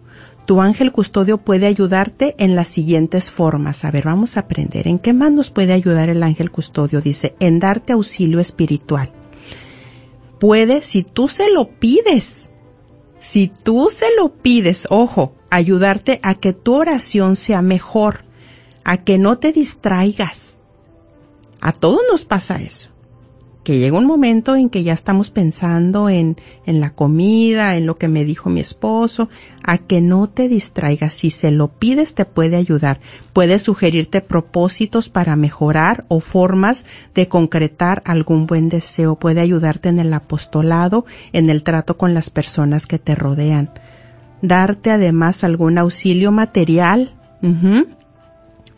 tu 0.50 0.62
ángel 0.62 0.92
custodio 0.92 1.38
puede 1.38 1.68
ayudarte 1.68 2.34
en 2.40 2.56
las 2.56 2.70
siguientes 2.70 3.30
formas. 3.30 3.86
A 3.86 3.92
ver, 3.92 4.06
vamos 4.06 4.36
a 4.36 4.40
aprender. 4.40 4.88
¿En 4.88 4.98
qué 4.98 5.14
más 5.14 5.32
nos 5.32 5.52
puede 5.52 5.74
ayudar 5.74 6.10
el 6.10 6.24
ángel 6.24 6.50
custodio? 6.50 7.02
Dice, 7.02 7.36
en 7.40 7.60
darte 7.60 7.94
auxilio 7.94 8.40
espiritual. 8.40 9.12
Puede, 10.40 10.82
si 10.82 11.04
tú 11.04 11.28
se 11.28 11.52
lo 11.52 11.70
pides, 11.70 12.50
si 13.20 13.48
tú 13.48 13.90
se 13.92 14.08
lo 14.18 14.34
pides, 14.34 14.88
ojo, 14.90 15.36
ayudarte 15.52 16.20
a 16.24 16.34
que 16.34 16.54
tu 16.54 16.74
oración 16.74 17.36
sea 17.36 17.62
mejor, 17.62 18.26
a 18.84 18.98
que 18.98 19.20
no 19.20 19.38
te 19.38 19.52
distraigas. 19.52 20.58
A 21.62 21.74
todos 21.74 22.02
nos 22.12 22.26
pasa 22.26 22.60
eso 22.60 22.90
que 23.70 23.78
llega 23.78 24.00
un 24.00 24.08
momento 24.08 24.56
en 24.56 24.68
que 24.68 24.82
ya 24.82 24.94
estamos 24.94 25.30
pensando 25.30 26.10
en, 26.10 26.38
en 26.66 26.80
la 26.80 26.90
comida, 26.90 27.76
en 27.76 27.86
lo 27.86 28.00
que 28.00 28.08
me 28.08 28.26
dijo 28.26 28.50
mi 28.50 28.62
esposo, 28.62 29.30
a 29.64 29.78
que 29.78 30.02
no 30.02 30.28
te 30.28 30.48
distraigas. 30.48 31.14
Si 31.14 31.30
se 31.30 31.52
lo 31.52 31.68
pides 31.68 32.16
te 32.16 32.26
puede 32.26 32.56
ayudar. 32.56 33.00
Puede 33.32 33.60
sugerirte 33.60 34.22
propósitos 34.22 35.10
para 35.10 35.36
mejorar 35.36 36.04
o 36.08 36.20
formas 36.20 36.84
de 37.14 37.28
concretar 37.28 38.02
algún 38.08 38.48
buen 38.48 38.70
deseo. 38.70 39.20
Puede 39.20 39.40
ayudarte 39.40 39.90
en 39.90 40.00
el 40.00 40.12
apostolado, 40.16 41.06
en 41.32 41.52
el 41.52 41.62
trato 41.62 41.96
con 41.96 42.16
las 42.16 42.32
personas 42.32 42.88
que 42.88 42.98
te 42.98 43.14
rodean. 43.14 43.70
Darte 44.42 44.90
además 44.90 45.44
algún 45.44 45.78
auxilio 45.78 46.32
material. 46.32 47.16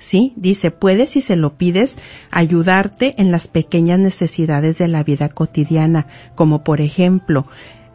Sí, 0.01 0.33
dice, 0.35 0.71
puedes 0.71 1.11
si 1.11 1.21
se 1.21 1.35
lo 1.35 1.59
pides 1.59 1.99
ayudarte 2.31 3.13
en 3.19 3.31
las 3.31 3.47
pequeñas 3.47 3.99
necesidades 3.99 4.79
de 4.79 4.87
la 4.87 5.03
vida 5.03 5.29
cotidiana, 5.29 6.07
como 6.33 6.63
por 6.63 6.81
ejemplo, 6.81 7.45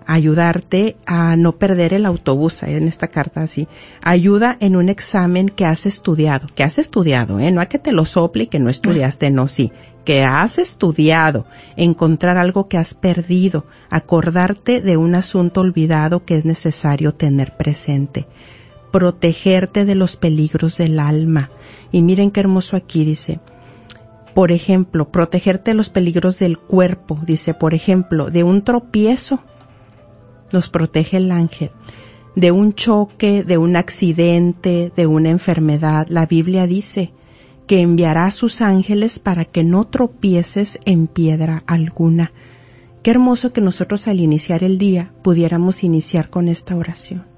ayudarte 0.07 0.97
a 1.05 1.35
no 1.35 1.59
perder 1.59 1.95
el 1.95 2.07
autobús, 2.07 2.63
en 2.63 2.87
esta 2.87 3.09
carta 3.09 3.41
así, 3.41 3.67
ayuda 4.03 4.57
en 4.61 4.77
un 4.77 4.89
examen 4.89 5.49
que 5.49 5.65
has 5.65 5.85
estudiado, 5.85 6.47
que 6.55 6.63
has 6.63 6.79
estudiado, 6.79 7.41
¿eh? 7.41 7.51
no 7.51 7.61
a 7.61 7.67
que 7.67 7.81
te 7.81 7.91
lo 7.91 8.05
sople 8.05 8.45
y 8.45 8.47
que 8.47 8.61
no 8.61 8.71
estudiaste, 8.71 9.33
no, 9.33 9.49
sí, 9.49 9.73
que 10.05 10.23
has 10.23 10.59
estudiado, 10.59 11.45
encontrar 11.77 12.37
algo 12.37 12.69
que 12.69 12.79
has 12.79 12.95
perdido, 12.95 13.67
acordarte 13.91 14.81
de 14.81 14.97
un 14.97 15.17
asunto 15.17 15.61
olvidado 15.61 16.25
que 16.25 16.37
es 16.37 16.45
necesario 16.45 17.13
tener 17.13 17.57
presente 17.57 18.29
protegerte 18.97 19.85
de 19.85 19.95
los 19.95 20.17
peligros 20.17 20.79
del 20.79 20.99
alma. 20.99 21.51
Y 21.93 22.01
miren 22.01 22.31
qué 22.31 22.41
hermoso 22.41 22.77
aquí 22.77 23.05
dice, 23.05 23.41
por 24.35 24.53
ejemplo, 24.53 25.13
protegerte 25.13 25.73
de 25.73 25.75
los 25.75 25.91
peligros 25.91 26.39
del 26.39 26.57
cuerpo, 26.57 27.21
dice, 27.27 27.53
por 27.53 27.75
ejemplo, 27.75 28.31
de 28.31 28.43
un 28.43 28.63
tropiezo, 28.63 29.41
nos 30.51 30.71
protege 30.71 31.19
el 31.19 31.31
ángel, 31.31 31.73
de 32.37 32.53
un 32.53 32.73
choque, 32.73 33.45
de 33.45 33.59
un 33.59 33.77
accidente, 33.77 34.91
de 34.97 35.07
una 35.07 35.29
enfermedad. 35.29 36.07
La 36.09 36.25
Biblia 36.25 36.67
dice 36.67 37.13
que 37.67 37.83
enviará 37.83 38.25
a 38.25 38.31
sus 38.31 38.63
ángeles 38.63 39.19
para 39.19 39.45
que 39.45 39.63
no 39.63 39.87
tropieces 39.87 40.79
en 40.87 41.07
piedra 41.07 41.65
alguna. 41.67 42.33
Qué 43.03 43.11
hermoso 43.11 43.53
que 43.53 43.61
nosotros 43.61 44.09
al 44.09 44.21
iniciar 44.21 44.65
el 44.65 44.79
día 44.79 45.13
pudiéramos 45.23 45.85
iniciar 45.85 46.31
con 46.31 46.49
esta 46.49 46.75
oración 46.77 47.36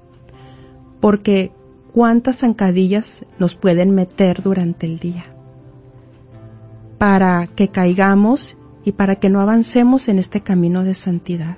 porque 0.99 1.51
cuántas 1.93 2.39
zancadillas 2.39 3.25
nos 3.37 3.55
pueden 3.55 3.95
meter 3.95 4.41
durante 4.41 4.85
el 4.85 4.99
día 4.99 5.25
para 6.97 7.47
que 7.47 7.69
caigamos 7.69 8.57
y 8.83 8.91
para 8.91 9.15
que 9.15 9.29
no 9.29 9.39
avancemos 9.39 10.07
en 10.07 10.19
este 10.19 10.41
camino 10.41 10.83
de 10.83 10.93
santidad. 10.93 11.57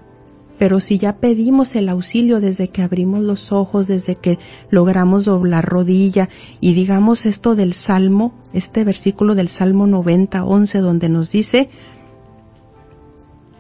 Pero 0.60 0.80
si 0.80 1.00
ya 1.00 1.18
pedimos 1.18 1.76
el 1.76 1.90
auxilio 1.90 2.40
desde 2.40 2.70
que 2.70 2.84
abrimos 2.84 3.24
los 3.24 3.52
ojos, 3.52 3.88
desde 3.88 4.16
que 4.16 4.38
logramos 4.70 5.26
doblar 5.26 5.66
rodilla 5.66 6.30
y 6.60 6.74
digamos 6.74 7.26
esto 7.26 7.56
del 7.56 7.74
Salmo, 7.74 8.36
este 8.54 8.84
versículo 8.84 9.34
del 9.34 9.50
Salmo 9.50 9.88
90, 9.88 10.46
11, 10.46 10.80
donde 10.80 11.10
nos 11.10 11.32
dice 11.32 11.70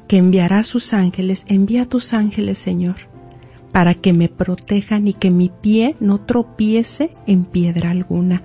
que 0.07 0.17
enviará 0.17 0.61
sus 0.61 0.93
ángeles, 0.93 1.45
envía 1.47 1.83
a 1.83 1.89
tus 1.89 2.13
ángeles, 2.13 2.59
Señor, 2.59 3.10
para 3.71 3.93
que 3.93 4.13
me 4.13 4.29
protejan 4.29 5.07
y 5.07 5.13
que 5.13 5.31
mi 5.31 5.49
pie 5.49 5.95
no 5.99 6.19
tropiece 6.21 7.13
en 7.27 7.45
piedra 7.45 7.91
alguna. 7.91 8.43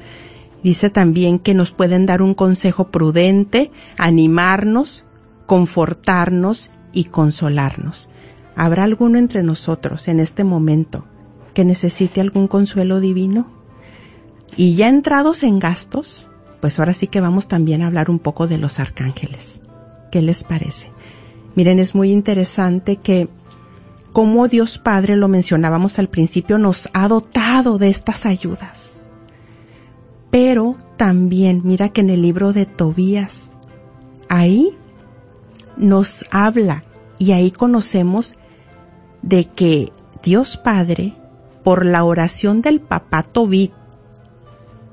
Dice 0.63 0.91
también 0.91 1.39
que 1.39 1.55
nos 1.55 1.71
pueden 1.71 2.07
dar 2.07 2.23
un 2.23 2.35
consejo 2.35 2.91
prudente, 2.91 3.71
animarnos, 3.99 5.07
confortarnos 5.47 6.71
y 6.93 7.05
consolarnos. 7.05 8.11
¿Habrá 8.57 8.85
alguno 8.85 9.19
entre 9.19 9.43
nosotros 9.43 10.09
en 10.09 10.19
este 10.19 10.45
momento 10.45 11.05
que 11.55 11.65
necesite 11.65 12.21
algún 12.21 12.49
consuelo 12.49 13.01
divino? 13.01 13.51
Y 14.57 14.77
ya 14.77 14.89
entrados 14.89 15.43
en 15.43 15.59
gastos, 15.59 16.31
pues 16.61 16.79
ahora 16.79 16.95
sí 16.95 17.07
que 17.07 17.21
vamos 17.21 17.49
también 17.49 17.83
a 17.83 17.89
hablar 17.89 18.11
un 18.11 18.19
poco 18.19 18.47
de 18.47 18.59
los 18.59 18.81
arcángeles. 18.81 19.61
¿Qué 20.11 20.23
les 20.23 20.45
parece? 20.45 20.91
Miren, 21.55 21.79
es 21.79 21.95
muy 21.95 22.13
interesante 22.13 22.97
que 22.97 23.29
cómo 24.17 24.49
Dios 24.49 24.79
Padre, 24.79 25.15
lo 25.15 25.29
mencionábamos 25.29 25.99
al 25.99 26.09
principio, 26.09 26.57
nos 26.57 26.89
ha 26.95 27.07
dotado 27.07 27.77
de 27.77 27.91
estas 27.91 28.25
ayudas. 28.25 28.97
Pero 30.31 30.75
también, 30.97 31.61
mira 31.65 31.91
que 31.91 32.01
en 32.01 32.09
el 32.09 32.23
libro 32.23 32.55
de 32.55 32.65
Tobías, 32.65 33.51
ahí 34.31 34.75
nos 35.77 36.25
habla 36.31 36.83
y 37.19 37.33
ahí 37.33 37.51
conocemos 37.51 38.37
de 39.21 39.45
que 39.45 39.93
Dios 40.23 40.57
Padre, 40.57 41.15
por 41.63 41.85
la 41.85 42.03
oración 42.03 42.63
del 42.63 42.81
papá 42.81 43.23
Tobit, 43.23 43.75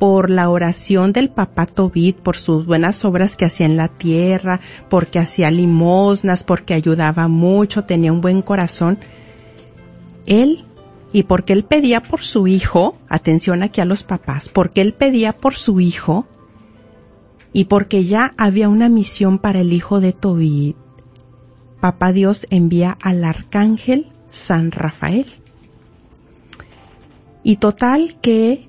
por 0.03 0.29
la 0.29 0.49
oración 0.49 1.13
del 1.13 1.29
papá 1.29 1.65
Tobit, 1.65 2.17
por 2.17 2.35
sus 2.35 2.65
buenas 2.65 3.05
obras 3.05 3.37
que 3.37 3.45
hacía 3.45 3.67
en 3.67 3.77
la 3.77 3.87
tierra, 3.87 4.59
porque 4.89 5.17
hacía 5.17 5.49
limosnas, 5.49 6.43
porque 6.43 6.73
ayudaba 6.73 7.29
mucho, 7.29 7.85
tenía 7.85 8.11
un 8.11 8.19
buen 8.19 8.41
corazón, 8.41 8.99
él, 10.25 10.65
y 11.13 11.23
porque 11.23 11.53
él 11.53 11.63
pedía 11.63 12.03
por 12.03 12.21
su 12.21 12.47
hijo, 12.47 12.97
atención 13.07 13.63
aquí 13.63 13.79
a 13.79 13.85
los 13.85 14.03
papás, 14.03 14.49
porque 14.49 14.81
él 14.81 14.93
pedía 14.93 15.31
por 15.31 15.55
su 15.55 15.79
hijo, 15.79 16.27
y 17.53 17.63
porque 17.63 18.03
ya 18.03 18.33
había 18.37 18.67
una 18.67 18.89
misión 18.89 19.39
para 19.39 19.61
el 19.61 19.71
hijo 19.71 20.01
de 20.01 20.11
Tobit, 20.11 20.75
papá 21.79 22.11
Dios 22.11 22.45
envía 22.49 22.97
al 23.01 23.23
arcángel 23.23 24.11
San 24.29 24.71
Rafael. 24.71 25.27
Y 27.41 27.55
total 27.55 28.17
que 28.19 28.67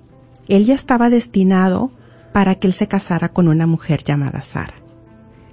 él 0.48 0.64
ya 0.64 0.74
estaba 0.74 1.10
destinado 1.10 1.90
para 2.32 2.56
que 2.56 2.66
él 2.66 2.72
se 2.72 2.88
casara 2.88 3.28
con 3.28 3.48
una 3.48 3.66
mujer 3.66 4.02
llamada 4.04 4.42
Sara. 4.42 4.74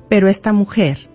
Pero 0.10 0.28
esta 0.28 0.52
mujer 0.52 1.10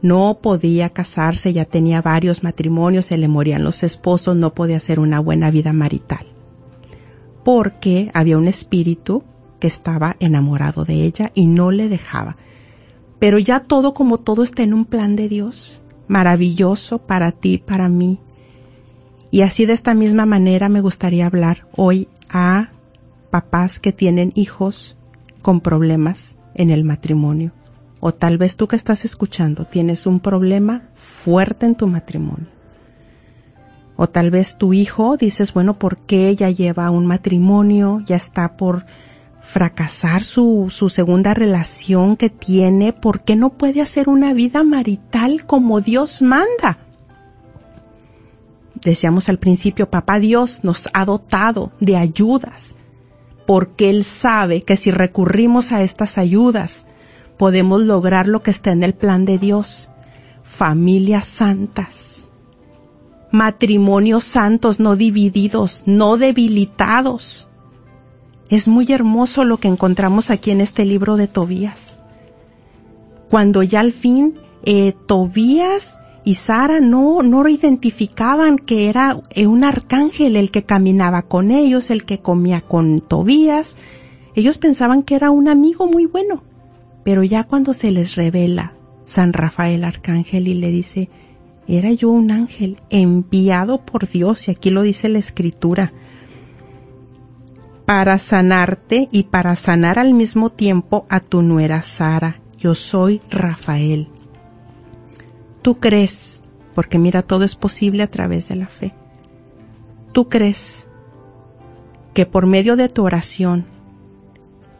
no 0.00 0.38
podía 0.40 0.90
casarse, 0.90 1.52
ya 1.52 1.64
tenía 1.64 2.02
varios 2.02 2.42
matrimonios, 2.42 3.06
se 3.06 3.18
le 3.18 3.28
morían 3.28 3.64
los 3.64 3.82
esposos, 3.82 4.36
no 4.36 4.54
podía 4.54 4.76
hacer 4.76 5.00
una 5.00 5.20
buena 5.20 5.50
vida 5.50 5.72
marital. 5.72 6.26
Porque 7.44 8.10
había 8.14 8.38
un 8.38 8.48
espíritu 8.48 9.24
que 9.58 9.66
estaba 9.66 10.16
enamorado 10.20 10.84
de 10.84 11.02
ella 11.02 11.32
y 11.34 11.46
no 11.46 11.70
le 11.70 11.88
dejaba. 11.88 12.36
Pero 13.18 13.38
ya 13.38 13.60
todo 13.60 13.94
como 13.94 14.18
todo 14.18 14.44
está 14.44 14.62
en 14.62 14.72
un 14.72 14.84
plan 14.84 15.16
de 15.16 15.28
Dios, 15.28 15.82
maravilloso 16.06 16.98
para 16.98 17.32
ti, 17.32 17.58
para 17.58 17.88
mí. 17.88 18.20
Y 19.30 19.42
así 19.42 19.66
de 19.66 19.72
esta 19.72 19.94
misma 19.94 20.26
manera 20.26 20.68
me 20.68 20.80
gustaría 20.80 21.26
hablar 21.26 21.66
hoy 21.76 22.08
a 22.30 22.70
papás 23.30 23.80
que 23.80 23.92
tienen 23.92 24.32
hijos 24.34 24.96
con 25.42 25.60
problemas 25.60 26.36
en 26.54 26.70
el 26.70 26.84
matrimonio. 26.84 27.52
O 28.00 28.12
tal 28.12 28.38
vez 28.38 28.56
tú 28.56 28.68
que 28.68 28.76
estás 28.76 29.04
escuchando 29.04 29.64
tienes 29.64 30.06
un 30.06 30.20
problema 30.20 30.88
fuerte 30.94 31.66
en 31.66 31.74
tu 31.74 31.86
matrimonio. 31.86 32.46
O 33.96 34.08
tal 34.08 34.30
vez 34.30 34.56
tu 34.56 34.72
hijo 34.72 35.16
dices, 35.16 35.52
bueno, 35.52 35.78
¿por 35.78 35.98
qué 35.98 36.36
ya 36.36 36.50
lleva 36.50 36.90
un 36.90 37.06
matrimonio? 37.06 38.00
Ya 38.06 38.14
está 38.14 38.56
por 38.56 38.86
fracasar 39.40 40.22
su, 40.22 40.68
su 40.70 40.88
segunda 40.88 41.34
relación 41.34 42.16
que 42.16 42.30
tiene. 42.30 42.92
¿Por 42.92 43.22
qué 43.22 43.34
no 43.34 43.50
puede 43.50 43.80
hacer 43.80 44.08
una 44.08 44.34
vida 44.34 44.62
marital 44.62 45.46
como 45.46 45.80
Dios 45.80 46.22
manda? 46.22 46.78
Decíamos 48.74 49.28
al 49.28 49.40
principio, 49.40 49.90
papá 49.90 50.20
Dios 50.20 50.62
nos 50.62 50.88
ha 50.92 51.04
dotado 51.04 51.72
de 51.80 51.96
ayudas 51.96 52.76
porque 53.48 53.88
Él 53.88 54.04
sabe 54.04 54.60
que 54.60 54.76
si 54.76 54.90
recurrimos 54.90 55.72
a 55.72 55.82
estas 55.82 56.18
ayudas, 56.18 56.86
podemos 57.38 57.80
lograr 57.80 58.28
lo 58.28 58.42
que 58.42 58.50
está 58.50 58.72
en 58.72 58.82
el 58.82 58.92
plan 58.92 59.24
de 59.24 59.38
Dios. 59.38 59.90
Familias 60.42 61.26
santas, 61.26 62.28
matrimonios 63.32 64.24
santos, 64.24 64.80
no 64.80 64.96
divididos, 64.96 65.84
no 65.86 66.18
debilitados. 66.18 67.48
Es 68.50 68.68
muy 68.68 68.92
hermoso 68.92 69.44
lo 69.44 69.56
que 69.56 69.68
encontramos 69.68 70.28
aquí 70.28 70.50
en 70.50 70.60
este 70.60 70.84
libro 70.84 71.16
de 71.16 71.26
Tobías. 71.26 71.98
Cuando 73.30 73.62
ya 73.62 73.80
al 73.80 73.92
fin 73.92 74.38
eh, 74.66 74.92
Tobías 75.06 76.00
y 76.28 76.34
Sara 76.34 76.80
no, 76.80 77.22
no 77.22 77.48
identificaban 77.48 78.58
que 78.58 78.90
era 78.90 79.18
eh, 79.30 79.46
un 79.46 79.64
arcángel 79.64 80.36
el 80.36 80.50
que 80.50 80.62
caminaba 80.62 81.22
con 81.22 81.50
ellos, 81.50 81.90
el 81.90 82.04
que 82.04 82.18
comía 82.18 82.60
con 82.60 83.00
Tobías. 83.00 83.76
Ellos 84.34 84.58
pensaban 84.58 85.04
que 85.04 85.14
era 85.14 85.30
un 85.30 85.48
amigo 85.48 85.86
muy 85.86 86.04
bueno. 86.04 86.42
Pero 87.02 87.22
ya 87.22 87.44
cuando 87.44 87.72
se 87.72 87.92
les 87.92 88.14
revela 88.14 88.74
San 89.06 89.32
Rafael 89.32 89.84
Arcángel 89.84 90.48
y 90.48 90.52
le 90.52 90.70
dice, 90.70 91.08
era 91.66 91.92
yo 91.92 92.10
un 92.10 92.30
ángel 92.30 92.76
enviado 92.90 93.86
por 93.86 94.06
Dios, 94.06 94.48
y 94.48 94.50
aquí 94.50 94.68
lo 94.68 94.82
dice 94.82 95.08
la 95.08 95.20
escritura, 95.20 95.94
para 97.86 98.18
sanarte 98.18 99.08
y 99.10 99.22
para 99.22 99.56
sanar 99.56 99.98
al 99.98 100.12
mismo 100.12 100.50
tiempo 100.50 101.06
a 101.08 101.20
tu 101.20 101.40
nuera 101.40 101.82
Sara. 101.82 102.42
Yo 102.58 102.74
soy 102.74 103.22
Rafael 103.30 104.10
Tú 105.62 105.78
crees, 105.78 106.42
porque 106.74 106.98
mira, 106.98 107.22
todo 107.22 107.44
es 107.44 107.56
posible 107.56 108.02
a 108.02 108.10
través 108.10 108.48
de 108.48 108.56
la 108.56 108.66
fe. 108.66 108.94
Tú 110.12 110.28
crees 110.28 110.88
que 112.14 112.26
por 112.26 112.46
medio 112.46 112.76
de 112.76 112.88
tu 112.88 113.04
oración, 113.04 113.66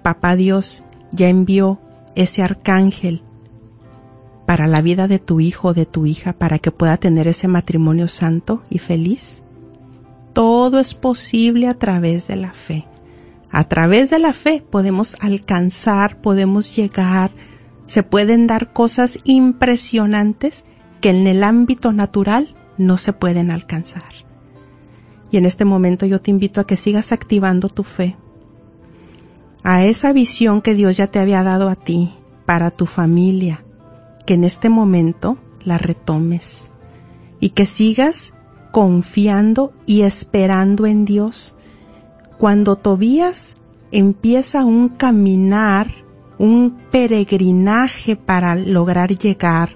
Papá 0.03 0.37
Dios 0.37 0.85
ya 1.13 1.29
envió 1.29 1.81
ese 2.15 2.43
arcángel 2.43 3.23
para 4.47 4.67
la 4.67 4.81
vida 4.81 5.09
de 5.09 5.19
tu 5.19 5.41
hijo 5.41 5.69
o 5.69 5.75
de 5.75 5.85
tu 5.85 6.07
hija 6.07 6.33
para 6.33 6.59
que 6.59 6.71
pueda 6.71 6.97
tener 6.97 7.29
ese 7.29 7.49
matrimonio 7.49 8.09
santo 8.09 8.63
y 8.71 8.79
feliz? 8.79 9.43
Todo 10.33 10.79
es 10.79 10.95
posible 10.95 11.69
a 11.69 11.75
través 11.75 12.29
de 12.29 12.37
la 12.37 12.55
fe. 12.55 12.87
A 13.51 13.65
través 13.65 14.09
de 14.09 14.19
la 14.19 14.33
fe 14.33 14.65
podemos 14.69 15.17
alcanzar, 15.21 16.23
podemos 16.23 16.75
llegar, 16.75 17.31
se 17.89 18.03
pueden 18.03 18.47
dar 18.47 18.71
cosas 18.71 19.19
impresionantes 19.25 20.67
que 21.01 21.09
en 21.09 21.27
el 21.27 21.43
ámbito 21.43 21.93
natural 21.93 22.55
no 22.77 22.99
se 22.99 23.15
pueden 23.15 23.51
alcanzar. 23.51 24.13
Y 25.31 25.39
en 25.39 25.47
este 25.47 25.65
momento 25.65 26.05
yo 26.05 26.21
te 26.21 26.31
invito 26.31 26.61
a 26.61 26.67
que 26.67 26.77
sigas 26.77 27.13
activando 27.13 27.71
tu 27.71 27.85
fe, 27.85 28.17
a 29.65 29.85
esa 29.85 30.13
visión 30.13 30.61
que 30.61 30.75
Dios 30.75 30.99
ya 30.99 31.07
te 31.07 31.19
había 31.19 31.43
dado 31.43 31.71
a 31.71 31.77
ti, 31.77 32.13
para 32.45 32.71
tu 32.71 32.85
familia, 32.85 33.65
que 34.27 34.35
en 34.35 34.45
este 34.45 34.69
momento 34.69 35.39
la 35.65 35.79
retomes 35.79 36.73
y 37.41 37.51
que 37.51 37.65
sigas 37.65 38.35
confiando 38.71 39.73
y 39.87 40.03
esperando 40.03 40.85
en 40.87 41.07
Dios. 41.07 41.57
Cuando 42.37 42.77
Tobías 42.77 43.57
empieza 43.93 44.65
un 44.65 44.91
caminar, 44.91 45.89
un 46.39 46.79
peregrinaje 46.91 48.17
para 48.17 48.55
lograr 48.55 49.17
llegar 49.17 49.71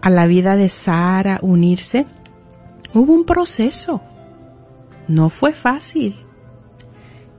a 0.00 0.08
la 0.08 0.26
vida 0.26 0.56
de 0.56 0.68
Sara 0.68 1.38
unirse, 1.42 2.06
hubo 2.94 3.12
un 3.12 3.24
proceso. 3.24 4.00
No 5.08 5.28
fue 5.28 5.52
fácil. 5.52 6.16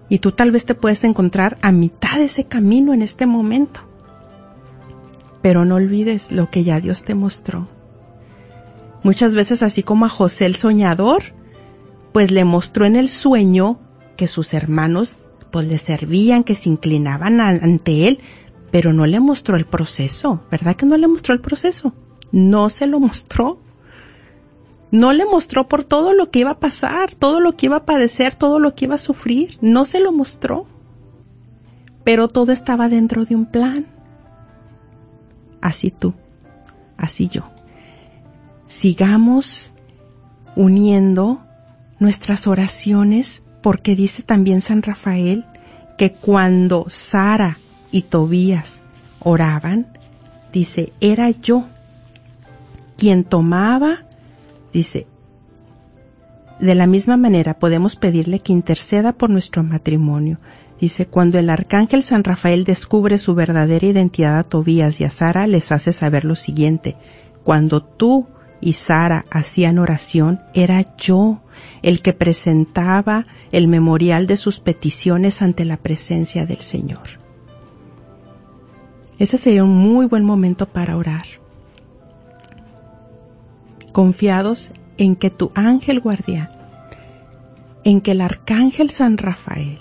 Y 0.10 0.20
tú 0.20 0.34
tal 0.34 0.52
vez 0.52 0.66
te 0.66 0.76
puedes 0.76 1.04
encontrar 1.06 1.58
a 1.62 1.72
mitad 1.72 2.18
de 2.18 2.26
ese 2.26 2.44
camino 2.44 2.94
en 2.94 3.02
este 3.02 3.26
momento. 3.26 3.82
Pero 5.42 5.64
no 5.64 5.76
olvides 5.76 6.32
lo 6.32 6.50
que 6.50 6.64
ya 6.64 6.82
Dios 6.82 7.04
te 7.04 7.16
mostró. 7.16 7.70
Muchas 9.04 9.34
veces 9.34 9.64
así 9.64 9.84
como 9.84 10.06
a 10.06 10.10
José 10.10 10.46
el 10.46 10.54
soñador, 10.54 11.24
pues 12.12 12.30
le 12.30 12.44
mostró 12.44 12.86
en 12.86 12.98
el 12.98 13.10
sueño 13.10 13.80
que 14.18 14.28
sus 14.28 14.54
hermanos 14.54 15.31
pues 15.52 15.68
le 15.68 15.78
servían, 15.78 16.44
que 16.44 16.56
se 16.56 16.70
inclinaban 16.70 17.42
ante 17.42 18.08
él, 18.08 18.20
pero 18.72 18.94
no 18.94 19.06
le 19.06 19.20
mostró 19.20 19.58
el 19.58 19.66
proceso, 19.66 20.44
¿verdad 20.50 20.76
que 20.76 20.86
no 20.86 20.98
le 20.98 21.08
mostró 21.08 21.34
el 21.34 21.42
proceso? 21.42 21.94
no 22.32 22.70
se 22.70 22.88
lo 22.88 23.00
mostró. 23.00 23.60
No 24.92 25.14
le 25.14 25.26
mostró 25.26 25.68
por 25.68 25.84
todo 25.84 26.14
lo 26.14 26.32
que 26.32 26.40
iba 26.40 26.52
a 26.52 26.60
pasar, 26.60 27.14
todo 27.14 27.40
lo 27.40 27.56
que 27.56 27.68
iba 27.68 27.78
a 27.78 27.86
padecer, 27.86 28.36
todo 28.36 28.60
lo 28.60 28.76
que 28.76 28.86
iba 28.86 28.96
a 28.96 29.00
sufrir. 29.00 29.58
No 29.62 29.86
se 29.86 30.00
lo 30.00 30.12
mostró. 30.12 30.66
Pero 32.04 32.28
todo 32.28 32.52
estaba 32.52 32.90
dentro 32.90 33.26
de 33.26 33.36
un 33.36 33.46
plan. 33.46 33.86
Así 35.62 35.92
tú, 35.92 36.14
así 36.98 37.30
yo. 37.30 37.44
Sigamos 38.66 39.74
uniendo 40.56 41.42
nuestras 42.00 42.48
oraciones 42.48 43.44
porque 43.62 43.96
dice 43.96 44.24
también 44.24 44.60
San 44.60 44.82
Rafael 44.82 45.46
cuando 46.10 46.88
Sara 46.90 47.60
y 47.92 48.02
Tobías 48.02 48.84
oraban, 49.20 49.88
dice, 50.52 50.92
era 51.00 51.30
yo 51.30 51.68
quien 52.98 53.24
tomaba, 53.24 54.06
dice, 54.74 55.08
de 56.60 56.76
la 56.76 56.88
misma 56.88 57.18
manera 57.18 57.56
podemos 57.56 57.96
pedirle 57.96 58.40
que 58.40 58.54
interceda 58.54 59.14
por 59.14 59.30
nuestro 59.30 59.64
matrimonio. 59.64 60.40
Dice, 60.80 61.08
cuando 61.08 61.38
el 61.40 61.50
arcángel 61.50 62.04
San 62.04 62.24
Rafael 62.24 62.64
descubre 62.64 63.18
su 63.18 63.36
verdadera 63.36 63.88
identidad 63.88 64.38
a 64.40 64.44
Tobías 64.44 65.00
y 65.02 65.04
a 65.04 65.10
Sara, 65.12 65.48
les 65.48 65.72
hace 65.72 65.94
saber 65.94 66.26
lo 66.26 66.36
siguiente. 66.36 66.96
Cuando 67.44 67.84
tú 67.84 68.28
y 68.62 68.74
Sara 68.74 69.26
hacían 69.32 69.80
oración, 69.80 70.42
era 70.54 70.86
yo 70.98 71.42
el 71.82 72.02
que 72.02 72.14
presentaba 72.14 73.26
el 73.52 73.68
memorial 73.68 74.28
de 74.28 74.38
sus 74.38 74.60
peticiones 74.60 75.42
ante 75.42 75.66
la 75.66 75.78
presencia 75.78 76.46
del 76.46 76.62
Señor. 76.62 77.20
Ese 79.18 79.38
sería 79.38 79.64
un 79.64 79.76
muy 79.76 80.06
buen 80.06 80.24
momento 80.24 80.68
para 80.68 80.98
orar. 80.98 81.26
Confiados 83.92 84.72
en 84.98 85.16
que 85.16 85.30
tu 85.30 85.52
ángel 85.56 86.00
guardián, 86.00 86.50
en 87.84 88.02
que 88.02 88.12
el 88.12 88.22
arcángel 88.22 88.90
San 88.90 89.18
Rafael 89.18 89.80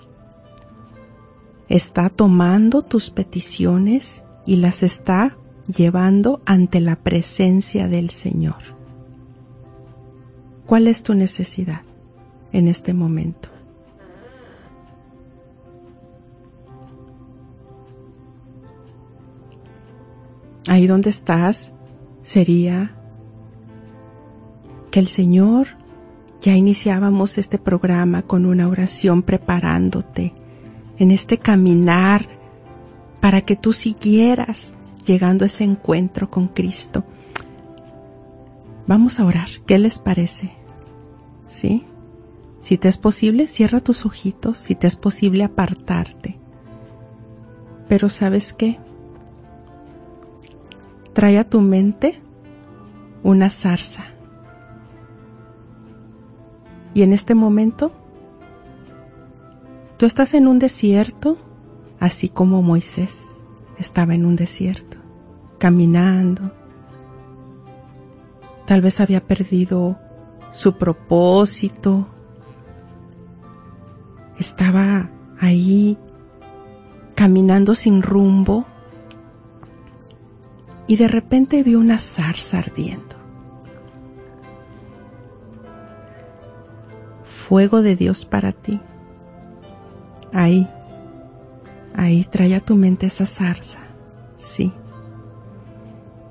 está 1.69 2.09
tomando 2.09 2.83
tus 2.83 3.11
peticiones 3.11 4.25
y 4.45 4.57
las 4.57 4.83
está 4.83 5.37
llevando 5.67 6.41
ante 6.45 6.81
la 6.81 6.97
presencia 6.97 7.87
del 7.87 8.11
Señor. 8.11 8.57
¿Cuál 10.67 10.89
es 10.89 11.03
tu 11.03 11.15
necesidad 11.15 11.83
en 12.53 12.69
este 12.69 12.95
momento? 12.95 13.49
Ahí 20.69 20.87
donde 20.87 21.11
estás 21.11 21.75
sería 22.23 22.95
que 24.91 25.01
el 25.01 25.09
Señor, 25.09 25.69
ya 26.41 26.55
iniciábamos 26.55 27.39
este 27.39 27.59
programa 27.59 28.23
con 28.23 28.47
una 28.47 28.69
oración 28.69 29.23
preparándote 29.23 30.33
en 30.99 31.11
este 31.11 31.39
caminar 31.39 32.29
para 33.21 33.41
que 33.41 33.57
tú 33.57 33.73
siguieras 33.73 34.75
llegando 35.05 35.45
a 35.45 35.47
ese 35.47 35.65
encuentro 35.65 36.31
con 36.31 36.49
Cristo. 36.49 37.05
Vamos 38.87 39.21
a 39.21 39.25
orar. 39.25 39.49
¿Qué 39.67 39.79
les 39.79 39.99
parece? 39.99 40.51
¿Sí? 41.47 41.85
Si 42.71 42.79
te 42.79 42.87
es 42.87 42.99
posible, 42.99 43.49
cierra 43.49 43.81
tus 43.81 44.07
ojitos. 44.07 44.57
Si 44.57 44.77
te 44.77 44.87
es 44.87 44.95
posible, 44.95 45.43
apartarte. 45.43 46.39
Pero 47.89 48.09
¿sabes 48.09 48.53
qué? 48.53 48.79
Trae 51.13 51.37
a 51.39 51.43
tu 51.43 51.63
mente 51.63 52.23
una 53.25 53.51
zarza. 53.51 54.05
Y 56.95 57.03
en 57.03 57.13
este 57.13 57.35
momento, 57.35 57.91
tú 59.97 60.07
estás 60.07 60.35
en 60.35 60.47
un 60.47 60.61
desierto, 60.61 61.39
así 61.99 62.29
como 62.29 62.63
Moisés 62.63 63.31
estaba 63.79 64.15
en 64.15 64.25
un 64.25 64.37
desierto, 64.37 64.97
caminando. 65.59 66.53
Tal 68.65 68.81
vez 68.81 69.01
había 69.01 69.27
perdido 69.27 69.99
su 70.53 70.79
propósito. 70.79 72.07
Estaba 74.41 75.11
ahí 75.39 75.99
caminando 77.15 77.75
sin 77.75 78.01
rumbo 78.01 78.65
y 80.87 80.97
de 80.97 81.09
repente 81.09 81.63
vio 81.63 81.79
una 81.79 81.99
zarza 81.99 82.59
ardiendo. 82.59 83.17
Fuego 87.23 87.83
de 87.83 87.97
Dios 87.97 88.25
para 88.25 88.53
ti. 88.53 88.81
Ahí, 90.33 90.67
ahí 91.95 92.25
trae 92.25 92.55
a 92.55 92.61
tu 92.61 92.77
mente 92.77 93.07
esa 93.07 93.27
zarza. 93.27 93.81
Sí. 94.37 94.73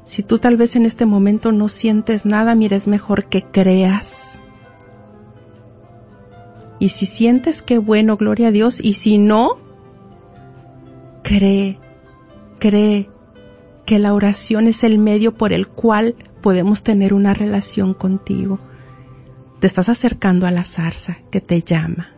Si 0.04 0.24
tú 0.24 0.40
tal 0.40 0.58
vez 0.58 0.76
en 0.76 0.88
este 0.88 1.06
momento 1.06 1.52
no 1.52 1.68
sientes 1.68 2.26
nada, 2.26 2.56
mira, 2.56 2.76
es 2.76 2.88
mejor 2.88 3.26
que 3.26 3.44
creas. 3.44 4.19
Y 6.80 6.90
si 6.90 7.06
sientes 7.06 7.62
que 7.62 7.78
bueno, 7.78 8.18
gloria 8.18 8.48
a 8.48 8.52
Dios. 8.52 8.80
Y 8.82 8.94
si 8.94 9.18
no, 9.18 9.58
cree, 11.24 11.78
cree 12.58 13.10
que 13.86 14.00
la 14.00 14.14
oración 14.14 14.68
es 14.68 14.84
el 14.84 14.98
medio 14.98 15.36
por 15.36 15.52
el 15.52 15.68
cual 15.68 16.16
podemos 16.42 16.84
tener 16.84 17.14
una 17.14 17.34
relación 17.34 17.94
contigo. 17.94 18.60
Te 19.60 19.68
estás 19.68 19.90
acercando 19.90 20.48
a 20.48 20.52
la 20.52 20.64
zarza 20.64 21.18
que 21.32 21.42
te 21.42 21.62
llama. 21.62 22.10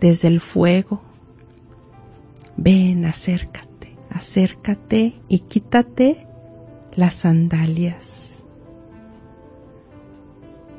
Desde 0.00 0.28
el 0.28 0.40
fuego. 0.40 1.02
Ven, 2.56 3.04
acércate, 3.04 3.96
acércate 4.08 5.20
y 5.28 5.40
quítate 5.40 6.26
las 6.94 7.14
sandalias. 7.14 8.46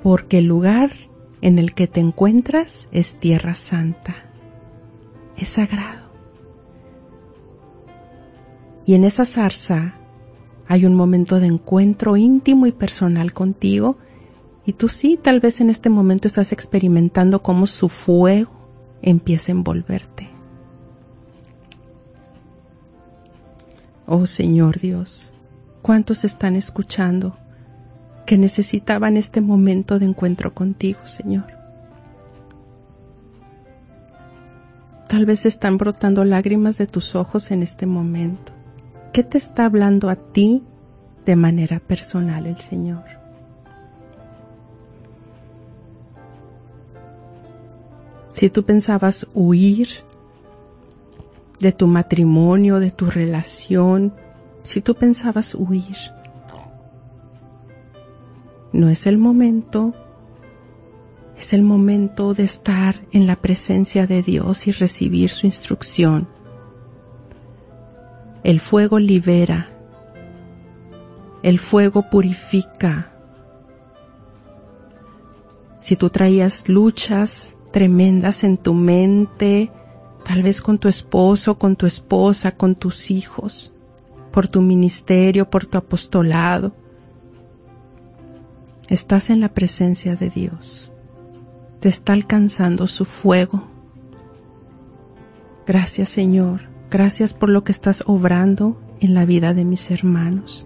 Porque 0.01 0.39
el 0.39 0.45
lugar 0.45 0.91
en 1.41 1.59
el 1.59 1.73
que 1.73 1.87
te 1.87 1.99
encuentras 1.99 2.87
es 2.91 3.17
tierra 3.17 3.55
santa, 3.55 4.15
es 5.37 5.49
sagrado. 5.49 6.07
Y 8.85 8.95
en 8.95 9.03
esa 9.03 9.25
zarza 9.25 9.95
hay 10.67 10.85
un 10.85 10.95
momento 10.95 11.39
de 11.39 11.47
encuentro 11.47 12.17
íntimo 12.17 12.65
y 12.65 12.71
personal 12.71 13.33
contigo 13.33 13.97
y 14.65 14.73
tú 14.73 14.89
sí, 14.89 15.17
tal 15.21 15.39
vez 15.39 15.61
en 15.61 15.69
este 15.69 15.89
momento 15.89 16.27
estás 16.27 16.51
experimentando 16.51 17.41
cómo 17.41 17.67
su 17.67 17.87
fuego 17.87 18.51
empieza 19.01 19.51
a 19.51 19.55
envolverte. 19.55 20.29
Oh 24.05 24.25
Señor 24.25 24.79
Dios, 24.79 25.33
¿cuántos 25.81 26.23
están 26.23 26.55
escuchando 26.55 27.37
que 28.27 28.37
necesitaban 28.37 29.15
este 29.15 29.39
momento 29.39 29.99
de 29.99 30.05
encuentro 30.05 30.53
contigo, 30.53 30.99
Señor? 31.05 31.45
Tal 35.07 35.25
vez 35.25 35.45
están 35.45 35.77
brotando 35.77 36.25
lágrimas 36.25 36.77
de 36.77 36.87
tus 36.87 37.15
ojos 37.15 37.51
en 37.51 37.63
este 37.63 37.85
momento. 37.85 38.51
¿Qué 39.13 39.23
te 39.23 39.37
está 39.37 39.63
hablando 39.63 40.09
a 40.09 40.17
ti 40.17 40.61
de 41.25 41.37
manera 41.37 41.79
personal 41.79 42.45
el 42.45 42.57
Señor? 42.57 43.05
Si 48.29 48.49
tú 48.49 48.63
pensabas 48.63 49.25
huir 49.33 49.87
de 51.61 51.71
tu 51.71 51.87
matrimonio, 51.87 52.81
de 52.81 52.91
tu 52.91 53.05
relación, 53.05 54.13
si 54.63 54.81
tú 54.81 54.95
pensabas 54.95 55.55
huir, 55.55 55.95
no 58.73 58.89
es 58.89 59.07
el 59.07 59.17
momento, 59.17 59.93
es 61.37 61.53
el 61.53 61.61
momento 61.61 62.33
de 62.33 62.43
estar 62.43 63.05
en 63.11 63.27
la 63.27 63.35
presencia 63.35 64.07
de 64.07 64.23
Dios 64.23 64.67
y 64.67 64.71
recibir 64.71 65.29
su 65.29 65.45
instrucción. 65.45 66.27
El 68.43 68.59
fuego 68.59 68.99
libera, 68.99 69.69
el 71.43 71.59
fuego 71.59 72.09
purifica. 72.09 73.11
Si 75.79 75.95
tú 75.95 76.09
traías 76.09 76.67
luchas 76.67 77.57
tremendas 77.71 78.43
en 78.43 78.57
tu 78.57 78.73
mente, 78.73 79.71
tal 80.25 80.43
vez 80.43 80.61
con 80.61 80.77
tu 80.77 80.87
esposo, 80.87 81.57
con 81.57 81.75
tu 81.75 81.85
esposa, 81.85 82.55
con 82.55 82.75
tus 82.75 83.11
hijos, 83.11 83.71
por 84.31 84.47
tu 84.47 84.61
ministerio, 84.61 85.49
por 85.49 85.65
tu 85.65 85.77
apostolado. 85.77 86.73
Estás 88.89 89.29
en 89.29 89.41
la 89.41 89.49
presencia 89.49 90.15
de 90.15 90.29
Dios. 90.29 90.93
Te 91.81 91.89
está 91.89 92.13
alcanzando 92.13 92.87
su 92.87 93.03
fuego. 93.03 93.67
Gracias 95.65 96.07
Señor. 96.07 96.61
Gracias 96.89 97.33
por 97.33 97.49
lo 97.49 97.65
que 97.65 97.73
estás 97.73 98.01
obrando 98.07 98.81
en 99.01 99.13
la 99.13 99.25
vida 99.25 99.53
de 99.53 99.65
mis 99.65 99.91
hermanos. 99.91 100.65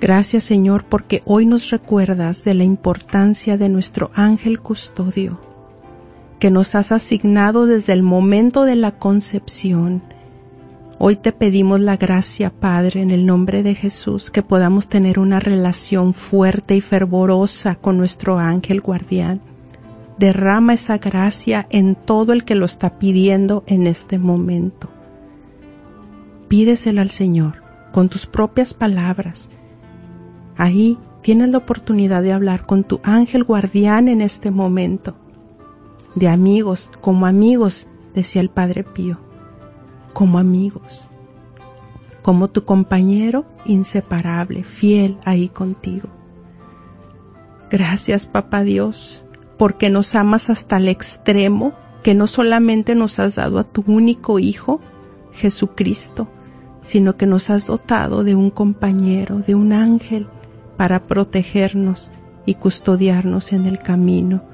Gracias 0.00 0.44
Señor 0.44 0.84
porque 0.84 1.22
hoy 1.24 1.44
nos 1.44 1.70
recuerdas 1.70 2.44
de 2.44 2.54
la 2.54 2.62
importancia 2.62 3.56
de 3.56 3.68
nuestro 3.68 4.12
ángel 4.14 4.60
custodio, 4.60 5.40
que 6.38 6.52
nos 6.52 6.76
has 6.76 6.92
asignado 6.92 7.66
desde 7.66 7.94
el 7.94 8.04
momento 8.04 8.62
de 8.62 8.76
la 8.76 8.92
concepción. 8.92 10.04
Hoy 10.98 11.16
te 11.16 11.32
pedimos 11.32 11.80
la 11.80 11.96
gracia, 11.96 12.50
Padre, 12.50 13.02
en 13.02 13.10
el 13.10 13.26
nombre 13.26 13.62
de 13.62 13.74
Jesús, 13.74 14.30
que 14.30 14.42
podamos 14.42 14.88
tener 14.88 15.18
una 15.18 15.40
relación 15.40 16.14
fuerte 16.14 16.76
y 16.76 16.80
fervorosa 16.80 17.74
con 17.74 17.98
nuestro 17.98 18.38
ángel 18.38 18.80
guardián. 18.80 19.40
Derrama 20.18 20.74
esa 20.74 20.98
gracia 20.98 21.66
en 21.70 21.96
todo 21.96 22.32
el 22.32 22.44
que 22.44 22.54
lo 22.54 22.64
está 22.64 22.98
pidiendo 22.98 23.64
en 23.66 23.86
este 23.86 24.18
momento. 24.18 24.88
Pídesela 26.48 27.02
al 27.02 27.10
Señor 27.10 27.62
con 27.92 28.08
tus 28.08 28.26
propias 28.26 28.74
palabras 28.74 29.50
Ahí 30.56 30.98
tienes 31.22 31.48
la 31.48 31.58
oportunidad 31.58 32.22
de 32.22 32.32
hablar 32.32 32.64
con 32.64 32.84
tu 32.84 33.00
ángel 33.02 33.44
guardián 33.44 34.08
en 34.08 34.20
este 34.20 34.50
momento. 34.50 35.16
De 36.14 36.28
amigos, 36.28 36.90
como 37.00 37.26
amigos, 37.26 37.88
decía 38.14 38.40
el 38.40 38.50
Padre 38.50 38.84
Pío, 38.84 39.18
como 40.14 40.38
amigos. 40.38 41.06
como 42.22 42.48
tu 42.48 42.64
compañero 42.64 43.44
inseparable, 43.66 44.64
fiel 44.64 45.18
ahí 45.26 45.50
contigo. 45.50 46.08
Gracias, 47.70 48.24
Papá 48.24 48.62
Dios, 48.62 49.26
porque 49.58 49.90
nos 49.90 50.14
amas 50.14 50.48
hasta 50.48 50.78
el 50.78 50.88
extremo, 50.88 51.74
que 52.02 52.14
no 52.14 52.26
solamente 52.26 52.94
nos 52.94 53.18
has 53.18 53.34
dado 53.34 53.58
a 53.58 53.64
tu 53.64 53.84
único 53.86 54.38
Hijo, 54.38 54.80
Jesucristo, 55.34 56.28
sino 56.82 57.18
que 57.18 57.26
nos 57.26 57.50
has 57.50 57.66
dotado 57.66 58.24
de 58.24 58.34
un 58.34 58.48
compañero, 58.48 59.36
de 59.40 59.54
un 59.54 59.74
ángel, 59.74 60.26
para 60.78 61.06
protegernos 61.06 62.10
y 62.46 62.54
custodiarnos 62.54 63.52
en 63.52 63.66
el 63.66 63.80
camino. 63.80 64.44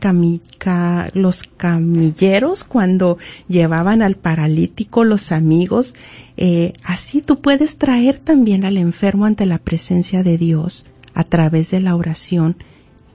los 1.15 1.45
camilleros 1.57 2.65
cuando 2.65 3.17
llevaban 3.47 4.03
al 4.03 4.17
paralítico 4.17 5.05
los 5.05 5.31
amigos, 5.31 5.95
eh, 6.37 6.73
así 6.83 7.21
tú 7.21 7.41
puedes 7.41 7.79
traer 7.79 8.19
también 8.19 8.65
al 8.65 8.77
enfermo 8.77 9.25
ante 9.25 9.47
la 9.47 9.59
presencia 9.59 10.25
de 10.25 10.37
Dios 10.37 10.85
a 11.15 11.23
través 11.23 11.71
de 11.71 11.79
la 11.81 11.95
oración 11.95 12.57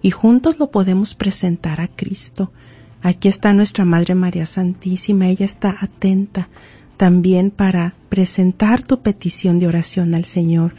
y 0.04 0.12
juntos 0.12 0.60
lo 0.60 0.70
podemos 0.70 1.16
presentar 1.16 1.82
a 1.82 1.88
Cristo. 1.88 2.52
Aquí 3.02 3.28
está 3.28 3.54
nuestra 3.54 3.86
Madre 3.86 4.14
María 4.14 4.46
Santísima, 4.46 5.28
ella 5.28 5.46
está 5.46 5.76
atenta 5.80 6.50
también 6.98 7.50
para 7.50 7.96
presentar 8.10 8.84
tu 8.84 9.02
petición 9.02 9.60
de 9.60 9.68
oración 9.68 10.14
al 10.14 10.26
Señor. 10.26 10.76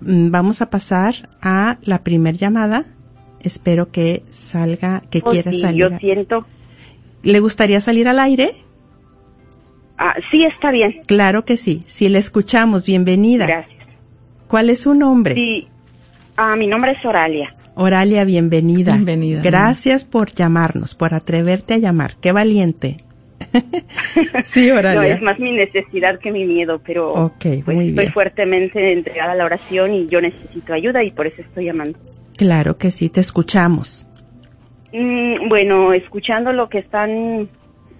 Mm, 0.00 0.30
vamos 0.30 0.62
a 0.62 0.70
pasar 0.70 1.28
a 1.40 1.78
la 1.82 2.02
primer 2.02 2.36
llamada 2.36 2.86
espero 3.42 3.90
que 3.90 4.22
salga, 4.28 5.02
que 5.10 5.20
Oh, 5.24 5.30
quiera 5.30 5.50
sí, 5.52 5.60
salir. 5.60 5.90
Yo 5.90 5.98
siento. 5.98 6.46
¿Le 7.22 7.40
gustaría 7.40 7.80
salir 7.80 8.08
al 8.08 8.18
aire? 8.18 8.50
Ah, 9.98 10.14
sí, 10.30 10.44
está 10.44 10.70
bien. 10.70 11.00
Claro 11.06 11.44
que 11.44 11.56
sí. 11.56 11.82
Si 11.86 12.08
le 12.08 12.18
escuchamos, 12.18 12.86
bienvenida. 12.86 13.46
Gracias. 13.46 13.86
¿Cuál 14.48 14.70
es 14.70 14.80
su 14.82 14.94
nombre? 14.94 15.34
Sí. 15.34 15.68
Ah, 16.36 16.56
mi 16.56 16.66
nombre 16.66 16.92
es 16.92 17.04
Oralia. 17.04 17.54
Oralia, 17.74 18.24
bienvenida. 18.24 18.92
Bienvenida. 18.94 19.40
Gracias 19.42 20.04
por 20.04 20.32
llamarnos, 20.32 20.94
por 20.94 21.14
atreverte 21.14 21.74
a 21.74 21.78
llamar. 21.78 22.16
Qué 22.20 22.32
valiente. 22.32 22.96
sí, 24.44 24.70
Oralia. 24.70 25.00
No, 25.00 25.06
es 25.06 25.22
más 25.22 25.38
mi 25.38 25.52
necesidad 25.52 26.18
que 26.18 26.30
mi 26.32 26.44
miedo, 26.44 26.80
pero 26.84 27.32
pues, 27.40 27.66
muy 27.66 27.88
estoy 27.88 28.04
bien. 28.04 28.12
fuertemente 28.12 28.92
entregada 28.92 29.32
a 29.32 29.36
la 29.36 29.44
oración 29.44 29.94
y 29.94 30.06
yo 30.08 30.20
necesito 30.20 30.72
ayuda 30.72 31.02
y 31.04 31.10
por 31.10 31.26
eso 31.26 31.40
estoy 31.42 31.66
llamando. 31.66 31.98
Claro 32.42 32.76
que 32.76 32.90
sí, 32.90 33.08
te 33.08 33.20
escuchamos. 33.20 34.08
Mm, 34.92 35.48
bueno, 35.48 35.92
escuchando 35.92 36.52
lo 36.52 36.68
que 36.68 36.78
están 36.78 37.48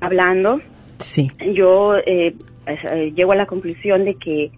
hablando, 0.00 0.60
Sí. 0.98 1.30
yo 1.54 1.94
eh, 1.96 2.34
es- 2.66 2.84
eh, 2.92 3.12
llego 3.14 3.30
a 3.30 3.36
la 3.36 3.46
conclusión 3.46 4.04
de 4.04 4.16
que 4.16 4.50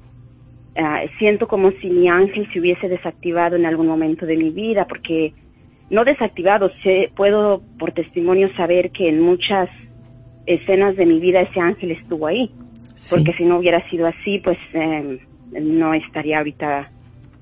ah, 0.76 1.02
siento 1.18 1.46
como 1.46 1.70
si 1.82 1.88
mi 1.90 2.08
ángel 2.08 2.48
se 2.52 2.60
hubiese 2.60 2.88
desactivado 2.88 3.56
en 3.56 3.66
algún 3.66 3.86
momento 3.86 4.24
de 4.26 4.36
mi 4.38 4.48
vida, 4.50 4.86
porque 4.88 5.32
no 5.90 6.02
desactivado, 6.04 6.70
sé, 6.82 7.12
puedo 7.14 7.62
por 7.78 7.92
testimonio 7.92 8.48
saber 8.56 8.90
que 8.90 9.08
en 9.10 9.20
muchas 9.20 9.68
escenas 10.46 10.96
de 10.96 11.04
mi 11.06 11.20
vida 11.20 11.42
ese 11.42 11.60
ángel 11.60 11.90
estuvo 11.92 12.26
ahí, 12.26 12.50
Sí. 12.94 13.14
porque 13.14 13.34
si 13.36 13.44
no 13.44 13.58
hubiera 13.58 13.86
sido 13.90 14.06
así, 14.06 14.38
pues 14.38 14.58
eh, 14.72 15.18
no 15.52 15.92
estaría 15.94 16.38
ahorita 16.38 16.90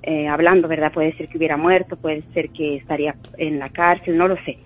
eh, 0.03 0.29
hablando, 0.29 0.69
¿verdad? 0.69 0.93
Puede 0.93 1.17
ser 1.17 1.29
que 1.29 1.39
hubiera 1.39 1.57
muerto, 1.57 1.97
puede 1.97 2.23
ser 2.35 2.51
que 2.51 2.77
estaría 2.77 3.15
en 3.39 3.59
la 3.59 3.69
cárcel, 3.71 4.17
no 4.17 4.29
lo 4.29 4.37
sé 4.37 4.59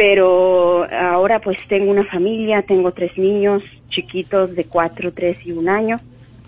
pero 0.00 0.90
ahora 0.90 1.40
pues 1.40 1.58
tengo 1.68 1.90
una 1.90 2.06
familia, 2.06 2.62
tengo 2.62 2.90
tres 2.92 3.18
niños 3.18 3.62
chiquitos 3.90 4.56
de 4.56 4.64
cuatro, 4.64 5.12
tres 5.12 5.36
y 5.44 5.52
un 5.52 5.68
año. 5.68 6.00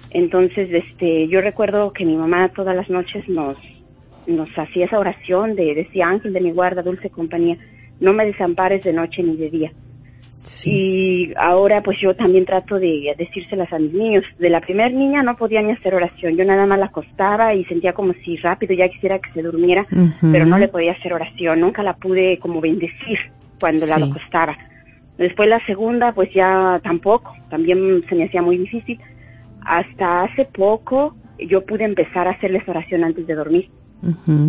Entonces, 0.09 0.71
este, 0.73 1.29
yo 1.29 1.43
recuerdo 1.43 1.93
que 1.93 2.07
mi 2.07 2.17
mamá 2.17 2.49
todas 2.49 2.75
las 2.75 2.89
noches 2.89 3.29
nos, 3.29 3.59
nos 4.27 4.49
hacía 4.57 4.87
esa 4.87 4.99
oración 4.99 5.55
de, 5.55 5.75
decía 5.75 6.09
ángel 6.09 6.33
de 6.33 6.41
mi 6.41 6.51
guarda, 6.51 6.81
dulce 6.81 7.11
compañía, 7.11 7.59
no 8.01 8.15
me 8.15 8.25
desampares 8.25 8.85
de 8.85 8.95
noche 8.95 9.23
ni 9.23 9.37
de 9.37 9.51
día. 9.51 9.73
Sí. 10.43 10.71
Y 10.71 11.35
ahora 11.37 11.83
pues 11.83 11.99
yo 12.01 12.15
también 12.15 12.45
trato 12.45 12.79
de 12.79 13.15
decírselas 13.17 13.73
a 13.73 13.79
mis 13.79 13.93
niños. 13.93 14.25
De 14.39 14.51
la 14.51 14.61
primer 14.61 14.93
niña 14.93 15.23
no 15.23 15.37
podía 15.37 15.63
ni 15.63 15.73
hacer 15.73 15.95
oración, 15.95 16.37
yo 16.37 16.45
nada 16.45 16.67
más 16.67 16.79
la 16.79 16.87
acostaba 16.87 17.55
y 17.55 17.65
sentía 17.65 17.93
como 17.93 18.13
si 18.25 18.37
rápido 18.37 18.75
ya 18.75 18.89
quisiera 18.89 19.19
que 19.19 19.33
se 19.33 19.43
durmiera, 19.43 19.87
pero 20.21 20.45
no 20.45 20.59
le 20.59 20.69
podía 20.69 20.93
hacer 20.93 21.13
oración, 21.13 21.61
nunca 21.61 21.83
la 21.83 21.95
pude 21.95 22.39
como 22.39 22.61
bendecir 22.61 23.19
cuando 23.61 23.87
la 23.87 23.97
acostaba. 23.97 24.57
Después 25.19 25.49
la 25.49 25.65
segunda 25.67 26.13
pues 26.13 26.31
ya 26.35 26.81
tampoco, 26.83 27.35
también 27.49 28.05
se 28.09 28.15
me 28.15 28.25
hacía 28.25 28.43
muy 28.43 28.59
difícil. 28.59 28.99
Hasta 29.65 30.25
hace 30.25 30.45
poco 30.47 31.15
yo 31.39 31.65
pude 31.65 31.85
empezar 31.85 32.27
a 32.27 32.33
hacerles 32.33 32.69
oración 32.69 33.05
antes 33.05 33.27
de 33.27 33.35
dormir 33.35 33.69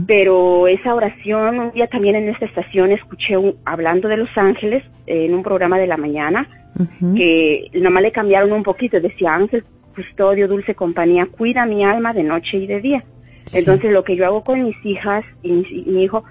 Pero 0.08 0.68
esa 0.68 0.96
oración 0.96 1.60
un 1.60 1.72
día 1.72 1.88
también 1.88 2.16
en 2.16 2.30
esta 2.30 2.46
estación 2.46 2.92
escuché 2.92 3.38
un- 3.38 3.56
hablando 3.66 4.08
de 4.08 4.18
los 4.18 4.30
ángeles 4.36 4.84
en 5.06 5.34
un 5.34 5.44
programa 5.44 5.78
de 5.78 5.88
la 5.88 5.98
mañana 5.98 6.48
Ujú. 6.80 7.14
que 7.16 7.68
nada 7.76 7.90
más 7.92 8.02
le 8.04 8.12
cambiaron 8.12 8.52
un 8.52 8.64
poquito 8.64 9.00
decía 9.00 9.36
ángel 9.36 9.64
custodio 9.96 10.48
dulce 10.48 10.74
compañía 10.74 11.28
cuida 11.28 11.66
mi 11.68 11.84
alma 11.86 12.14
de 12.14 12.24
noche 12.24 12.58
y 12.58 12.66
de 12.68 12.82
día 12.82 13.04
Sí. 13.46 13.60
entonces 13.60 13.92
lo 13.92 14.04
que 14.04 14.16
yo 14.16 14.26
hago 14.26 14.44
con 14.44 14.64
mis 14.64 14.76
hijas 14.86 15.24
y 15.44 15.52
mi, 15.52 15.66
y 15.70 15.84
mi 15.92 16.04
hijo 16.06 16.24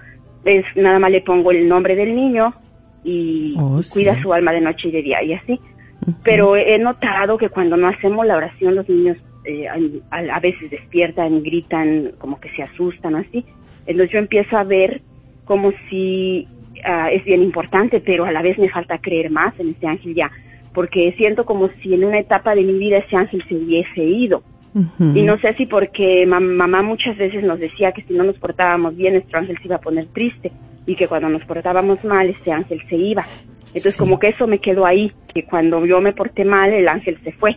es 0.43 0.65
nada 0.75 0.99
más 0.99 1.11
le 1.11 1.21
pongo 1.21 1.51
el 1.51 1.69
nombre 1.69 1.95
del 1.95 2.13
niño 2.15 2.53
y, 3.05 3.55
Oh, 3.57 3.81
sí. 3.81 3.99
cuida 3.99 4.21
su 4.21 4.33
alma 4.33 4.51
de 4.51 4.59
noche 4.61 4.89
y 4.89 4.91
de 4.91 5.01
día 5.01 5.23
y 5.23 5.33
así 5.33 5.59
pero 6.23 6.57
he 6.57 6.77
notado 6.79 7.37
que 7.37 7.47
cuando 7.47 7.77
no 7.77 7.87
hacemos 7.87 8.25
la 8.25 8.35
oración 8.35 8.75
los 8.75 8.89
niños 8.89 9.17
eh, 9.45 9.67
a, 9.67 10.17
a, 10.17 10.39
veces 10.39 10.71
despiertan, 10.71 11.43
gritan, 11.43 12.11
como 12.17 12.39
que 12.39 12.49
se 12.55 12.63
asustan, 12.63 13.15
así. 13.15 13.45
Entonces 13.85 14.11
yo 14.11 14.19
empiezo 14.19 14.57
a 14.57 14.63
ver 14.63 15.01
como 15.45 15.71
si 15.89 16.47
uh, 16.85 17.07
es 17.11 17.23
bien 17.25 17.43
importante, 17.43 17.99
pero 17.99 18.25
a 18.25 18.31
la 18.31 18.41
vez 18.41 18.57
me 18.57 18.69
falta 18.69 18.97
creer 18.97 19.29
más 19.29 19.57
en 19.59 19.69
este 19.69 19.87
ángel 19.87 20.15
ya, 20.15 20.31
porque 20.73 21.13
siento 21.17 21.45
como 21.45 21.69
si 21.81 21.93
en 21.93 22.05
una 22.05 22.19
etapa 22.19 22.55
de 22.55 22.63
mi 22.63 22.73
vida 22.73 22.97
ese 22.97 23.15
ángel 23.15 23.43
se 23.47 23.55
hubiese 23.55 24.03
ido. 24.03 24.43
Y 24.99 25.21
no 25.21 25.37
sé 25.37 25.53
si 25.53 25.67
porque 25.67 26.25
mamá 26.25 26.81
muchas 26.81 27.15
veces 27.15 27.43
nos 27.43 27.59
decía 27.59 27.91
que 27.91 28.01
si 28.01 28.13
no 28.15 28.23
nos 28.23 28.39
portábamos 28.39 28.95
bien, 28.95 29.13
nuestro 29.13 29.37
ángel 29.37 29.55
se 29.59 29.67
iba 29.67 29.75
a 29.75 29.81
poner 29.81 30.07
triste 30.07 30.51
y 30.87 30.95
que 30.95 31.07
cuando 31.07 31.29
nos 31.29 31.45
portábamos 31.45 32.03
mal, 32.03 32.27
ese 32.27 32.51
ángel 32.51 32.81
se 32.89 32.95
iba. 32.95 33.23
Entonces 33.67 33.95
como 33.95 34.17
que 34.17 34.29
eso 34.29 34.47
me 34.47 34.57
quedó 34.57 34.87
ahí, 34.87 35.11
que 35.31 35.45
cuando 35.45 35.85
yo 35.85 36.01
me 36.01 36.13
porté 36.13 36.43
mal, 36.43 36.73
el 36.73 36.87
ángel 36.87 37.19
se 37.23 37.33
fue. 37.33 37.55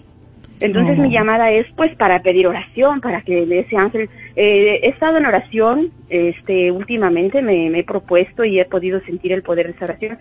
Entonces 0.61 0.99
mi 0.99 1.11
llamada 1.11 1.51
es 1.51 1.67
pues 1.77 1.95
para 1.97 2.23
pedir 2.23 2.47
oración, 2.47 3.01
para 3.01 3.21
que 3.23 3.43
ese 3.43 3.77
ángel, 3.77 4.09
eh, 4.37 4.81
he 4.83 4.89
estado 4.89 5.19
en 5.19 5.27
oración, 5.27 5.91
este, 6.09 6.71
últimamente 6.71 7.43
me, 7.43 7.67
he 7.79 7.85
propuesto 7.85 8.45
y 8.45 8.59
he 8.59 8.65
podido 8.65 9.01
sentir 9.01 9.33
el 9.33 9.43
poder 9.43 9.67
de 9.67 9.73
esa 9.73 9.85
oración. 9.85 10.19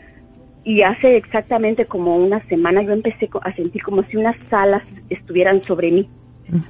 Y 0.64 0.82
hace 0.82 1.16
exactamente 1.16 1.86
como 1.86 2.18
una 2.18 2.42
semana 2.48 2.82
yo 2.82 2.92
empecé 2.92 3.30
a 3.42 3.54
sentir 3.54 3.84
como 3.84 4.04
si 4.04 4.18
unas 4.18 4.36
alas 4.52 4.84
estuvieran 5.10 5.64
sobre 5.64 5.92
mí, 5.92 6.10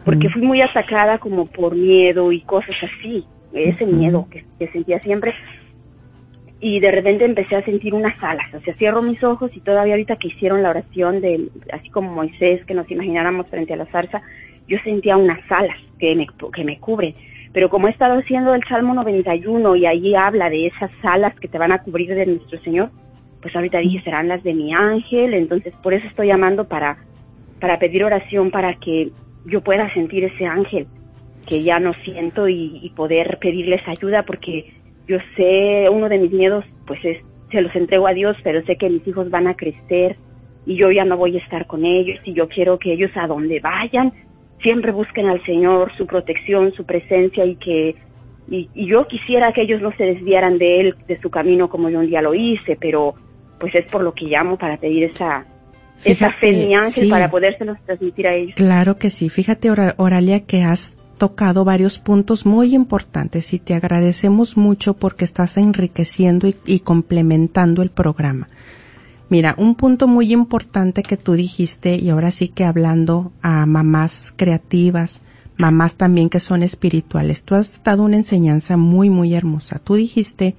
porque 0.04 0.30
fui 0.30 0.42
muy 0.42 0.62
atacada 0.62 1.18
como 1.18 1.48
por 1.48 1.76
miedo 1.76 2.32
y 2.32 2.42
cosas 2.42 2.76
así, 2.84 3.26
ese 3.54 3.86
miedo 3.86 4.28
que, 4.30 4.44
que 4.60 4.68
sentía 4.68 5.00
siempre 5.00 5.34
y 6.68 6.80
de 6.80 6.90
repente 6.90 7.26
empecé 7.26 7.56
a 7.58 7.64
sentir 7.64 7.94
unas 7.94 8.18
alas, 8.24 8.52
o 8.52 8.60
sea, 8.62 8.74
cierro 8.74 9.04
mis 9.04 9.24
ojos 9.24 9.52
y 9.56 9.60
todavía 9.60 9.94
ahorita 9.94 10.16
que 10.16 10.30
hicieron 10.30 10.64
la 10.64 10.72
oración 10.72 11.22
de, 11.22 11.48
así 11.72 11.92
como 11.92 12.12
Moisés, 12.12 12.66
que 12.66 12.74
nos 12.74 12.90
imagináramos 12.90 13.46
frente 13.50 13.74
a 13.74 13.78
la 13.78 13.86
zarza, 13.86 14.24
yo 14.68 14.80
sentía 14.84 15.16
unas 15.16 15.40
alas 15.52 15.78
que 16.00 16.16
me, 16.16 16.26
que 16.56 16.64
me 16.64 16.80
cubren. 16.80 17.14
Pero 17.54 17.70
como 17.70 17.88
he 17.88 17.92
estado 17.92 18.18
haciendo 18.18 18.56
el 18.56 18.64
Salmo 18.68 18.96
91 18.96 19.76
y 19.76 19.86
allí 19.86 20.16
habla 20.16 20.50
de 20.50 20.66
esas 20.66 20.90
alas 21.04 21.40
que 21.40 21.48
te 21.48 21.60
van 21.60 21.72
a 21.72 21.84
cubrir 21.84 22.16
de 22.16 22.26
nuestro 22.26 22.60
Señor, 22.62 22.90
pues 23.44 23.56
ahorita 23.56 23.78
dije, 23.78 24.02
serán 24.02 24.28
las 24.28 24.42
de 24.42 24.56
mi 24.56 24.74
ángel, 24.74 25.36
entonces 25.36 25.72
por 25.84 25.94
eso 25.94 26.08
estoy 26.08 26.30
llamando 26.30 26.68
para, 26.68 26.98
para 27.62 27.78
pedir 27.78 28.04
oración 28.04 28.50
para 28.50 28.74
que 28.74 29.12
yo 29.46 29.62
pueda 29.62 29.94
sentir 29.94 30.24
ese 30.24 30.48
ángel 30.48 30.88
que 31.46 31.62
ya 31.62 31.80
no 31.80 31.94
siento 32.04 32.50
y, 32.50 32.80
y 32.82 32.90
poder 32.90 33.38
pedirles 33.40 33.88
ayuda 33.88 34.24
porque 34.24 34.74
yo 35.08 35.18
sé, 35.36 35.90
uno 35.90 36.10
de 36.10 36.18
mis 36.18 36.32
miedos, 36.32 36.66
pues 36.88 37.00
es, 37.04 37.18
se 37.52 37.62
los 37.62 37.76
entrego 37.76 38.08
a 38.08 38.14
Dios, 38.14 38.36
pero 38.44 38.64
sé 38.66 38.76
que 38.76 38.90
mis 38.90 39.08
hijos 39.08 39.30
van 39.30 39.48
a 39.48 39.56
crecer 39.56 40.18
y 40.66 40.76
yo 40.78 40.92
ya 40.92 41.06
no 41.06 41.18
voy 41.18 41.38
a 41.38 41.44
estar 41.44 41.68
con 41.68 41.86
ellos 41.86 42.20
y 42.24 42.34
yo 42.34 42.48
quiero 42.48 42.80
que 42.80 42.94
ellos 42.94 43.12
a 43.16 43.28
donde 43.28 43.60
vayan 43.60 44.12
siempre 44.62 44.92
busquen 44.92 45.28
al 45.28 45.44
Señor, 45.46 45.92
su 45.98 46.08
protección, 46.08 46.74
su 46.74 46.86
presencia 46.86 47.46
y 47.46 47.56
que 47.58 47.96
y, 48.48 48.70
yo 48.76 49.08
quisiera 49.08 49.54
que 49.54 49.64
ellos 49.64 49.82
no 49.82 49.92
se 49.96 50.04
desviaran 50.04 50.58
de 50.58 50.82
él, 50.82 50.96
de 51.08 51.20
su 51.22 51.30
camino 51.30 51.70
como 51.70 51.90
yo 51.90 52.00
un 52.00 52.08
día 52.08 52.22
lo 52.22 52.34
hice, 52.34 52.78
pero 52.80 53.16
pues 53.60 53.74
es 53.76 53.86
por 53.92 54.02
lo 54.02 54.14
que 54.14 54.26
llamo 54.26 54.58
para 54.58 54.78
pedir 54.78 55.04
esa 55.04 55.46
esa 56.04 56.32
fe 56.32 56.52
mi 56.52 56.76
ángel 56.76 57.10
para 57.10 57.30
podérselos 57.30 57.78
transmitir 57.86 58.28
a 58.28 58.36
ellos. 58.36 58.56
Claro 58.56 58.98
que 58.98 59.10
sí. 59.10 59.30
Fíjate, 59.30 59.70
Oralia, 59.98 60.46
que 60.46 60.64
has 60.64 60.98
tocado 61.18 61.66
varios 61.66 62.00
puntos 62.00 62.46
muy 62.46 62.76
importantes 62.76 63.54
y 63.54 63.60
te 63.60 63.74
agradecemos 63.74 64.58
mucho 64.58 64.94
porque 64.96 65.26
estás 65.26 65.58
enriqueciendo 65.58 66.48
y, 66.66 66.80
complementando 66.80 67.82
el 67.82 67.90
programa. 67.90 68.50
Mira, 69.30 69.56
un 69.58 69.76
punto 69.76 70.08
muy 70.08 70.32
importante 70.34 71.02
que 71.02 71.18
tú 71.18 71.34
dijiste 71.34 71.96
y 71.96 72.10
ahora 72.10 72.32
sí 72.32 72.48
que 72.50 72.64
hablando 72.64 73.32
a 73.42 73.66
mamás 73.66 74.34
creativas, 74.36 75.22
mamás 75.58 75.96
también 75.96 76.30
que 76.30 76.40
son 76.40 76.62
espirituales, 76.62 77.44
tú 77.44 77.56
has 77.56 77.82
dado 77.84 78.04
una 78.04 78.18
enseñanza 78.18 78.78
muy, 78.78 79.10
muy 79.10 79.34
hermosa. 79.34 79.80
Tú 79.80 79.96
dijiste 79.96 80.56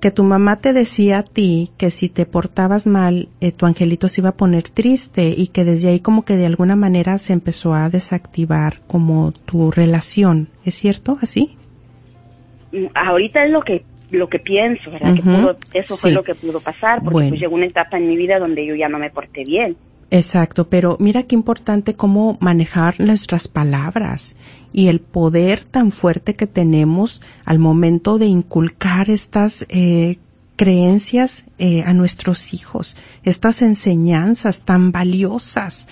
que 0.00 0.10
tu 0.10 0.22
mamá 0.22 0.56
te 0.56 0.72
decía 0.72 1.18
a 1.18 1.22
ti 1.22 1.70
que 1.76 1.90
si 1.90 2.08
te 2.08 2.24
portabas 2.24 2.86
mal, 2.86 3.28
eh, 3.40 3.52
tu 3.52 3.66
angelito 3.66 4.08
se 4.08 4.20
iba 4.20 4.30
a 4.30 4.36
poner 4.36 4.62
triste 4.62 5.34
y 5.36 5.48
que 5.48 5.64
desde 5.64 5.88
ahí 5.88 6.00
como 6.00 6.24
que 6.24 6.36
de 6.36 6.46
alguna 6.46 6.76
manera 6.76 7.18
se 7.18 7.32
empezó 7.32 7.74
a 7.74 7.88
desactivar 7.88 8.80
como 8.86 9.32
tu 9.32 9.70
relación. 9.70 10.48
¿Es 10.64 10.76
cierto? 10.76 11.18
¿Así? 11.20 11.56
Mm, 12.72 12.86
ahorita 12.94 13.44
es 13.44 13.50
lo 13.50 13.62
que 13.62 13.84
lo 14.10 14.28
que 14.28 14.38
pienso, 14.38 14.90
¿verdad? 14.90 15.14
que 15.70 15.78
eso 15.78 15.94
fue 15.94 16.12
lo 16.12 16.22
que 16.22 16.34
pudo 16.34 16.60
pasar, 16.60 17.02
porque 17.02 17.28
pues 17.28 17.40
llegó 17.40 17.54
una 17.54 17.66
etapa 17.66 17.98
en 17.98 18.08
mi 18.08 18.16
vida 18.16 18.38
donde 18.38 18.64
yo 18.64 18.74
ya 18.74 18.88
no 18.88 18.98
me 18.98 19.10
porté 19.10 19.44
bien. 19.44 19.76
Exacto, 20.10 20.70
pero 20.70 20.96
mira 21.00 21.24
qué 21.24 21.34
importante 21.34 21.92
cómo 21.92 22.38
manejar 22.40 22.98
nuestras 22.98 23.46
palabras 23.46 24.36
y 24.72 24.88
el 24.88 25.00
poder 25.00 25.64
tan 25.64 25.92
fuerte 25.92 26.34
que 26.34 26.46
tenemos 26.46 27.20
al 27.44 27.58
momento 27.58 28.18
de 28.18 28.24
inculcar 28.24 29.10
estas 29.10 29.66
eh, 29.68 30.18
creencias 30.56 31.44
eh, 31.58 31.82
a 31.82 31.92
nuestros 31.92 32.54
hijos, 32.54 32.96
estas 33.22 33.60
enseñanzas 33.60 34.62
tan 34.62 34.92
valiosas. 34.92 35.88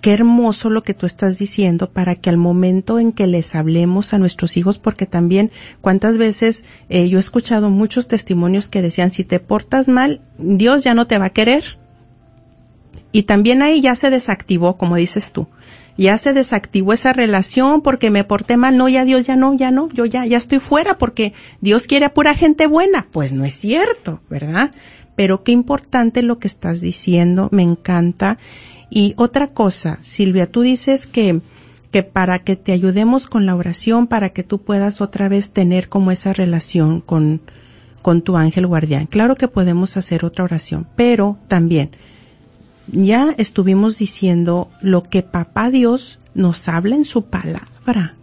Qué 0.00 0.12
hermoso 0.12 0.68
lo 0.68 0.82
que 0.82 0.94
tú 0.94 1.06
estás 1.06 1.38
diciendo 1.38 1.90
para 1.90 2.16
que 2.16 2.30
al 2.30 2.36
momento 2.36 2.98
en 2.98 3.12
que 3.12 3.28
les 3.28 3.54
hablemos 3.54 4.12
a 4.12 4.18
nuestros 4.18 4.56
hijos, 4.56 4.78
porque 4.80 5.06
también 5.06 5.52
cuántas 5.80 6.18
veces 6.18 6.64
eh, 6.88 7.08
yo 7.08 7.18
he 7.18 7.20
escuchado 7.20 7.70
muchos 7.70 8.08
testimonios 8.08 8.66
que 8.66 8.82
decían, 8.82 9.12
si 9.12 9.22
te 9.22 9.38
portas 9.38 9.86
mal, 9.86 10.20
Dios 10.36 10.82
ya 10.82 10.94
no 10.94 11.06
te 11.06 11.18
va 11.18 11.26
a 11.26 11.30
querer 11.30 11.85
y 13.16 13.22
también 13.22 13.62
ahí 13.62 13.80
ya 13.80 13.94
se 13.94 14.10
desactivó, 14.10 14.76
como 14.76 14.96
dices 14.96 15.32
tú. 15.32 15.46
Ya 15.96 16.18
se 16.18 16.34
desactivó 16.34 16.92
esa 16.92 17.14
relación 17.14 17.80
porque 17.80 18.10
me 18.10 18.24
porté 18.24 18.58
mal. 18.58 18.76
No, 18.76 18.90
ya 18.90 19.06
Dios, 19.06 19.26
ya 19.26 19.36
no, 19.36 19.54
ya 19.54 19.70
no. 19.70 19.88
Yo 19.88 20.04
ya, 20.04 20.26
ya 20.26 20.36
estoy 20.36 20.58
fuera 20.58 20.98
porque 20.98 21.32
Dios 21.62 21.86
quiere 21.86 22.04
a 22.04 22.12
pura 22.12 22.34
gente 22.34 22.66
buena. 22.66 23.06
Pues 23.10 23.32
no 23.32 23.46
es 23.46 23.54
cierto, 23.54 24.20
¿verdad? 24.28 24.70
Pero 25.16 25.44
qué 25.44 25.52
importante 25.52 26.20
lo 26.20 26.38
que 26.38 26.46
estás 26.46 26.82
diciendo. 26.82 27.48
Me 27.52 27.62
encanta. 27.62 28.36
Y 28.90 29.14
otra 29.16 29.46
cosa, 29.46 29.98
Silvia, 30.02 30.46
tú 30.46 30.60
dices 30.60 31.06
que, 31.06 31.40
que 31.90 32.02
para 32.02 32.40
que 32.40 32.56
te 32.56 32.72
ayudemos 32.72 33.26
con 33.26 33.46
la 33.46 33.56
oración, 33.56 34.08
para 34.08 34.28
que 34.28 34.42
tú 34.42 34.60
puedas 34.60 35.00
otra 35.00 35.30
vez 35.30 35.52
tener 35.52 35.88
como 35.88 36.10
esa 36.10 36.34
relación 36.34 37.00
con, 37.00 37.40
con 38.02 38.20
tu 38.20 38.36
ángel 38.36 38.66
guardián. 38.66 39.06
Claro 39.06 39.36
que 39.36 39.48
podemos 39.48 39.96
hacer 39.96 40.22
otra 40.26 40.44
oración, 40.44 40.86
pero 40.96 41.38
también, 41.48 41.92
ya 42.88 43.34
estuvimos 43.38 43.98
diciendo 43.98 44.70
lo 44.80 45.02
que 45.02 45.22
papá 45.22 45.70
Dios 45.70 46.18
nos 46.34 46.68
habla 46.68 46.96
en 46.96 47.04
su 47.04 47.24
palabra. 47.24 48.14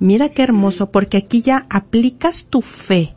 Mira 0.00 0.28
qué 0.28 0.42
hermoso, 0.42 0.90
porque 0.90 1.16
aquí 1.16 1.42
ya 1.42 1.66
aplicas 1.70 2.46
tu 2.48 2.62
fe. 2.62 3.14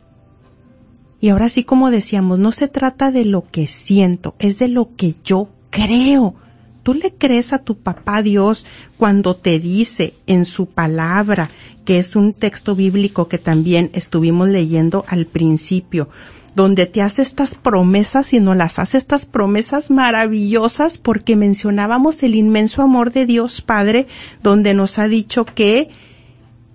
Y 1.20 1.28
ahora 1.28 1.48
sí, 1.48 1.62
como 1.62 1.90
decíamos, 1.90 2.38
no 2.38 2.50
se 2.50 2.66
trata 2.66 3.12
de 3.12 3.24
lo 3.24 3.48
que 3.48 3.66
siento, 3.66 4.34
es 4.40 4.58
de 4.58 4.68
lo 4.68 4.90
que 4.96 5.14
yo 5.24 5.48
creo. 5.70 6.34
Tú 6.82 6.94
le 6.94 7.14
crees 7.14 7.52
a 7.52 7.58
tu 7.58 7.76
papá 7.78 8.22
Dios 8.22 8.66
cuando 8.96 9.36
te 9.36 9.60
dice 9.60 10.14
en 10.26 10.44
su 10.44 10.66
palabra, 10.66 11.52
que 11.84 12.00
es 12.00 12.16
un 12.16 12.32
texto 12.32 12.74
bíblico 12.74 13.28
que 13.28 13.38
también 13.38 13.90
estuvimos 13.94 14.48
leyendo 14.48 15.04
al 15.06 15.26
principio, 15.26 16.08
donde 16.54 16.86
te 16.86 17.00
hace 17.00 17.22
estas 17.22 17.54
promesas 17.54 18.32
y 18.32 18.40
nos 18.40 18.56
las 18.56 18.78
hace 18.78 18.98
estas 18.98 19.26
promesas 19.26 19.90
maravillosas 19.90 20.98
porque 20.98 21.36
mencionábamos 21.36 22.22
el 22.22 22.34
inmenso 22.34 22.82
amor 22.82 23.12
de 23.12 23.26
Dios 23.26 23.62
Padre, 23.62 24.06
donde 24.42 24.74
nos 24.74 24.98
ha 24.98 25.08
dicho 25.08 25.44
que, 25.44 25.88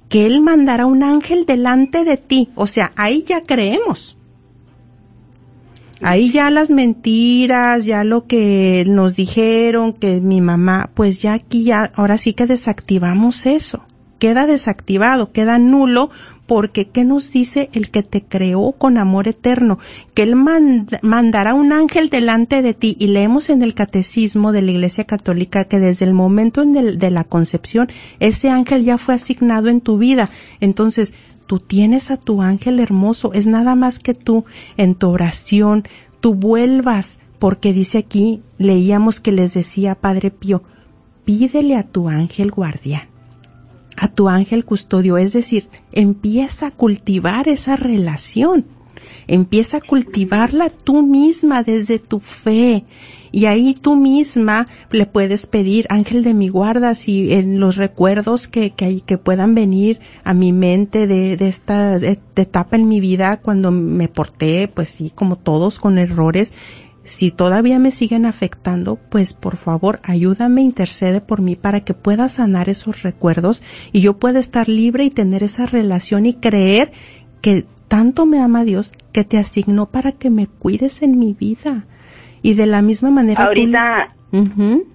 que 0.09 0.25
Él 0.25 0.41
mandará 0.41 0.85
un 0.85 1.03
ángel 1.03 1.45
delante 1.45 2.03
de 2.05 2.17
ti. 2.17 2.49
O 2.55 2.65
sea, 2.65 2.91
ahí 2.95 3.23
ya 3.27 3.43
creemos. 3.43 4.17
Ahí 6.01 6.31
ya 6.31 6.51
las 6.51 6.69
mentiras, 6.69 7.85
ya 7.85 8.03
lo 8.03 8.27
que 8.27 8.83
nos 8.87 9.15
dijeron, 9.15 9.93
que 9.93 10.21
mi 10.21 10.41
mamá, 10.41 10.91
pues 10.93 11.21
ya 11.21 11.33
aquí 11.33 11.63
ya, 11.63 11.91
ahora 11.95 12.17
sí 12.17 12.33
que 12.33 12.45
desactivamos 12.45 13.45
eso. 13.45 13.83
Queda 14.19 14.45
desactivado, 14.45 15.31
queda 15.31 15.57
nulo 15.57 16.09
porque 16.47 16.87
¿qué 16.87 17.03
nos 17.03 17.31
dice 17.31 17.69
el 17.73 17.91
que 17.91 18.03
te 18.03 18.23
creó 18.23 18.71
con 18.71 18.97
amor 18.97 19.27
eterno? 19.27 19.77
Que 20.15 20.23
Él 20.23 20.35
mandará 20.35 21.53
un 21.53 21.73
ángel 21.73 22.09
delante 22.09 22.61
de 22.61 22.73
ti. 22.73 22.95
Y 22.99 23.07
leemos 23.07 23.49
en 23.49 23.61
el 23.61 23.75
catecismo 23.75 24.53
de 24.53 24.61
la 24.61 24.71
Iglesia 24.71 25.03
Católica 25.03 25.65
que 25.65 25.79
desde 25.79 26.05
el 26.05 26.13
momento 26.13 26.63
de 26.65 27.11
la 27.11 27.25
concepción, 27.25 27.89
ese 28.19 28.49
ángel 28.49 28.83
ya 28.83 28.97
fue 28.97 29.13
asignado 29.13 29.67
en 29.67 29.81
tu 29.81 29.97
vida. 29.97 30.29
Entonces, 30.61 31.13
tú 31.47 31.59
tienes 31.59 32.11
a 32.11 32.17
tu 32.17 32.41
ángel 32.41 32.79
hermoso. 32.79 33.33
Es 33.33 33.45
nada 33.45 33.75
más 33.75 33.99
que 33.99 34.13
tú 34.13 34.45
en 34.77 34.95
tu 34.95 35.09
oración, 35.09 35.83
tú 36.21 36.33
vuelvas, 36.33 37.19
porque 37.39 37.73
dice 37.73 37.97
aquí, 37.97 38.41
leíamos 38.57 39.19
que 39.19 39.33
les 39.33 39.53
decía 39.53 39.95
Padre 39.95 40.31
Pío, 40.31 40.63
pídele 41.25 41.75
a 41.75 41.83
tu 41.83 42.07
ángel 42.07 42.51
guardián 42.51 43.16
a 43.97 44.07
tu 44.07 44.29
ángel 44.29 44.63
custodio, 44.63 45.17
es 45.17 45.33
decir, 45.33 45.67
empieza 45.91 46.67
a 46.67 46.71
cultivar 46.71 47.49
esa 47.49 47.75
relación. 47.75 48.65
Empieza 49.27 49.77
a 49.77 49.81
cultivarla 49.81 50.69
tú 50.69 51.01
misma 51.01 51.63
desde 51.63 51.99
tu 51.99 52.19
fe. 52.19 52.85
Y 53.31 53.45
ahí 53.45 53.73
tú 53.73 53.95
misma 53.95 54.67
le 54.91 55.05
puedes 55.05 55.47
pedir, 55.47 55.85
ángel 55.89 56.23
de 56.23 56.33
mi 56.33 56.47
guarda, 56.47 56.95
si 56.95 57.33
en 57.33 57.59
los 57.59 57.75
recuerdos 57.75 58.47
que, 58.47 58.71
que, 58.71 59.01
que 59.01 59.17
puedan 59.17 59.53
venir 59.53 59.99
a 60.23 60.33
mi 60.33 60.53
mente 60.53 61.07
de, 61.07 61.35
de 61.35 61.47
esta 61.47 61.97
etapa 61.97 62.77
en 62.77 62.87
mi 62.87 63.01
vida 63.01 63.41
cuando 63.41 63.71
me 63.71 64.07
porté, 64.07 64.69
pues 64.69 64.89
sí, 64.89 65.11
como 65.13 65.35
todos, 65.35 65.79
con 65.79 65.97
errores, 65.97 66.53
si 67.07 67.31
todavía 67.31 67.79
me 67.79 67.91
siguen 67.91 68.25
afectando, 68.25 68.97
pues 69.09 69.33
por 69.33 69.55
favor 69.55 69.99
ayúdame, 70.03 70.61
intercede 70.61 71.21
por 71.21 71.41
mí 71.41 71.55
para 71.55 71.79
que 71.81 71.93
pueda 71.93 72.27
sanar 72.27 72.67
esos 72.67 73.01
recuerdos 73.01 73.63
y 73.93 74.01
yo 74.01 74.17
pueda 74.19 74.39
estar 74.39 74.67
libre 74.67 75.05
y 75.05 75.09
tener 75.09 75.41
esa 75.41 75.65
relación 75.65 76.25
y 76.25 76.33
creer 76.33 76.91
que 77.41 77.63
tanto 77.87 78.25
me 78.25 78.41
ama 78.41 78.65
Dios 78.65 78.91
que 79.13 79.23
te 79.23 79.37
asignó 79.37 79.85
para 79.85 80.11
que 80.11 80.29
me 80.29 80.47
cuides 80.47 81.01
en 81.01 81.17
mi 81.17 81.33
vida. 81.33 81.85
Y 82.41 82.55
de 82.55 82.65
la 82.65 82.81
misma 82.81 83.09
manera 83.09 83.43
tú- 83.45 83.47
Ahorita, 83.47 84.07
Ujú. 84.33 84.85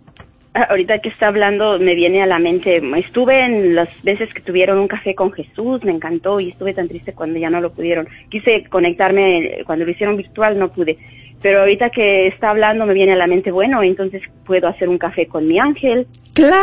ahorita 0.53 0.99
que 0.99 1.09
está 1.09 1.29
hablando 1.29 1.79
me 1.79 1.95
viene 1.95 2.23
a 2.23 2.27
la 2.27 2.39
mente, 2.39 2.83
estuve 2.99 3.47
en 3.47 3.75
las 3.75 3.89
veces 4.03 4.35
que 4.35 4.43
tuvieron 4.43 4.79
un 4.79 4.87
café 4.89 5.15
con 5.15 5.33
Jesús, 5.33 5.83
me 5.83 5.93
encantó 5.93 6.39
y 6.41 6.51
estuve 6.51 6.75
tan 6.75 6.89
triste 6.89 7.15
cuando 7.15 7.39
ya 7.39 7.49
no 7.49 7.63
lo 7.63 7.73
pudieron. 7.73 8.07
Quise 8.29 8.65
conectarme 8.69 9.63
cuando 9.65 9.87
lo 9.87 9.91
hicieron 9.91 10.19
virtual, 10.19 10.59
no 10.59 10.71
pude. 10.71 10.99
Pero 11.43 11.61
ahorita 11.61 11.90
que 11.90 12.28
está 12.28 12.51
hablando 12.51 12.86
me 12.86 12.95
viene 12.95 13.12
a 13.12 13.16
la 13.16 13.26
mente, 13.26 13.51
bueno, 13.51 13.82
entonces 13.82 14.22
puedo 14.47 14.68
hacer 14.68 14.88
un 14.88 14.99
café 14.99 15.26
con 15.26 15.47
mi 15.49 15.59
ángel. 15.59 16.07
Claro. 16.34 16.57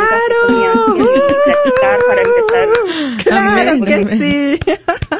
Mi 0.50 0.64
ángel 0.64 1.06
y 1.16 1.34
platicar 1.44 2.00
para 2.08 2.22
empezar. 2.22 2.68
Claro 3.24 3.70
Amén, 3.72 3.86
que 3.86 4.06
sí. 4.16 4.60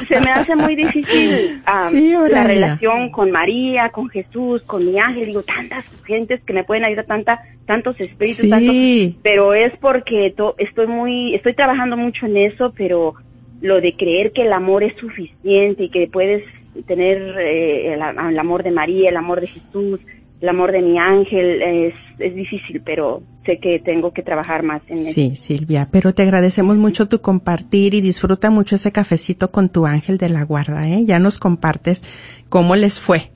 se 0.08 0.20
me 0.20 0.30
hace 0.32 0.56
muy 0.56 0.74
difícil 0.74 1.62
Sí, 1.90 2.14
la 2.30 2.42
relación 2.44 3.10
con 3.10 3.30
María, 3.30 3.90
con 3.90 4.08
Jesús, 4.08 4.62
con 4.62 4.84
mi 4.84 4.98
ángel, 4.98 5.26
digo, 5.26 5.42
tantas 5.42 5.84
gentes 6.04 6.40
que 6.44 6.52
me 6.52 6.64
pueden 6.64 6.84
ayudar, 6.84 7.04
tanta, 7.06 7.40
tantos 7.66 7.94
espíritus, 8.00 8.40
Sí. 8.40 8.50
tantos, 8.50 9.20
pero 9.22 9.54
es 9.54 9.72
porque 9.80 10.32
to- 10.36 10.54
estoy 10.58 10.86
muy, 10.88 11.34
estoy 11.36 11.54
trabajando 11.54 11.96
mucho 11.96 12.26
en 12.26 12.36
eso, 12.38 12.72
pero 12.76 13.14
lo 13.60 13.80
de 13.80 13.94
creer 13.94 14.32
que 14.32 14.42
el 14.42 14.52
amor 14.52 14.82
es 14.82 14.96
suficiente 14.96 15.84
y 15.84 15.90
que 15.90 16.08
puedes 16.10 16.42
tener 16.86 17.18
eh, 17.38 17.94
el, 17.94 18.00
el 18.00 18.38
amor 18.38 18.62
de 18.62 18.70
María, 18.70 19.10
el 19.10 19.16
amor 19.16 19.40
de 19.40 19.48
Jesús, 19.48 20.00
el 20.40 20.48
amor 20.48 20.72
de 20.72 20.80
mi 20.80 20.98
ángel, 20.98 21.60
es, 21.62 21.94
es 22.18 22.34
difícil, 22.34 22.80
pero 22.84 23.22
sé 23.44 23.58
que 23.58 23.78
tengo 23.78 24.12
que 24.12 24.22
trabajar 24.22 24.62
más 24.62 24.80
en 24.88 24.96
eso. 24.96 25.12
Sí, 25.12 25.36
Silvia, 25.36 25.88
pero 25.90 26.14
te 26.14 26.22
agradecemos 26.22 26.76
mucho 26.78 27.08
tu 27.08 27.20
compartir 27.20 27.94
y 27.94 28.00
disfruta 28.00 28.50
mucho 28.50 28.76
ese 28.76 28.90
cafecito 28.90 29.48
con 29.48 29.68
tu 29.68 29.86
ángel 29.86 30.16
de 30.16 30.30
la 30.30 30.44
guarda, 30.44 30.88
¿eh? 30.88 31.04
Ya 31.04 31.18
nos 31.18 31.38
compartes 31.38 32.04
cómo 32.48 32.74
les 32.74 33.00
fue. 33.00 33.32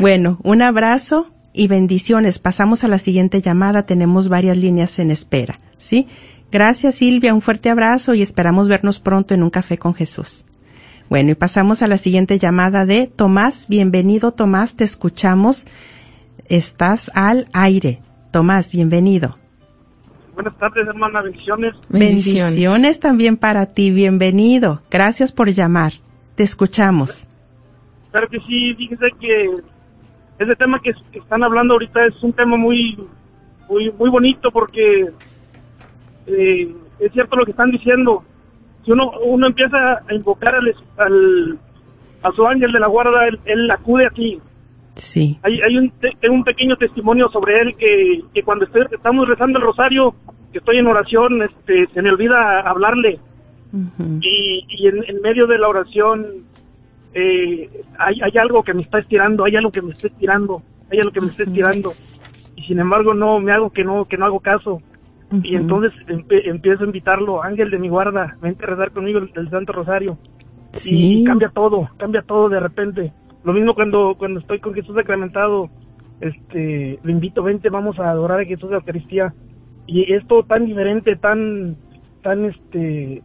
Bueno, 0.00 0.40
un 0.42 0.62
abrazo 0.62 1.32
y 1.52 1.68
bendiciones. 1.68 2.40
Pasamos 2.40 2.82
a 2.82 2.88
la 2.88 2.98
siguiente 2.98 3.40
llamada. 3.40 3.86
Tenemos 3.86 4.28
varias 4.28 4.56
líneas 4.56 4.98
en 4.98 5.12
espera, 5.12 5.58
¿sí? 5.76 6.08
Gracias, 6.50 6.96
Silvia. 6.96 7.32
Un 7.32 7.42
fuerte 7.42 7.70
abrazo 7.70 8.14
y 8.14 8.22
esperamos 8.22 8.66
vernos 8.66 8.98
pronto 8.98 9.34
en 9.34 9.44
un 9.44 9.50
café 9.50 9.78
con 9.78 9.94
Jesús. 9.94 10.46
Bueno, 11.10 11.32
y 11.32 11.34
pasamos 11.34 11.82
a 11.82 11.88
la 11.88 11.96
siguiente 11.96 12.38
llamada 12.38 12.86
de 12.86 13.08
Tomás. 13.08 13.66
Bienvenido, 13.68 14.30
Tomás. 14.30 14.76
Te 14.76 14.84
escuchamos. 14.84 15.66
Estás 16.48 17.10
al 17.16 17.48
aire. 17.52 17.98
Tomás, 18.30 18.70
bienvenido. 18.70 19.36
Buenas 20.34 20.56
tardes, 20.56 20.86
hermana. 20.86 21.20
Bendiciones. 21.20 21.74
Bendiciones. 21.88 23.00
también 23.00 23.36
para 23.36 23.66
ti, 23.66 23.90
bienvenido. 23.90 24.82
Gracias 24.88 25.32
por 25.32 25.48
llamar. 25.48 25.94
Te 26.36 26.44
escuchamos. 26.44 27.28
Claro 28.12 28.28
que 28.28 28.38
sí, 28.46 28.74
fíjese 28.76 29.06
que 29.20 29.50
ese 30.38 30.54
tema 30.54 30.80
que, 30.80 30.92
que 31.10 31.18
están 31.18 31.42
hablando 31.42 31.74
ahorita 31.74 32.06
es 32.06 32.22
un 32.22 32.32
tema 32.34 32.56
muy 32.56 32.96
muy 33.68 33.90
muy 33.98 34.10
bonito 34.10 34.52
porque 34.52 35.10
eh, 36.28 36.72
es 37.00 37.12
cierto 37.12 37.34
lo 37.34 37.44
que 37.44 37.50
están 37.50 37.72
diciendo. 37.72 38.22
Si 38.84 38.92
uno 38.92 39.10
uno 39.24 39.46
empieza 39.46 40.02
a 40.08 40.14
invocar 40.14 40.54
al, 40.54 40.74
al 40.98 41.58
a 42.22 42.32
su 42.32 42.46
ángel 42.46 42.72
de 42.72 42.80
la 42.80 42.86
guarda, 42.86 43.26
él, 43.28 43.38
él 43.44 43.70
acude 43.70 44.06
a 44.06 44.10
ti. 44.10 44.38
Sí. 44.94 45.38
Hay, 45.42 45.60
hay 45.60 45.76
un, 45.78 45.90
te- 45.92 46.16
tengo 46.20 46.34
un 46.34 46.44
pequeño 46.44 46.76
testimonio 46.76 47.28
sobre 47.30 47.60
él 47.62 47.76
que, 47.76 48.20
que 48.34 48.42
cuando 48.42 48.64
estoy, 48.66 48.84
estamos 48.90 49.26
rezando 49.28 49.58
el 49.58 49.64
rosario, 49.64 50.14
que 50.52 50.58
estoy 50.58 50.78
en 50.78 50.86
oración, 50.86 51.42
este, 51.42 51.86
se 51.94 52.02
me 52.02 52.10
olvida 52.10 52.60
hablarle. 52.60 53.18
Y, 54.20 54.64
y 54.68 54.88
en, 54.88 55.04
en 55.06 55.22
medio 55.22 55.46
de 55.46 55.56
la 55.58 55.68
oración 55.68 56.26
eh, 57.14 57.70
hay, 57.98 58.20
hay 58.20 58.38
algo 58.38 58.62
que 58.62 58.74
me 58.74 58.82
está 58.82 58.98
estirando, 58.98 59.44
hay 59.44 59.56
algo 59.56 59.70
que 59.70 59.80
me 59.82 59.92
está 59.92 60.08
estirando, 60.08 60.62
hay 60.90 60.98
algo 60.98 61.12
que 61.12 61.20
me 61.20 61.28
está 61.28 61.44
estirando 61.44 61.92
y 62.56 62.62
sin 62.64 62.80
embargo 62.80 63.14
no 63.14 63.38
me 63.40 63.52
hago 63.52 63.70
que 63.70 63.84
no 63.84 64.04
que 64.06 64.16
no 64.18 64.26
hago 64.26 64.40
caso 64.40 64.82
y 65.42 65.54
entonces 65.56 65.92
empe- 66.08 66.42
empiezo 66.44 66.82
a 66.82 66.86
invitarlo, 66.86 67.42
ángel 67.42 67.70
de 67.70 67.78
mi 67.78 67.88
guarda, 67.88 68.36
vente 68.42 68.64
a 68.64 68.68
rezar 68.68 68.90
conmigo 68.90 69.18
el, 69.20 69.30
el 69.34 69.48
Santo 69.50 69.72
Rosario 69.72 70.18
y, 70.74 70.78
Sí. 70.78 71.20
y 71.20 71.24
cambia 71.24 71.48
todo, 71.50 71.88
cambia 71.98 72.22
todo 72.22 72.48
de 72.48 72.60
repente. 72.60 73.12
Lo 73.44 73.52
mismo 73.52 73.74
cuando 73.74 74.14
cuando 74.18 74.40
estoy 74.40 74.58
con 74.60 74.74
Jesús 74.74 74.94
sacramentado, 74.94 75.70
este, 76.20 76.98
lo 77.02 77.10
invito, 77.10 77.42
vente, 77.42 77.70
vamos 77.70 77.98
a 77.98 78.10
adorar 78.10 78.42
a 78.42 78.44
Jesús 78.44 78.68
de 78.68 78.74
la 78.74 78.78
Eucaristía 78.80 79.32
y 79.86 80.12
es 80.12 80.26
todo 80.26 80.42
tan 80.42 80.66
diferente, 80.66 81.16
tan 81.16 81.76
tan 82.22 82.44
este 82.46 83.22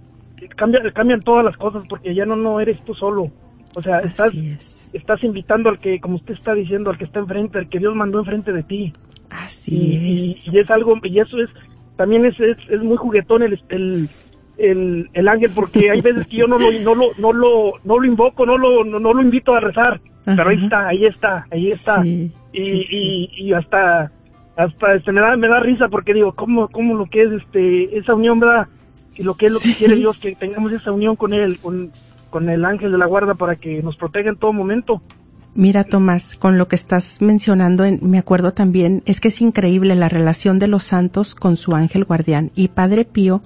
cambia, 0.55 0.79
cambian 0.93 1.21
todas 1.21 1.43
las 1.43 1.57
cosas 1.57 1.83
porque 1.89 2.13
ya 2.15 2.25
no 2.25 2.35
no 2.35 2.59
eres 2.59 2.83
tú 2.85 2.93
solo. 2.93 3.29
O 3.77 3.81
sea, 3.81 3.99
estás 3.99 4.33
es. 4.33 4.91
estás 4.93 5.21
invitando 5.23 5.69
al 5.69 5.79
que 5.79 5.99
como 5.99 6.15
usted 6.15 6.33
está 6.35 6.53
diciendo, 6.53 6.89
al 6.91 6.97
que 6.97 7.03
está 7.05 7.19
enfrente, 7.19 7.57
al 7.57 7.67
que 7.67 7.79
Dios 7.79 7.93
mandó 7.93 8.19
enfrente 8.19 8.53
de 8.53 8.63
ti. 8.63 8.93
Así 9.29 9.75
Y, 9.75 10.15
es. 10.31 10.53
y 10.53 10.59
es 10.59 10.71
algo 10.71 10.97
y 11.03 11.19
eso 11.19 11.37
es 11.41 11.49
también 11.95 12.25
es 12.25 12.39
es, 12.39 12.57
es 12.69 12.81
muy 12.81 12.97
juguetón 12.97 13.43
el, 13.43 13.59
el 13.69 14.09
el, 14.57 15.09
el 15.13 15.27
ángel 15.27 15.51
porque 15.53 15.91
hay 15.91 16.01
veces 16.01 16.27
que 16.27 16.37
yo 16.37 16.47
no 16.47 16.57
lo 16.57 16.71
no 16.71 16.95
lo 16.95 17.11
no 17.17 17.33
lo 17.33 17.73
no 17.83 17.99
lo 17.99 18.05
invoco, 18.05 18.45
no 18.45 18.57
lo 18.57 18.83
no, 18.83 18.99
no 18.99 19.13
lo 19.13 19.21
invito 19.21 19.53
a 19.53 19.59
rezar, 19.59 19.99
pero 20.23 20.49
ahí 20.49 20.63
está, 20.63 20.87
ahí 20.87 21.05
está, 21.05 21.47
ahí 21.51 21.71
está. 21.71 22.01
Sí, 22.01 22.31
y, 22.53 22.59
sí, 22.59 22.83
sí. 22.83 23.29
y 23.37 23.47
y 23.47 23.53
hasta 23.53 24.11
hasta 24.55 24.93
este 24.95 25.11
me 25.11 25.21
da 25.21 25.35
me 25.35 25.47
da 25.47 25.59
risa 25.59 25.87
porque 25.89 26.13
digo 26.13 26.33
cómo 26.33 26.67
cómo 26.69 26.95
lo 26.95 27.05
que 27.07 27.23
es 27.23 27.31
este 27.31 27.97
esa 27.97 28.13
unión 28.13 28.39
verdad 28.39 28.67
y 29.15 29.23
lo 29.23 29.35
que 29.35 29.47
es 29.47 29.53
lo 29.53 29.59
que 29.59 29.73
quiere 29.77 29.95
Dios 29.95 30.17
que 30.19 30.35
tengamos 30.35 30.71
esa 30.71 30.91
unión 30.91 31.15
con 31.15 31.33
él 31.33 31.57
con 31.61 31.91
con 32.29 32.49
el 32.49 32.63
ángel 32.65 32.91
de 32.91 32.97
la 32.97 33.05
guarda 33.05 33.33
para 33.33 33.55
que 33.55 33.81
nos 33.81 33.97
proteja 33.97 34.29
en 34.29 34.37
todo 34.37 34.53
momento 34.53 35.01
Mira, 35.55 35.85
Tomás, 35.85 36.35
con 36.35 36.57
lo 36.57 36.67
que 36.67 36.75
estás 36.75 37.21
mencionando, 37.21 37.85
en- 37.85 37.99
me 38.03 38.17
acuerdo 38.17 38.51
también, 38.53 39.01
es 39.05 39.21
que 39.21 39.29
es 39.29 39.39
increíble 39.41 39.95
la 39.95 40.09
relación 40.09 40.59
de 40.59 40.67
los 40.67 40.83
santos 40.83 41.33
con 41.33 41.55
su 41.55 41.73
ángel 41.75 42.03
guardián. 42.03 42.51
Y 42.55 42.67
Padre 42.67 43.05
Pío 43.05 43.41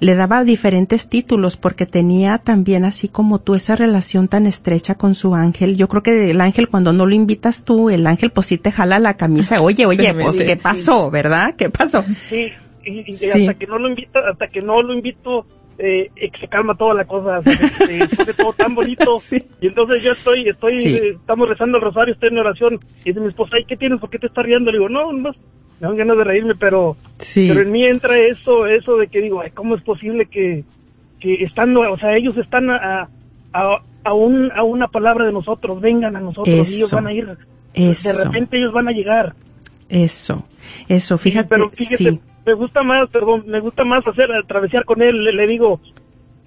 le 0.00 0.14
daba 0.16 0.42
diferentes 0.44 1.08
títulos 1.08 1.56
porque 1.56 1.86
tenía 1.86 2.38
también, 2.38 2.84
así 2.84 3.06
como 3.08 3.38
tú, 3.38 3.54
esa 3.54 3.76
relación 3.76 4.26
tan 4.28 4.44
estrecha 4.46 4.96
con 4.96 5.14
su 5.14 5.36
ángel. 5.36 5.76
Yo 5.76 5.88
creo 5.88 6.02
que 6.02 6.30
el 6.32 6.40
ángel, 6.40 6.68
cuando 6.68 6.92
no 6.92 7.06
lo 7.06 7.14
invitas 7.14 7.62
tú, 7.64 7.90
el 7.90 8.06
ángel 8.08 8.30
pues 8.32 8.48
sí 8.48 8.58
te 8.58 8.72
jala 8.72 8.98
la 8.98 9.14
camisa. 9.16 9.60
Oye, 9.62 9.86
oye, 9.86 10.14
pues, 10.14 10.42
¿qué 10.42 10.56
pasó, 10.56 11.10
verdad? 11.12 11.54
¿Qué 11.56 11.70
pasó? 11.70 12.04
sí 12.28 12.52
y, 12.84 13.10
y 13.10 13.12
Sí. 13.16 13.30
hasta 13.30 13.54
que 13.54 13.66
no 13.66 13.78
lo 13.78 13.88
invito 13.88 14.18
hasta 14.30 14.48
que 14.48 14.60
no 14.60 14.82
lo 14.82 14.94
invito 14.94 15.46
eh, 15.78 16.10
eh, 16.16 16.30
se 16.40 16.48
calma 16.48 16.74
toda 16.74 16.94
la 16.94 17.04
cosa 17.04 17.42
se, 17.42 17.50
se- 17.52 18.02
hace 18.02 18.34
todo 18.34 18.52
tan 18.52 18.74
bonito 18.74 19.18
Sí. 19.20 19.42
y 19.60 19.66
entonces 19.68 20.02
yo 20.02 20.12
estoy 20.12 20.48
estoy 20.48 20.80
Sí. 20.80 20.96
eh, 20.96 21.10
estamos 21.20 21.48
rezando 21.48 21.78
el 21.78 21.84
rosario 21.84 22.14
estoy 22.14 22.30
en 22.30 22.38
oración 22.38 22.78
y 23.04 23.08
dice 23.10 23.20
mi 23.20 23.28
esposa 23.28 23.58
¿y 23.58 23.64
qué 23.66 23.76
tienes? 23.76 24.00
¿por 24.00 24.08
qué 24.10 24.18
te 24.18 24.26
estás 24.26 24.44
riendo? 24.44 24.70
le 24.70 24.78
digo 24.78 24.88
no 24.88 25.12
no 25.12 25.30
me 25.32 25.36
dan 25.80 25.96
ganas 25.96 26.16
de 26.16 26.24
reírme 26.24 26.54
pero 26.54 26.96
Sí. 27.18 27.46
pero 27.48 27.60
en 27.62 27.70
mí 27.72 27.84
entra 27.84 28.18
eso 28.18 28.66
eso 28.66 28.96
de 28.96 29.08
que 29.08 29.20
digo 29.20 29.40
ay, 29.40 29.50
cómo 29.50 29.74
es 29.76 29.82
posible 29.82 30.26
que 30.26 30.64
que 31.20 31.42
estando 31.44 31.80
o 31.80 31.96
sea 31.98 32.16
ellos 32.16 32.36
están 32.38 32.70
a 32.70 33.08
a, 33.52 33.78
a, 34.04 34.12
un, 34.14 34.52
a 34.52 34.62
una 34.62 34.86
palabra 34.88 35.24
de 35.26 35.32
nosotros 35.32 35.80
vengan 35.80 36.14
a 36.16 36.20
nosotros 36.20 36.48
y 36.48 36.76
ellos 36.76 36.88
Eso. 36.88 36.96
van 36.96 37.06
a 37.06 37.12
ir 37.12 37.26
de 37.26 37.36
Eso, 37.74 38.24
repente 38.24 38.58
ellos 38.58 38.72
van 38.72 38.88
a 38.88 38.92
llegar 38.92 39.34
eso, 39.88 40.44
eso, 40.88 41.18
fíjate, 41.18 41.48
pero 41.48 41.70
fíjate 41.70 41.96
sí. 41.96 42.20
me 42.44 42.54
gusta 42.54 42.82
más 42.82 43.08
perdón 43.10 43.44
me 43.46 43.60
gusta 43.60 43.84
más 43.84 44.06
hacer 44.06 44.28
travesear 44.46 44.84
con 44.84 45.02
él 45.02 45.24
le, 45.24 45.32
le 45.32 45.46
digo 45.46 45.80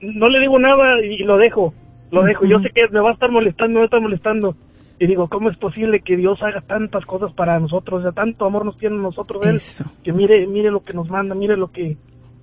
no 0.01 0.29
le 0.29 0.39
digo 0.39 0.59
nada 0.59 1.01
y 1.03 1.17
lo 1.19 1.37
dejo 1.37 1.73
lo 2.11 2.23
dejo 2.23 2.45
yo 2.45 2.59
sé 2.59 2.69
que 2.69 2.87
me 2.89 2.99
va 2.99 3.09
a 3.09 3.13
estar 3.13 3.31
molestando 3.31 3.73
me 3.73 3.79
va 3.79 3.83
a 3.83 3.85
estar 3.85 4.01
molestando 4.01 4.55
y 4.99 5.07
digo 5.07 5.27
cómo 5.27 5.49
es 5.49 5.57
posible 5.57 6.01
que 6.01 6.17
Dios 6.17 6.41
haga 6.41 6.61
tantas 6.61 7.05
cosas 7.05 7.31
para 7.33 7.59
nosotros 7.59 7.99
o 7.99 8.03
sea 8.03 8.11
tanto 8.11 8.45
amor 8.45 8.65
nos 8.65 8.77
tiene 8.77 8.97
nosotros 8.97 9.45
él 9.45 9.55
Eso. 9.55 9.85
que 10.03 10.11
mire, 10.13 10.45
mire 10.47 10.71
lo 10.71 10.81
que 10.81 10.93
nos 10.93 11.09
manda, 11.09 11.35
mire 11.35 11.55
lo 11.55 11.71
que, 11.71 11.97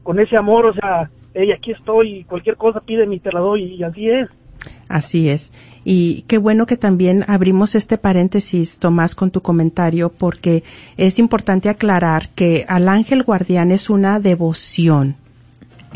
con 0.06 0.20
ese 0.20 0.36
amor, 0.36 0.66
o 0.66 0.72
sea, 0.72 1.10
hey, 1.34 1.50
aquí 1.50 1.72
estoy, 1.72 2.22
cualquier 2.24 2.56
cosa 2.56 2.80
pide 2.80 3.12
y 3.12 3.18
te 3.18 3.32
la 3.32 3.40
doy, 3.40 3.74
y 3.74 3.82
así 3.82 4.08
es. 4.08 4.30
Así 4.88 5.28
es. 5.28 5.52
Y 5.84 6.22
qué 6.28 6.38
bueno 6.38 6.66
que 6.66 6.76
también 6.76 7.24
abrimos 7.28 7.74
este 7.74 7.98
paréntesis, 7.98 8.78
Tomás, 8.78 9.14
con 9.14 9.30
tu 9.30 9.42
comentario, 9.42 10.10
porque 10.10 10.62
es 10.96 11.18
importante 11.18 11.68
aclarar 11.68 12.28
que 12.30 12.64
al 12.68 12.88
ángel 12.88 13.22
guardián 13.22 13.72
es 13.72 13.90
una 13.90 14.20
devoción. 14.20 15.16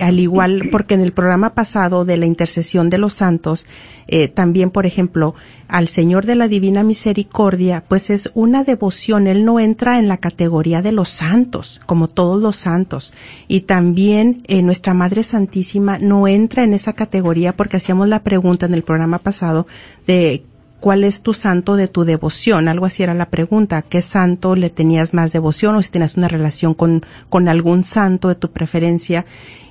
Al 0.01 0.19
igual, 0.19 0.69
porque 0.71 0.95
en 0.95 1.01
el 1.01 1.13
programa 1.13 1.55
pasado 1.55 2.05
de 2.05 2.17
la 2.17 2.27
intercesión 2.27 2.91
de 2.91 2.99
los 2.99 3.15
santos, 3.15 3.67
eh, 4.07 4.29
también, 4.29 4.71
por 4.71 4.87
ejemplo, 4.87 5.35
al 5.69 5.89
Señor 5.89 6.27
de 6.27 6.35
la 6.35 6.49
Divina 6.49 6.83
Misericordia, 6.83 7.85
pues 7.87 8.11
es 8.11 8.31
una 8.35 8.65
devoción. 8.65 9.27
Él 9.27 9.45
no 9.45 9.61
entra 9.61 9.99
en 9.99 10.09
la 10.09 10.17
categoría 10.17 10.83
de 10.83 10.93
los 10.93 11.09
santos, 11.09 11.81
como 11.87 12.09
todos 12.09 12.43
los 12.43 12.57
santos. 12.57 13.15
Y 13.47 13.63
también 13.63 14.43
eh, 14.49 14.63
nuestra 14.63 14.95
Madre 14.95 15.23
Santísima 15.23 15.99
no 15.99 16.27
entra 16.27 16.65
en 16.65 16.75
esa 16.75 16.93
categoría 16.93 17.55
porque 17.55 17.77
hacíamos 17.77 18.09
la 18.09 18.23
pregunta 18.23 18.67
en 18.67 18.75
el 18.75 18.83
programa 18.83 19.19
pasado 19.19 19.67
de 20.07 20.45
¿cuál 20.81 21.05
es 21.05 21.23
tu 21.23 21.35
santo 21.35 21.77
de 21.77 21.89
tu 21.89 22.05
devoción? 22.05 22.69
Algo 22.69 22.87
así 22.87 23.03
era 23.03 23.15
la 23.15 23.31
pregunta, 23.31 23.83
¿qué 23.83 24.03
santo 24.03 24.57
le 24.57 24.71
tenías 24.71 25.15
más 25.15 25.33
devoción 25.33 25.77
o 25.77 25.83
si 25.83 25.91
tenías 25.91 26.17
una 26.17 26.29
relación 26.29 26.75
con, 26.75 27.05
con 27.29 27.49
algún 27.49 27.85
santo 27.85 28.29
de 28.29 28.35
tu 28.35 28.51
preferencia? 28.51 29.25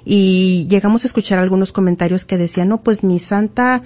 Y 0.06 0.68
llegamos 0.70 1.04
a 1.04 1.08
escuchar 1.08 1.40
algunos 1.40 1.72
comentarios 1.72 2.26
que 2.26 2.38
decían, 2.38 2.70
no, 2.70 2.82
pues 2.82 3.04
mi 3.04 3.20
santa 3.20 3.82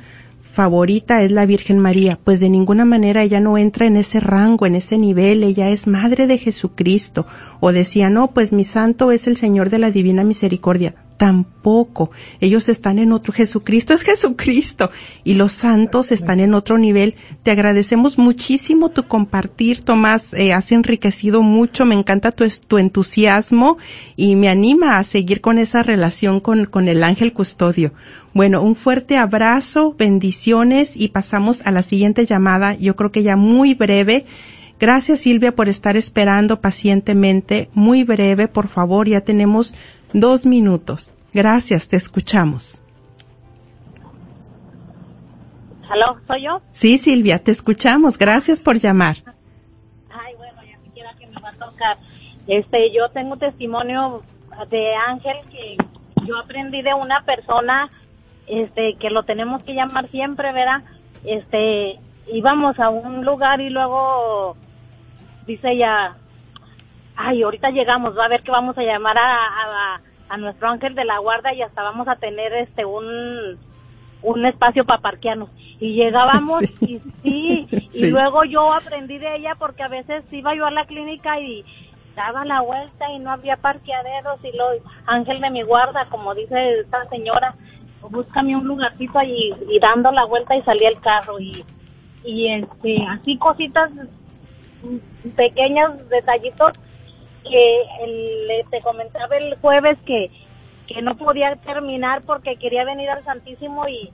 favorita 0.53 1.24
es 1.24 1.32
la 1.32 1.47
Virgen 1.47 1.80
María, 1.80 2.19
pues 2.24 2.39
de 2.39 2.49
ninguna 2.49 2.86
manera 2.86 3.24
ella 3.24 3.39
no 3.39 3.57
entra 3.57 3.88
en 3.88 3.97
ese 3.97 4.19
rango, 4.19 4.67
en 4.67 4.76
ese 4.76 4.99
nivel, 4.99 5.43
ella 5.43 5.69
es 5.69 5.88
Madre 5.88 6.28
de 6.28 6.38
Jesucristo. 6.38 7.26
O 7.59 7.71
decía, 7.71 8.11
no, 8.11 8.28
pues 8.28 8.53
mi 8.53 8.63
santo 8.63 9.11
es 9.11 9.26
el 9.26 9.36
Señor 9.36 9.71
de 9.71 9.80
la 9.80 9.89
Divina 9.89 10.24
Misericordia 10.24 10.93
tampoco. 11.24 12.11
Ellos 12.41 12.67
están 12.67 12.99
en 12.99 13.13
otro, 13.13 13.32
Jesucristo 13.32 13.93
es 13.93 14.01
Jesucristo 14.01 14.91
y 15.24 15.36
los 15.36 15.53
santos 15.53 16.11
están 16.11 16.41
en 16.41 16.53
otro 16.53 16.78
nivel. 16.78 17.15
Te 17.43 17.51
agradecemos 17.51 18.17
muchísimo 18.17 18.89
tu 18.89 19.07
compartir, 19.07 19.84
Tomás, 19.84 20.34
eh, 20.34 20.51
has 20.51 20.74
enriquecido 20.74 21.41
mucho, 21.41 21.86
me 21.86 21.95
encanta 21.95 22.34
tu, 22.34 22.43
tu, 22.67 22.78
entusiasmo 22.78 23.78
y 24.17 24.36
me 24.36 24.49
anima 24.49 24.97
a 24.97 25.05
seguir 25.05 25.39
con 25.39 25.59
esa 25.59 25.82
relación 25.82 26.41
con, 26.41 26.65
con 26.65 26.89
el 26.89 27.05
ángel 27.05 27.32
custodio. 27.32 27.93
Bueno, 28.34 28.61
un 28.61 28.76
fuerte 28.76 29.15
abrazo, 29.15 29.95
bendiciones 29.97 30.97
y 30.97 31.07
pasamos 31.07 31.61
a 31.61 31.71
la 31.71 31.84
siguiente 31.84 32.26
llamada, 32.26 32.76
yo 32.76 32.97
creo 32.97 33.13
que 33.13 33.24
ya 33.24 33.38
muy 33.38 33.76
breve. 33.76 34.26
Gracias 34.78 35.21
Silvia 35.21 35.55
por 35.55 35.69
estar 35.69 35.95
esperando 35.95 36.59
pacientemente. 36.59 37.69
Muy 37.74 38.03
breve, 38.03 38.49
por 38.49 38.67
favor, 38.67 39.07
ya 39.07 39.21
tenemos 39.21 39.74
dos 40.14 40.45
minutos. 40.45 41.14
Gracias, 41.34 41.88
te 41.88 41.97
escuchamos. 41.97 42.82
¿Aló? 45.89 46.18
¿Soy 46.28 46.43
yo? 46.43 46.61
Sí, 46.72 46.97
Silvia, 46.97 47.39
te 47.39 47.51
escuchamos. 47.51 48.18
Gracias 48.18 48.59
por 48.59 48.78
llamar. 48.78 49.18
Ay, 50.09 50.34
bueno, 50.38 50.61
ya 50.64 50.80
siquiera 50.84 51.14
que 51.20 51.28
me 51.28 51.39
va 51.41 51.49
a 51.49 51.53
tocar. 51.53 51.97
Este, 52.47 52.91
yo 52.93 53.09
tengo 53.09 53.38
testimonio 53.38 54.24
de 54.70 54.95
Ángel 54.95 55.38
que 55.51 55.78
yo 56.26 56.38
aprendí 56.38 56.82
de 56.82 56.93
una 56.93 57.24
persona 57.26 57.89
este 58.47 58.95
que 58.99 59.09
lo 59.09 59.24
tenemos 59.24 59.64
que 59.64 59.74
llamar 59.74 60.09
siempre, 60.09 60.51
¿verdad? 60.51 60.84
Este, 61.24 61.99
íbamos 62.32 62.80
a 62.80 62.89
un 62.89 63.24
lugar 63.26 63.61
y 63.61 63.70
luego 63.70 64.55
dice 65.45 65.72
ella, 65.72 66.16
ay, 67.16 67.43
ahorita 67.43 67.70
llegamos, 67.70 68.18
va 68.18 68.26
a 68.26 68.30
ver 68.30 68.43
que 68.43 68.51
vamos 68.51 68.78
a 68.78 68.84
llamar 68.84 69.18
a, 69.18 70.01
a, 70.30 70.38
nuestro 70.38 70.70
ángel 70.70 70.95
de 70.95 71.05
la 71.05 71.20
guarda 71.20 71.53
y 71.53 71.61
hasta 71.61 71.84
vamos 71.84 72.07
a 72.07 72.16
tener 72.16 72.53
este 72.53 72.86
un 72.86 73.57
un 74.24 74.45
espacio 74.45 74.86
para 74.86 75.01
parquearnos. 75.01 75.49
Y 75.80 75.93
llegábamos 75.93 76.61
y 76.82 76.99
sí, 77.22 77.68
y 77.93 78.09
luego 78.09 78.43
yo 78.45 78.74
aprendí 78.74 79.20
de 79.20 79.36
ella 79.36 79.55
porque 79.59 79.84
a 79.84 79.89
veces 79.89 80.24
iba 80.32 80.55
yo 80.55 80.66
a 80.66 80.72
la 80.72 80.86
clínica 80.86 81.39
y 81.39 81.64
daba 82.16 82.45
la 82.45 82.61
vuelta 82.61 83.11
y 83.11 83.20
no 83.20 83.32
había 83.32 83.57
parqueaderos 83.57 84.39
y 84.43 84.55
lo 84.55 84.66
ángel 85.07 85.41
de 85.41 85.49
mi 85.49 85.64
guarda, 85.64 86.07
como 86.09 86.34
dice 86.34 86.80
esta 86.80 87.07
señora, 87.09 87.55
búscame 88.09 88.55
un 88.55 88.68
lugarcito 88.68 89.20
allí 89.20 89.53
y 89.70 89.80
dando 89.80 90.11
la 90.11 90.26
vuelta 90.26 90.55
y 90.55 90.61
salía 90.64 90.89
el 90.89 90.99
carro 90.99 91.39
y 91.39 91.64
y 92.24 92.47
este 92.53 93.05
así 93.09 93.38
cositas 93.38 93.91
pequeños 95.36 96.09
detallitos 96.09 96.72
que 97.43 97.81
el, 98.01 98.69
te 98.69 98.81
comentaba 98.81 99.37
el 99.37 99.55
jueves 99.55 99.97
que, 100.05 100.31
que 100.87 101.01
no 101.01 101.15
podía 101.15 101.55
terminar 101.57 102.23
porque 102.23 102.55
quería 102.57 102.83
venir 102.83 103.09
al 103.09 103.23
Santísimo 103.23 103.87
y 103.87 104.11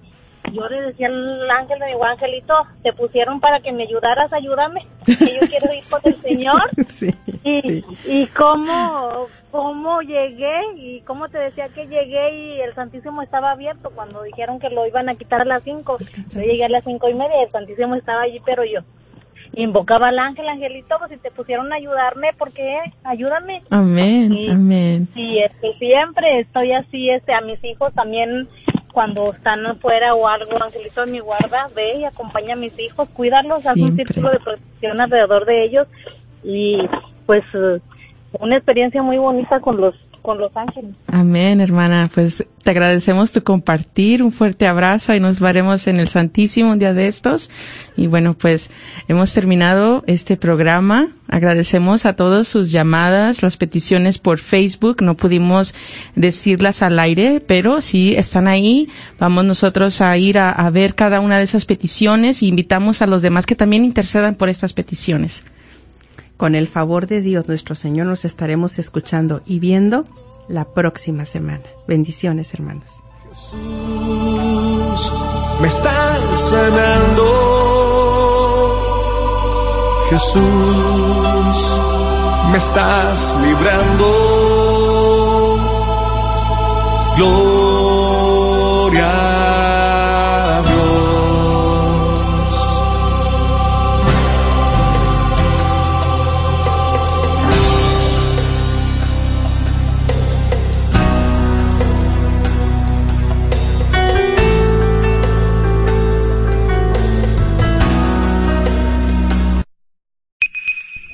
yo 0.54 0.68
le 0.68 0.82
decía 0.82 1.08
al 1.08 1.50
ángel, 1.52 1.80
me 1.80 1.88
digo, 1.88 2.04
angelito, 2.04 2.54
te 2.82 2.94
pusieron 2.94 3.40
para 3.40 3.60
que 3.60 3.72
me 3.72 3.84
ayudaras, 3.84 4.32
ayúdame, 4.34 4.86
que 5.06 5.14
yo 5.14 5.48
quiero 5.48 5.74
ir 5.74 5.84
con 5.90 6.02
el 6.06 6.16
Señor. 6.16 6.62
y, 7.44 7.84
y 8.06 8.28
cómo, 8.28 9.28
cómo 9.52 10.02
llegué 10.02 10.60
y 10.76 11.02
cómo 11.02 11.30
te 11.30 11.38
decía 11.38 11.70
que 11.70 11.88
llegué 11.88 12.36
y 12.36 12.62
el 12.62 12.74
Santísimo 12.74 13.22
estaba 13.22 13.52
abierto 13.52 13.92
cuando 13.94 14.24
dijeron 14.24 14.60
que 14.60 14.70
lo 14.70 14.88
iban 14.88 15.10
a 15.10 15.16
quitar 15.16 15.42
a 15.42 15.46
las 15.46 15.64
cinco. 15.64 15.98
Yo 16.30 16.42
llegué 16.42 16.66
a 16.66 16.70
las 16.70 16.84
cinco 16.84 17.10
y 17.10 17.14
media 17.14 17.42
y 17.42 17.44
el 17.46 17.52
Santísimo 17.52 17.96
estaba 17.96 18.24
allí, 18.24 18.42
pero 18.46 18.64
yo 18.64 18.82
invocaba 19.54 20.10
al 20.10 20.20
ángel, 20.20 20.48
angelito, 20.48 20.96
pues 21.00 21.12
si 21.12 21.18
te 21.18 21.32
pusieron 21.32 21.72
a 21.72 21.76
ayudarme, 21.76 22.30
porque 22.38 22.78
ayúdame. 23.04 23.62
Amén, 23.70 24.32
amén. 24.50 25.08
Sí, 25.14 25.40
que 25.62 25.74
siempre 25.80 26.40
estoy 26.42 26.74
así, 26.74 27.10
este, 27.10 27.34
a 27.34 27.42
mis 27.42 27.64
hijos 27.64 27.94
también 27.94 28.48
cuando 28.92 29.34
están 29.34 29.66
afuera 29.66 30.14
o 30.14 30.28
algo, 30.28 30.62
angelito 30.62 31.06
de 31.06 31.12
mi 31.12 31.20
guarda, 31.20 31.68
ve 31.76 32.00
y 32.00 32.06
acompaña 32.06 32.54
a 32.54 32.58
mis 32.58 32.78
hijos, 32.80 33.08
cuídalos, 33.10 33.66
haz 33.66 33.78
un 33.78 33.96
círculo 33.96 34.32
de 34.32 34.40
protección 34.40 35.00
alrededor 35.00 35.46
de 35.46 35.64
ellos 35.64 35.88
y 36.44 36.78
pues 37.26 37.44
una 38.40 38.58
experiencia 38.58 39.02
muy 39.02 39.18
bonita 39.18 39.60
con 39.60 39.78
los 39.78 39.96
con 40.22 40.38
los 40.38 40.56
ángeles. 40.56 40.96
Amén, 41.08 41.62
hermana. 41.62 42.10
Pues 42.14 42.46
te 42.64 42.72
agradecemos 42.72 43.32
tu 43.32 43.44
compartir. 43.44 44.24
Un 44.24 44.32
fuerte 44.32 44.68
abrazo 44.68 45.14
y 45.14 45.20
nos 45.20 45.40
veremos 45.40 45.88
en 45.88 46.00
el 46.00 46.08
Santísimo 46.08 46.72
un 46.72 46.80
día 46.80 46.94
de 46.94 47.08
estos. 47.08 47.50
Y 47.96 48.08
bueno, 48.08 48.36
pues 48.36 48.72
hemos 49.08 49.34
terminado 49.34 50.04
este 50.08 50.38
programa. 50.38 51.10
Agradecemos 51.28 52.06
a 52.06 52.16
todos 52.16 52.48
sus 52.48 52.72
llamadas, 52.72 53.44
las 53.44 53.58
peticiones 53.58 54.18
por 54.18 54.40
Facebook. 54.40 55.02
No 55.02 55.16
pudimos 55.16 55.76
decirlas 56.16 56.82
al 56.82 57.00
aire, 57.00 57.40
pero 57.46 57.82
si 57.82 58.16
están 58.16 58.48
ahí. 58.48 58.90
Vamos 59.20 59.46
nosotros 59.46 60.02
a 60.02 60.18
ir 60.18 60.38
a, 60.38 60.52
a 60.52 60.70
ver 60.70 60.96
cada 60.96 61.20
una 61.20 61.38
de 61.38 61.44
esas 61.44 61.66
peticiones 61.66 62.44
y 62.44 62.48
invitamos 62.48 63.02
a 63.02 63.08
los 63.08 63.22
demás 63.22 63.46
que 63.46 63.56
también 63.56 63.86
intercedan 63.86 64.36
por 64.36 64.50
estas 64.50 64.74
peticiones. 64.74 65.44
Con 66.40 66.56
el 66.56 66.70
favor 66.70 67.06
de 67.06 67.20
Dios 67.20 67.50
nuestro 67.50 67.76
Señor 67.76 68.08
nos 68.08 68.24
estaremos 68.24 68.80
escuchando 68.80 69.42
y 69.46 69.60
viendo 69.60 70.06
la 70.48 70.64
próxima 70.64 71.26
semana. 71.26 71.66
Bendiciones, 71.86 72.54
hermanos. 72.54 73.02
Jesús, 73.28 73.60
me 75.60 75.68
estás 75.68 76.40
sanando. 76.40 77.26
Jesús, 80.10 80.40
me 82.54 82.58
estás 82.58 83.38
librando. 83.42 84.40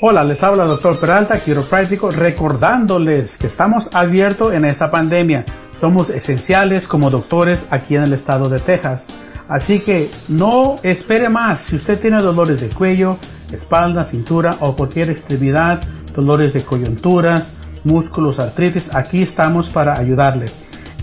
Hola, 0.08 0.24
les 0.24 0.44
habla 0.44 0.66
el 0.66 0.70
doctor 0.70 1.00
Peralta, 1.00 1.40
quiropráctico, 1.40 2.12
recordándoles 2.12 3.38
que 3.38 3.48
estamos 3.48 3.90
abiertos 3.92 4.54
en 4.54 4.64
esta 4.64 4.92
pandemia. 4.92 5.46
Somos 5.82 6.12
esenciales 6.12 6.88
como 6.88 7.10
doctores 7.10 7.66
aquí 7.72 7.96
en 7.96 8.04
el 8.04 8.14
estado 8.14 8.48
de 8.48 8.60
Texas. 8.60 9.08
Así 9.48 9.80
que 9.80 10.12
no 10.28 10.76
espere 10.84 11.28
más. 11.28 11.62
Si 11.62 11.78
usted 11.78 12.00
tiene 12.00 12.22
dolores 12.22 12.62
de 12.62 12.70
cuello, 12.70 13.18
espalda, 13.52 14.06
cintura 14.06 14.56
o 14.60 14.76
cualquier 14.76 15.10
extremidad, 15.10 15.82
dolores 16.14 16.54
de 16.54 16.62
coyuntura, 16.62 17.42
músculos, 17.84 18.38
artritis, 18.38 18.96
aquí 18.96 19.24
estamos 19.24 19.70
para 19.70 19.98
ayudarle. 19.98 20.46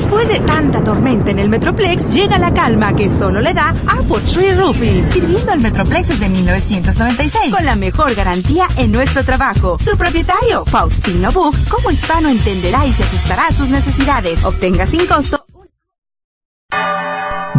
Después 0.07 0.29
de 0.29 0.39
tanta 0.39 0.85
tormenta 0.85 1.33
en 1.33 1.41
el 1.41 1.49
Metroplex, 1.49 2.15
llega 2.15 2.39
la 2.39 2.55
calma 2.55 2.95
que 2.95 3.09
solo 3.09 3.41
le 3.41 3.53
da 3.53 3.71
Apple 3.71 4.21
Tree 4.33 4.55
Roofing, 4.55 5.05
sirviendo 5.11 5.51
al 5.51 5.59
Metroplex 5.59 6.07
desde 6.07 6.29
1996, 6.29 7.53
con 7.53 7.67
la 7.67 7.75
mejor 7.75 8.15
garantía 8.15 8.69
en 8.77 8.93
nuestro 8.93 9.25
trabajo. 9.25 9.77
Su 9.81 9.97
propietario, 9.97 10.65
Faustino 10.65 11.33
Buch, 11.33 11.57
como 11.69 11.91
hispano 11.91 12.29
entenderá 12.29 12.87
y 12.87 12.93
se 12.93 13.03
ajustará 13.03 13.49
a 13.49 13.53
sus 13.53 13.69
necesidades. 13.69 14.45
Obtenga 14.45 14.87
sin 14.87 15.09
costo 15.09 15.45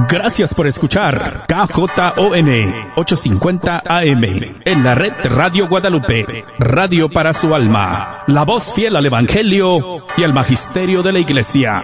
Gracias 0.10 0.54
por 0.54 0.68
escuchar 0.68 1.46
KJON 1.48 2.50
850 2.96 3.84
AM 3.86 4.24
en 4.64 4.84
la 4.86 4.96
red 4.96 5.12
Radio 5.26 5.68
Guadalupe, 5.68 6.46
radio 6.60 7.10
para 7.10 7.34
su 7.34 7.54
alma, 7.54 8.24
la 8.28 8.46
voz 8.46 8.74
fiel 8.74 8.96
al 8.96 9.06
Evangelio 9.06 10.06
y 10.16 10.24
al 10.24 10.34
Magisterio 10.34 11.04
de 11.04 11.12
la 11.12 11.20
Iglesia. 11.20 11.82